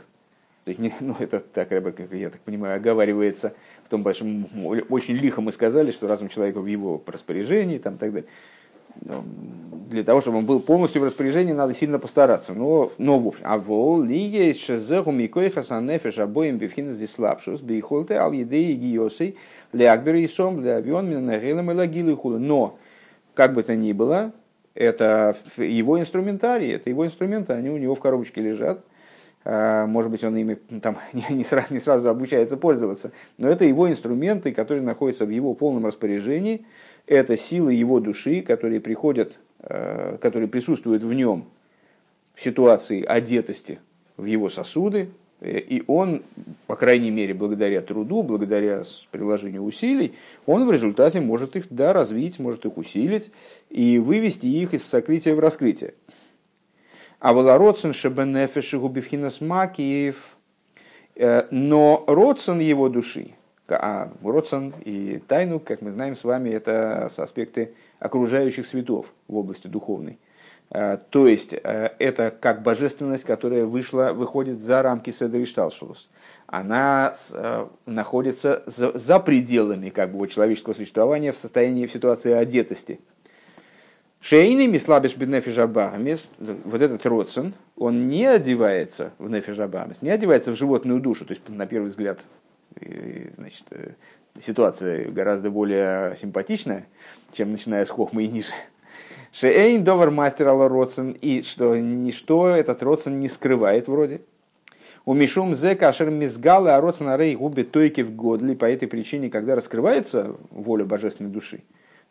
То 0.70 0.82
есть, 0.82 0.94
ну, 1.02 1.16
это 1.20 1.40
так, 1.40 1.72
я 1.72 2.30
так 2.30 2.42
понимаю, 2.42 2.76
оговаривается 2.76 3.54
в 3.86 3.90
том 3.90 4.04
большом, 4.04 4.48
очень 4.90 5.16
лихо 5.16 5.42
мы 5.42 5.52
сказали, 5.52 5.92
что 5.92 6.08
разум 6.08 6.30
человека 6.30 6.60
в 6.62 6.68
его 6.68 7.02
распоряжении, 7.08 7.80
там, 7.80 7.98
так 7.98 8.14
далее. 8.14 8.30
Для 9.90 10.04
того, 10.04 10.22
чтобы 10.22 10.40
он 10.40 10.46
был 10.46 10.60
полностью 10.60 11.02
в 11.02 11.06
распоряжении, 11.06 11.54
надо 11.54 11.74
сильно 11.74 11.98
постараться. 11.98 12.54
Но, 12.54 12.92
но 12.98 13.18
в 13.18 13.28
общем, 13.28 13.44
а 13.46 13.58
вол 13.58 14.04
лиге 14.04 14.54
шезеху 14.54 15.12
микой 15.12 15.50
хасанефеш 15.50 16.20
обоим 16.20 16.58
бифхина 16.58 16.94
здесь 16.94 17.12
слабшус, 17.12 17.62
бейхолте 17.62 18.16
ал 18.16 18.32
едеи 18.32 18.74
гиосей, 18.74 19.38
лякбер 19.74 20.16
и 20.16 20.28
сом, 20.28 20.62
для 20.62 20.76
авион, 20.76 21.10
минанагелем 21.10 21.72
и 21.72 21.74
лагилу 21.74 22.16
хула. 22.16 22.38
Но, 22.38 22.78
как 23.34 23.54
бы 23.54 23.64
то 23.64 23.76
ни 23.76 23.94
было, 23.94 24.34
это 24.76 25.36
его 25.58 26.00
инструментарий, 26.00 26.74
это 26.74 26.90
его 26.90 27.06
инструменты, 27.06 27.54
они 27.54 27.70
у 27.70 27.78
него 27.78 27.96
в 27.96 28.00
коробочке 28.00 28.42
лежат, 28.42 28.84
может 29.46 30.12
быть, 30.12 30.24
он 30.24 30.36
ими 30.38 30.56
там, 30.82 30.98
не, 31.30 31.44
сразу, 31.44 31.74
не 31.74 31.80
сразу 31.80 32.10
обучается 32.10 32.58
пользоваться, 32.58 33.12
но 33.38 33.48
это 33.48 33.66
его 33.66 33.90
инструменты, 33.90 34.52
которые 34.52 34.84
находятся 34.84 35.26
в 35.26 35.30
его 35.30 35.54
полном 35.54 35.86
распоряжении, 35.86 36.66
это 37.08 37.38
силы 37.38 37.74
его 37.74 38.00
души, 38.00 38.42
которые 38.42 38.80
приходят, 38.82 39.40
а, 39.62 40.18
которые 40.18 40.48
присутствуют 40.48 41.04
в 41.04 41.14
нем 41.14 41.46
в 42.36 42.42
ситуации 42.42 43.04
одетости 43.04 43.80
в 44.18 44.26
его 44.26 44.50
сосуды, 44.50 45.10
и 45.42 45.84
он, 45.88 46.22
по 46.68 46.76
крайней 46.76 47.12
мере, 47.12 47.34
благодаря 47.34 47.80
труду, 47.80 48.24
благодаря 48.24 48.84
приложению 49.12 49.64
усилий, 49.64 50.14
он 50.46 50.66
в 50.66 50.72
результате 50.72 51.22
может 51.22 51.56
их 51.56 51.68
да, 51.70 51.94
развить, 51.94 52.40
может 52.40 52.66
их 52.66 52.78
усилить 52.78 53.32
и 53.70 54.00
вывести 54.00 54.48
их 54.48 54.74
из 54.74 54.86
сокрытия 54.86 55.36
в 55.36 55.40
раскрытие. 55.40 55.94
А 57.20 57.34
волороцен 57.34 57.92
шебенефеши 57.92 58.80
губивхинас 58.80 59.42
макиев, 59.42 60.38
э, 61.16 61.44
но 61.52 62.06
родсон 62.08 62.60
его 62.60 62.88
души, 62.88 63.34
а 63.68 64.10
родсон 64.24 64.74
и 64.86 65.22
тайну, 65.28 65.60
как 65.60 65.82
мы 65.82 65.92
знаем 65.92 66.16
с 66.16 66.24
вами, 66.24 66.50
это 66.50 67.08
аспекты 67.18 67.74
окружающих 68.00 68.66
светов 68.66 69.08
в 69.28 69.36
области 69.36 69.68
духовной. 69.68 70.18
Э, 70.70 70.98
то 71.10 71.28
есть 71.28 71.54
э, 71.54 71.90
это 72.00 72.32
как 72.32 72.64
божественность, 72.64 73.26
которая 73.26 73.66
вышла, 73.66 74.14
выходит 74.14 74.62
за 74.62 74.82
рамки 74.82 75.10
Седри 75.10 75.46
Шталшулус. 75.46 76.10
Она 76.48 77.16
находится 77.86 78.64
за 78.66 79.20
пределами 79.20 79.90
как 79.90 80.16
бы, 80.16 80.28
человеческого 80.30 80.74
существования 80.74 81.34
в 81.34 81.38
состоянии, 81.38 81.86
в 81.86 81.92
ситуации 81.92 82.32
одетости– 82.32 83.02
Шейный 84.22 84.68
мислабиш 84.68 85.16
бенефижабамис, 85.16 86.30
вот 86.38 86.82
этот 86.82 87.06
родсон, 87.06 87.54
он 87.78 88.10
не 88.10 88.26
одевается 88.26 89.14
в 89.18 89.30
нефижабамис, 89.30 90.02
не 90.02 90.10
одевается 90.10 90.52
в 90.52 90.58
животную 90.58 91.00
душу, 91.00 91.26
то 91.26 91.32
есть 91.32 91.48
на 91.48 91.66
первый 91.66 91.88
взгляд 91.88 92.20
значит, 93.38 93.64
э, 93.72 93.92
ситуация 94.40 95.10
гораздо 95.10 95.50
более 95.50 96.16
симпатичная, 96.18 96.86
чем 97.32 97.52
начиная 97.52 97.86
с 97.86 97.90
хохмы 97.90 98.26
и 98.26 98.28
ниже. 98.28 98.52
Шейн 99.32 99.84
довар 99.84 100.12
мастер 100.12 100.48
алла 100.48 100.68
родсон, 100.68 101.12
и 101.12 101.42
что 101.42 101.78
ничто 101.78 102.50
этот 102.50 102.82
родсон 102.84 103.20
не 103.20 103.30
скрывает 103.30 103.88
вроде. 103.88 104.22
У 105.06 105.14
Мишум 105.14 105.56
зе 105.56 105.76
кашер 105.76 106.10
мизгалы, 106.10 106.72
а 106.72 106.82
родсон 106.82 107.10
арей 107.10 107.36
губи 107.36 107.64
тойки 107.64 108.02
в 108.02 108.16
годли, 108.16 108.54
по 108.54 108.66
этой 108.66 108.88
причине, 108.88 109.30
когда 109.30 109.56
раскрывается 109.56 110.36
воля 110.52 110.84
божественной 110.84 111.30
души, 111.30 111.62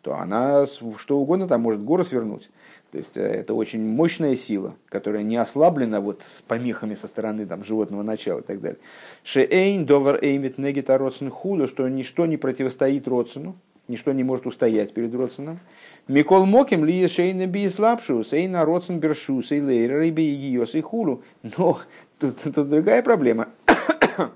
то 0.03 0.15
она 0.17 0.67
что 0.67 1.19
угодно 1.19 1.49
там 1.49 1.63
может 1.63 1.83
горы 1.83 2.05
свернуть. 2.05 2.51
То 2.91 2.99
есть 2.99 3.17
э, 3.17 3.23
это 3.23 3.55
очень 3.55 3.85
мощная 3.85 4.37
сила, 4.37 4.75
которая 4.89 5.23
не 5.23 5.37
ослаблена 5.37 6.01
вот 6.01 6.23
с 6.23 6.43
помехами 6.43 6.95
со 6.95 7.09
стороны 7.09 7.45
там, 7.47 7.65
животного 7.65 8.03
начала 8.03 8.39
и 8.41 8.43
так 8.43 8.61
далее. 8.61 8.79
Шеэйн 9.25 9.85
довар 9.85 10.19
эймит 10.23 10.57
негита 10.59 10.97
родсен 10.97 11.31
худу, 11.31 11.67
что 11.67 11.87
ничто 11.89 12.25
не 12.27 12.37
противостоит 12.37 13.07
родсену, 13.07 13.57
ничто 13.89 14.13
не 14.13 14.25
может 14.25 14.47
устоять 14.47 14.95
перед 14.95 15.15
родсеном. 15.15 15.59
Микол 16.07 16.47
моким 16.47 16.85
ли 16.85 17.07
шейна 17.07 17.47
би 17.47 17.69
слабшу, 17.69 18.25
сейна 18.25 18.65
родсен 18.65 19.01
бершу, 19.01 19.43
сей 19.43 19.61
лейра 19.61 20.07
и 20.07 20.11
биегиос 20.11 20.75
и 20.75 20.81
хулу. 20.81 21.23
Но 21.43 21.79
тут, 22.19 22.41
тут 22.41 22.71
другая 22.71 23.03
проблема. 23.03 23.49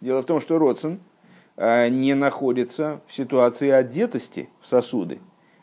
Дело 0.00 0.22
в 0.22 0.26
том, 0.26 0.40
что 0.40 0.58
родсен– 0.58 0.98
не 1.56 2.14
находится 2.14 3.00
в 3.06 3.14
ситуации 3.14 3.70
одетости 3.70 4.50
в 4.60 4.68
сосуды. 4.68 5.20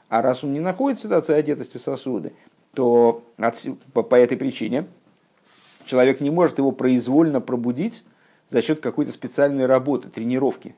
А 0.10 0.22
раз 0.22 0.44
он 0.44 0.54
не 0.54 0.60
находится 0.60 1.08
в 1.08 1.10
ситуации 1.10 1.34
одетости 1.36 1.78
в 1.78 1.82
сосуды, 1.82 2.34
то 2.74 3.24
по, 3.94 4.04
по 4.04 4.16
этой 4.16 4.38
причине 4.38 4.88
человек 5.86 6.22
не 6.22 6.30
может 6.30 6.58
его 6.58 6.72
произвольно 6.72 7.42
пробудить 7.42 8.04
за 8.50 8.62
счет 8.62 8.80
какой-то 8.80 9.12
специальной 9.12 9.66
работы, 9.66 10.10
тренировки. 10.10 10.76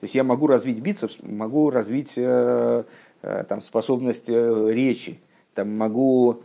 То 0.00 0.04
есть 0.04 0.14
я 0.14 0.24
могу 0.24 0.46
развить 0.46 0.80
бицепс, 0.80 1.18
могу 1.22 1.70
развить 1.70 2.14
э, 2.16 2.84
э, 3.22 3.44
там, 3.48 3.62
способность 3.62 4.28
речи, 4.28 5.20
там, 5.54 5.76
могу 5.76 6.42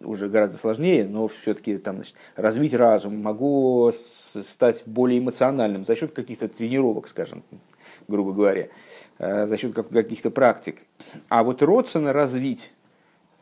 уже 0.00 0.28
гораздо 0.28 0.56
сложнее, 0.56 1.06
но 1.06 1.28
все-таки 1.28 1.78
там, 1.78 1.96
значит, 1.96 2.14
развить 2.36 2.74
разум, 2.74 3.20
могу 3.22 3.90
стать 3.92 4.82
более 4.86 5.18
эмоциональным 5.18 5.84
за 5.84 5.96
счет 5.96 6.12
каких-то 6.12 6.48
тренировок, 6.48 7.08
скажем, 7.08 7.42
грубо 8.08 8.32
говоря, 8.32 8.68
э, 9.18 9.46
за 9.46 9.56
счет 9.56 9.74
каких-то 9.74 10.30
практик. 10.30 10.82
А 11.28 11.42
вот 11.42 11.62
родственно 11.62 12.12
развить 12.12 12.72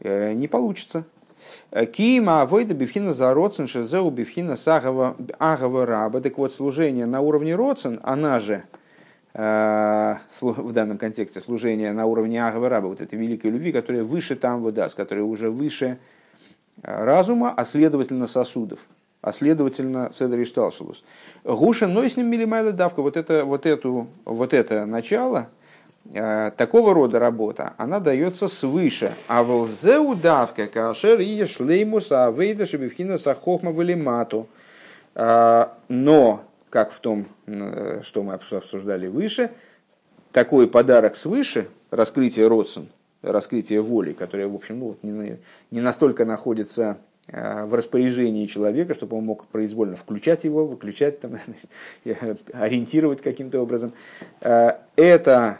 э, 0.01 0.33
не 0.33 0.49
получится. 0.49 1.05
Кима 1.93 2.43
авойда 2.43 2.75
бифхина 2.75 3.13
за 3.13 3.35
родствен 3.35 3.67
шезеу 3.67 4.11
бифхина 4.11 4.55
сагава 4.55 5.17
агава 5.39 5.87
раба. 5.87 6.21
Так 6.21 6.39
вот, 6.39 6.53
служение 6.53 7.07
на 7.07 7.21
уровне 7.21 7.57
родствен, 7.57 7.99
она 8.05 8.39
же 8.39 8.55
э, 8.55 8.82
в 9.35 10.73
данном 10.73 10.99
контексте 10.99 11.41
служение 11.41 11.93
на 11.93 12.05
уровне 12.05 12.45
агава 12.45 12.69
раба, 12.69 12.89
вот 12.89 13.01
этой 13.01 13.19
великой 13.19 13.51
любви, 13.51 13.73
которая 13.73 14.05
выше 14.05 14.37
там 14.37 14.63
выдаст, 14.63 14.95
которая 14.95 15.25
уже 15.25 15.51
выше 15.51 15.99
разума, 16.83 17.53
а 17.57 17.65
следовательно 17.65 18.27
сосудов, 18.27 18.81
а 19.21 19.33
следовательно 19.33 20.11
седри 20.13 20.45
шталшулус. 20.45 21.05
Гуша 21.45 21.87
но 21.87 22.07
с 22.07 22.17
ним 22.17 22.27
милимайла 22.27 22.73
давка, 22.73 23.03
вот 23.03 23.17
это, 23.17 23.45
вот, 23.45 23.67
эту, 23.67 24.09
вот 24.25 24.53
это 24.53 24.85
начало, 24.85 25.49
э, 26.13 26.51
такого 26.57 26.93
рода 26.93 27.19
работа, 27.19 27.75
она 27.77 28.01
дается 28.01 28.49
свыше. 28.49 29.15
А 29.29 29.45
волзеу 29.45 30.15
давка, 30.15 30.67
кашер 30.67 31.21
и 31.21 31.45
шлеймус, 31.47 32.11
а 32.11 32.31
вейда 32.31 32.67
шебевхина 32.67 33.17
сахохма 33.17 33.73
валимату. 33.73 34.49
Э, 35.15 35.67
но, 35.89 36.43
как 36.73 36.91
в 36.91 37.01
том, 37.01 37.27
э, 37.47 38.01
что 38.03 38.23
мы 38.23 38.33
обсуждали 38.33 39.07
выше, 39.07 39.51
такой 40.33 40.67
подарок 40.67 41.17
свыше, 41.17 41.69
раскрытие 41.91 42.49
родствен– 42.49 42.89
раскрытие 43.23 43.83
воли, 43.83 44.15
которое, 44.15 44.49
в 44.49 44.55
общем, 44.55 44.79
ну, 44.81 44.97
не, 45.03 45.37
не 45.71 45.81
настолько 45.83 46.25
находится 46.25 46.97
э, 47.29 47.67
в 47.67 47.75
распоряжении 47.75 48.47
человека, 48.47 48.95
чтобы 48.95 49.19
он 49.19 49.27
мог 49.27 49.47
произвольно 49.49 49.97
включать 49.97 50.45
его, 50.45 50.67
выключать, 50.67 51.21
там, 51.21 51.39
ориентировать 52.55 53.21
каким-то 53.21 53.61
образом. 53.61 53.93
Э, 54.41 54.77
это, 54.97 55.59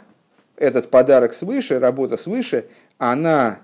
этот 0.57 0.89
подарок 0.89 1.33
свыше, 1.33 1.79
работа 1.79 2.17
свыше, 2.17 2.65
она 2.97 3.59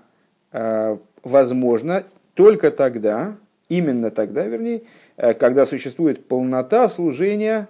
возможна 1.22 2.02
только 2.34 2.72
тогда, 2.72 3.36
именно 3.68 4.10
тогда, 4.10 4.44
вернее, 4.44 4.82
когда 5.38 5.66
существует 5.66 6.26
полнота 6.26 6.88
служения 6.88 7.68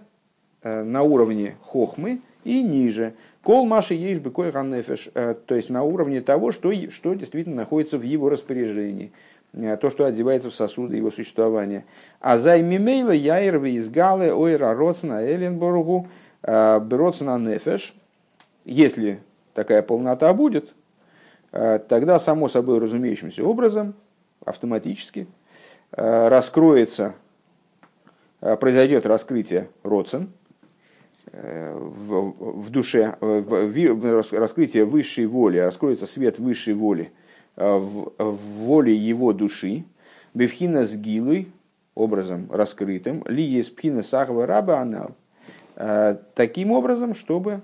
на 0.62 1.02
уровне 1.02 1.56
хохмы 1.62 2.20
и 2.44 2.62
ниже– 2.62 3.14
Кол 3.42 3.64
Маши 3.64 3.94
есть 3.94 4.20
бы 4.20 4.30
кой 4.30 4.52
то 4.52 5.36
есть 5.48 5.70
на 5.70 5.82
уровне 5.82 6.20
того, 6.20 6.52
что, 6.52 6.72
что 6.90 7.14
действительно 7.14 7.56
находится 7.56 7.96
в 7.96 8.02
его 8.02 8.28
распоряжении, 8.28 9.12
э, 9.54 9.76
то, 9.78 9.88
что 9.88 10.04
одевается 10.04 10.50
в 10.50 10.54
сосуды 10.54 10.96
его 10.96 11.10
существования. 11.10 11.86
А 12.20 12.38
за 12.38 12.60
мимейла 12.60 13.12
яйрвы 13.12 13.70
из 13.70 13.88
галы 13.88 14.34
ойра 14.34 14.74
роцна 14.74 15.24
эленборгу 15.24 16.08
э, 16.42 16.80
броцна 16.80 17.38
нефеш, 17.38 17.94
если 18.66 19.20
такая 19.54 19.80
полнота 19.80 20.34
будет, 20.34 20.74
э, 21.52 21.78
тогда 21.88 22.18
само 22.18 22.48
собой 22.48 22.78
разумеющимся 22.78 23.42
образом, 23.42 23.94
автоматически, 24.44 25.26
раскроется 25.92 27.14
произойдет 28.40 29.06
раскрытие 29.06 29.68
родцен 29.82 30.30
в, 31.32 32.62
в 32.62 32.70
душе, 32.70 33.16
в, 33.20 34.32
раскрытие 34.32 34.84
высшей 34.84 35.26
воли, 35.26 35.58
раскроется 35.58 36.06
свет 36.06 36.38
высшей 36.38 36.74
воли 36.74 37.12
в, 37.56 38.12
в 38.18 38.36
воле 38.36 38.94
его 38.94 39.32
души, 39.32 39.84
бевхина 40.34 40.84
с 40.84 40.96
гилой, 40.96 41.52
образом 41.94 42.48
раскрытым, 42.50 43.24
ли 43.26 43.42
есть 43.42 43.76
пхина 43.76 44.02
сахва 44.02 44.46
раба 44.46 44.80
анал, 44.80 45.14
таким 46.34 46.72
образом, 46.72 47.14
чтобы 47.14 47.60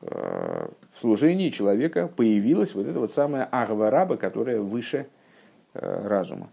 в 0.00 1.00
служении 1.00 1.50
человека 1.50 2.08
появилась 2.08 2.74
вот 2.74 2.86
эта 2.86 2.98
вот 2.98 3.12
самая 3.12 3.44
агва 3.44 3.90
раба, 3.90 4.16
которая 4.16 4.60
выше 4.60 5.06
разума. 5.74 6.50